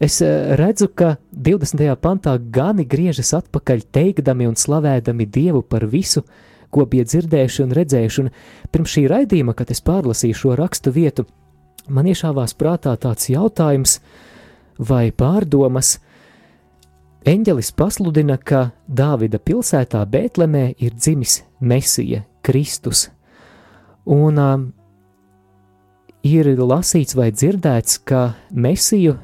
es 0.00 0.16
eh, 0.24 0.54
redzu, 0.56 0.88
ka 0.96 1.18
20. 1.36 1.82
pantā 2.00 2.38
gani 2.40 2.86
griežas 2.88 3.34
atpakaļ 3.36 3.82
teikdami 3.92 4.48
un 4.48 4.56
slavēdami 4.56 5.26
Dievu 5.28 5.60
par 5.60 5.84
visu, 5.92 6.24
ko 6.72 6.86
bija 6.88 7.04
dzirdējuši 7.04 7.66
un 7.66 7.74
redzējuši, 7.76 8.24
un 8.24 8.30
pirms 8.72 8.94
šī 8.94 9.04
raidījuma, 9.12 9.52
kad 9.58 9.74
es 9.74 9.84
pārlasīju 9.84 10.38
šo 10.40 10.56
rakstu 10.56 10.94
vietu, 10.96 11.26
man 11.92 12.08
iešāvās 12.08 12.56
prātā 12.56 12.96
tāds 12.96 13.28
jautājums 13.28 13.98
vai 14.80 15.10
pārdomas, 15.12 15.98
Eņģelis 17.22 17.68
pasludina, 17.78 18.34
ka 18.34 18.72
Dāvida 18.90 19.38
pilsētā 19.38 20.00
Bētlemē 20.10 20.72
ir 20.82 20.96
dzimis 20.98 21.44
Mesija, 21.62 22.24
Kristus. 22.42 23.04
Un 24.10 24.40
um, 24.42 24.64
ir 26.26 26.50
lasīts 26.58 27.14
vai 27.14 27.28
dzirdēts, 27.30 28.00
ka 28.02 28.32
Mesiju 28.50 29.14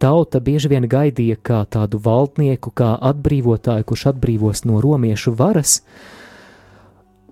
tauta 0.00 0.40
bieži 0.40 0.72
vien 0.72 0.88
gaidīja 0.88 1.36
kā 1.36 1.60
tādu 1.68 2.00
valdnieku, 2.00 2.72
kā 2.72 2.94
atbrīvotāju, 3.12 3.84
kurš 3.84 4.08
atbrīvos 4.14 4.64
no 4.64 4.80
romiešu 4.80 5.36
varas. 5.36 5.82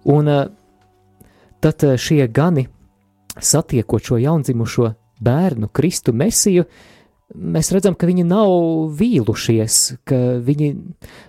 Un 0.05 0.29
uh, 0.29 0.43
tad 1.65 1.89
šie 1.97 2.27
gani, 2.29 2.69
satiekot 3.41 4.12
šo 4.12 4.21
jaundzimušo 4.21 4.93
bērnu, 5.25 5.73
Kristu 5.73 6.12
Mesiju, 6.12 6.69
uh, 6.69 6.91
mēs 7.35 7.70
redzam, 7.74 7.97
ka 7.99 8.09
viņi 8.09 8.24
nav 8.28 8.51
vīlušies, 8.99 9.78
ka 10.09 10.18
viņi, 10.45 10.70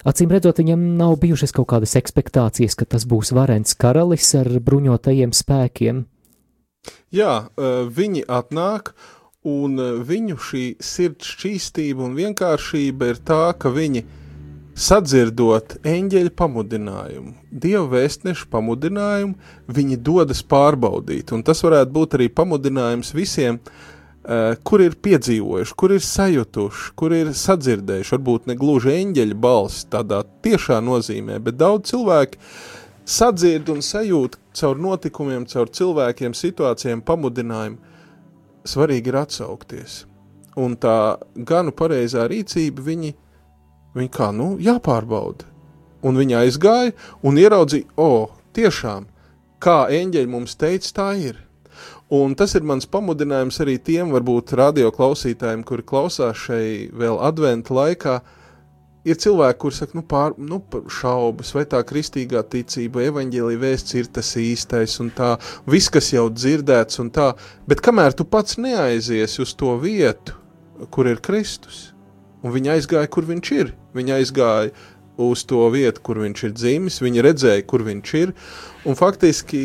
acīm 0.08 0.34
redzot, 0.34 0.62
viņam 0.62 0.84
nav 1.00 1.18
bijušas 1.22 1.54
kaut 1.56 1.70
kādas 1.74 1.96
expectācijas, 2.00 2.78
ka 2.78 2.88
tas 2.90 3.08
būs 3.10 3.34
varens 3.36 3.76
karalis 3.78 4.30
ar 4.38 4.50
bruņotajiem 4.66 5.34
spēkiem. 5.36 6.04
Jā, 7.16 7.48
viņi 7.56 8.26
atnāk, 8.30 8.94
un 9.46 9.80
viņu 10.06 10.38
šī 10.42 10.66
sirds 10.84 11.34
šķīstība 11.34 12.06
un 12.06 12.14
vienkāršība 12.18 13.14
ir 13.14 13.22
tā, 13.26 13.48
ka 13.58 13.72
viņi 13.74 14.06
sadzirdot 14.76 15.78
eņģeļa 15.88 16.32
pamudinājumu, 16.36 17.32
dievu 17.50 17.86
vēstnešu 17.94 18.50
pamudinājumu, 18.52 19.38
viņi 19.72 20.00
dodas 20.04 20.44
pārbaudīt, 20.44 21.32
un 21.32 21.46
tas 21.48 21.64
varētu 21.64 21.96
būt 21.96 22.18
arī 22.20 22.28
pamudinājums 22.36 23.14
visiem, 23.16 23.62
Uh, 23.64 23.95
kur 24.66 24.82
ir 24.82 24.96
piedzīvojuši, 25.06 25.76
kur 25.78 25.94
ir 25.94 26.02
sajutuši, 26.02 26.88
kur 26.98 27.14
ir 27.14 27.30
sadzirdējuši, 27.38 28.14
varbūt 28.16 28.48
ne 28.50 28.56
gluži 28.58 28.96
eņģeļa 28.96 29.38
balss 29.38 29.86
tādā 29.92 30.24
tiešā 30.46 30.80
nozīmē, 30.82 31.38
bet 31.46 31.60
daudz 31.60 31.92
cilvēku 31.92 32.42
sadzird 33.06 33.70
un 33.70 33.84
sajūt 33.86 34.40
caur 34.58 34.82
notikumiem, 34.82 35.46
caur 35.46 35.70
cilvēkiem, 35.70 36.34
situācijām, 36.34 37.06
pamudinājumu. 37.06 37.94
Svarīgi 38.66 39.12
ir 39.12 39.20
atsaukties. 39.22 40.00
Un 40.58 40.74
tā 40.82 41.20
ganu 41.36 41.76
pareizā 41.76 42.26
rīcība 42.32 42.82
viņi, 42.82 43.14
viņi 43.94 44.14
kā, 44.16 44.32
nu, 44.34 44.56
jāpārbauda. 44.58 45.46
Un 46.06 46.18
viņi 46.18 46.40
aizgāja 46.40 46.96
un 47.26 47.38
ieraudzīja, 47.38 47.92
o, 48.02 48.32
tiešām, 48.58 49.06
kā 49.62 49.84
eņģeļi 49.94 50.32
mums 50.32 50.58
teica, 50.58 50.94
tā 50.98 51.10
ir. 51.22 51.45
Un 52.14 52.36
tas 52.38 52.52
ir 52.54 52.62
mans 52.62 52.86
pamudinājums 52.86 53.58
arī 53.64 53.80
tiem, 53.82 54.12
varbūt 54.14 54.54
radio 54.60 54.92
klausītājiem, 54.94 55.64
kuri 55.66 55.86
klausās 55.90 56.38
šai 56.38 56.66
vēl 56.94 57.18
adventa 57.18 57.74
laikā. 57.74 58.20
Ir 59.06 59.18
cilvēki, 59.22 59.58
kuriem 59.62 59.78
saka, 59.78 59.98
nu, 59.98 60.04
pār, 60.06 60.36
nu, 60.38 60.60
šaubas, 60.90 61.52
vai 61.58 61.64
tā 61.70 61.82
kristīgā 61.86 62.44
ticība, 62.50 63.04
evaņģēlīja 63.10 63.62
vēsts 63.62 63.98
ir 63.98 64.10
tas 64.14 64.32
īstais, 64.42 65.00
un 65.02 65.12
tā, 65.18 65.36
viss, 65.70 65.90
kas 65.94 66.12
jau 66.14 66.28
dzirdēts, 66.34 67.02
un 67.02 67.12
tā, 67.14 67.32
bet 67.70 67.82
kamēr 67.86 68.18
tu 68.18 68.26
pats 68.26 68.58
neaizies 68.62 69.38
uz 69.42 69.54
to 69.58 69.74
vietu, 69.82 70.38
kur 70.94 71.10
ir 71.10 71.22
Kristus, 71.26 71.92
un 72.42 72.54
viņa 72.54 72.80
aizgāja, 72.80 73.10
kur 73.14 73.30
viņš 73.30 73.54
ir, 73.60 73.76
viņa 73.98 74.22
aizgāja 74.22 74.74
uz 75.22 75.46
to 75.46 75.62
vietu, 75.74 76.02
kur 76.06 76.22
viņš 76.22 76.48
ir 76.50 76.58
dzimis, 76.58 77.02
viņa 77.02 77.30
redzēja, 77.30 77.66
kur 77.70 77.86
viņš 77.86 78.18
ir, 78.22 78.34
un 78.90 78.98
faktiski 78.98 79.62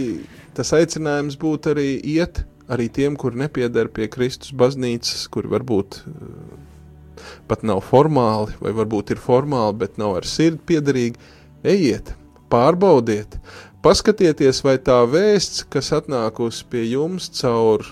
tas 0.57 0.73
aicinājums 0.77 1.39
būtu 1.41 1.75
arī 1.75 1.91
iet 2.17 2.45
arī 2.71 2.87
tiem, 2.93 3.17
kur 3.19 3.35
nepiedara 3.35 3.91
pie 3.91 4.07
Kristus 4.11 4.55
baznīcas, 4.55 5.27
kur 5.33 5.49
varbūt 5.51 6.03
uh, 6.07 6.59
pat 7.51 7.65
nav 7.67 7.83
formāli, 7.87 8.55
vai 8.63 8.73
varbūt 8.77 9.15
ir 9.15 9.23
formāli, 9.23 9.79
bet 9.83 9.99
nav 10.01 10.21
ar 10.21 10.29
sirdi 10.29 10.63
piederīgi, 10.71 11.19
ejiet, 11.67 12.15
pārbaudiet, 12.53 13.37
paskatieties, 13.85 14.63
vai 14.67 14.77
tā 14.83 15.01
vēsts, 15.11 15.65
kas 15.73 15.91
atnākusi 15.99 16.69
pie 16.71 16.85
jums 16.93 17.29
caur 17.41 17.85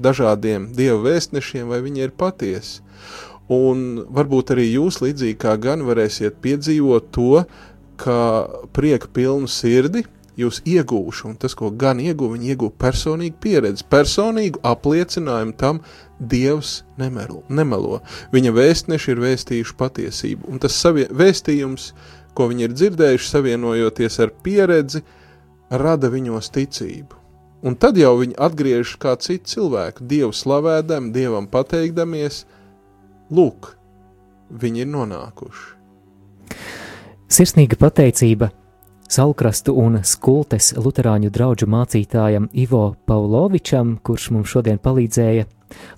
dažādiem 0.00 0.70
dievu 0.76 1.02
vēstnešiem, 1.08 1.66
vai 1.68 1.82
viņi 1.84 2.06
ir 2.06 2.14
patiesi. 2.16 2.80
Un 3.50 4.04
varbūt 4.14 4.52
arī 4.54 4.68
jūs 4.70 5.00
līdzīgi 5.02 5.40
kā 5.42 5.56
gan 5.58 5.82
varēsiet 5.82 6.38
piedzīvot 6.44 7.10
to, 7.10 7.42
ka 8.00 8.16
prieka 8.76 9.10
pilnu 9.12 9.50
sirdi– 9.50 10.06
jūs 10.44 10.60
iegūšu, 10.68 11.28
un 11.30 11.36
tas, 11.40 11.54
ko 11.56 11.70
gan 11.70 12.00
ieguva, 12.02 12.36
viņi 12.36 12.52
ieguva 12.54 12.74
personīgu 12.84 13.38
pieredzi, 13.42 13.86
personīgu 13.90 14.62
apliecinājumu 14.66 15.56
tam, 15.60 15.82
Dievs 16.20 16.82
nemelo. 17.00 17.40
nemelo. 17.48 18.02
Viņa 18.32 18.52
vēstneši 18.52 19.14
ir 19.14 19.22
vēstījuši 19.22 19.76
patiesību, 19.78 20.50
un 20.52 20.60
tas 20.60 20.76
savie, 20.76 21.06
vēstījums, 21.08 21.94
ko 22.36 22.50
viņi 22.50 22.66
ir 22.66 22.76
dzirdējuši, 22.76 23.30
savienojoties 23.30 24.20
ar 24.20 24.34
pieredzi, 24.44 25.00
rada 25.70 26.10
viņos 26.12 26.52
ticību. 26.52 27.16
Un 27.64 27.76
tad 27.76 27.96
jau 28.00 28.14
viņi 28.20 28.36
atgriežas 28.40 28.96
kā 29.00 29.16
citi 29.20 29.54
cilvēki, 29.54 30.04
Dievu 30.08 30.32
slavēdam, 30.36 31.10
Dievam 31.12 31.48
pateikdamies, 31.48 32.44
lūk, 33.32 33.74
viņi 34.50 34.84
ir 34.84 34.92
nonākuši. 34.92 35.68
Sirsnīga 37.30 37.76
pateicība 37.78 38.50
Salkrastu 39.10 39.72
un 39.74 39.96
skultes 40.06 40.68
luterāņu 40.78 41.32
draugu 41.34 41.66
mācītājam 41.66 42.44
Ivo 42.54 42.92
Paulovičam, 43.10 43.96
kurš 44.06 44.28
mums 44.30 44.52
šodien 44.52 44.78
palīdzēja 44.78 45.48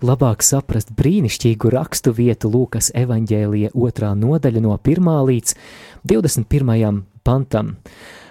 labāk 0.01 0.41
saprast 0.41 0.95
brīnišķīgu 0.97 1.75
rakstu 1.75 2.15
vietu 2.17 2.49
Lūkas 2.55 2.89
evaņģēlija 2.97 3.75
otrā 3.77 4.15
nodaļa 4.17 4.65
no 4.65 4.79
1. 4.81 5.13
līdz 5.29 5.55
21. 6.09 7.03
pantam. 7.21 7.75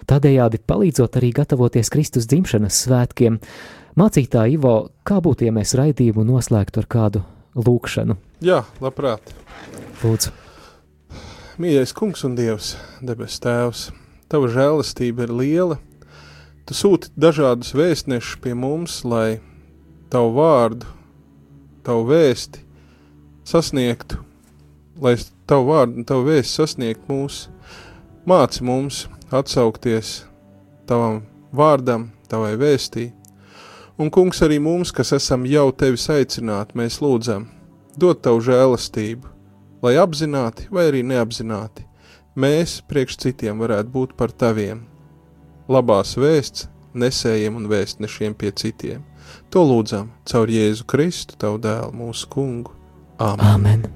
Tādējādi 0.10 0.64
palīdzot 0.66 1.22
arī 1.22 1.30
gatavoties 1.44 1.94
Kristus 1.94 2.26
dzimšanas 2.34 2.82
svētkiem, 2.88 3.38
mācītāja 4.02 4.58
Ivo, 4.58 4.76
kā 5.06 5.22
būtu, 5.22 5.46
ja 5.46 5.54
mēs 5.54 5.78
raidījumu 5.78 6.26
noslēgtu 6.26 6.82
ar 6.82 6.90
kādu 6.90 7.26
lūkšanu? 7.54 8.18
Jā, 8.42 8.64
labprāt. 8.82 9.30
Lūdzu. 10.02 10.34
Mīļais 11.62 11.94
kungs 11.94 12.26
un 12.26 12.34
dievs, 12.34 12.80
debes 13.06 13.38
tēvs! 13.46 13.92
Tava 14.32 14.48
žēlastība 14.48 15.26
ir 15.26 15.32
liela. 15.36 15.76
Tu 16.64 16.76
sūti 16.78 17.10
dažādus 17.20 17.74
vēstnešus 17.76 18.38
pie 18.40 18.54
mums, 18.56 19.02
lai 19.04 19.42
tavu 20.14 20.30
vārdu, 20.38 20.88
tavu 21.84 22.06
vēsti 22.14 22.62
sasniegtu, 23.52 24.22
lai 25.04 25.18
tavu 25.52 25.68
vārdu 25.74 26.00
un 26.00 26.08
tavu 26.08 26.30
vēsti 26.30 26.62
sasniegtu 26.62 27.12
mūs. 27.12 27.42
Māci 28.24 28.64
mums 28.64 29.02
atsaukties 29.36 30.22
tavam 30.88 31.26
vārdam, 31.52 32.08
tavai 32.32 32.56
vēstī. 32.56 33.10
Un, 34.00 34.08
kungs, 34.08 34.40
arī 34.48 34.64
mums, 34.64 34.96
kas 34.96 35.12
esam 35.20 35.44
jau 35.44 35.68
tevis 35.76 36.08
aicināti, 36.08 36.80
mēs 36.80 37.02
lūdzam, 37.04 37.50
dod 38.00 38.24
tavu 38.24 38.40
žēlastību, 38.48 39.28
lai 39.84 39.98
apzināti 40.00 40.72
vai 40.72 40.88
arī 40.88 41.04
neapzināti 41.04 41.91
mēs 42.36 42.80
priekš 42.88 43.18
citiem 43.26 43.62
varētu 43.62 43.92
būt 43.92 44.18
par 44.20 44.32
taviem. 44.32 44.84
Labās 45.72 46.16
vēsts 46.20 46.68
nesējiem 46.94 47.56
un 47.60 47.70
vēstnešiem 47.72 48.36
pie 48.36 48.52
citiem. 48.52 49.06
To 49.52 49.64
lūdzam 49.64 50.12
caur 50.28 50.52
Jēzu 50.52 50.88
Kristu, 50.88 51.38
tavu 51.40 51.62
dēlu, 51.64 51.92
mūsu 51.96 52.28
kungu. 52.32 52.76
Āmen! 53.22 53.48
Amen. 53.54 53.90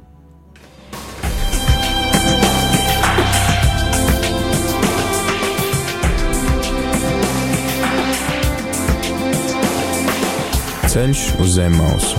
Ceļš 10.95 11.25
uz 11.43 11.57
zem 11.57 11.75
mausu 11.75 12.15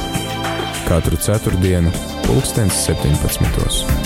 katru 0.86 1.16
ceturtdienu, 1.18 1.90
pulkstens 2.26 2.84
17. 2.86 4.05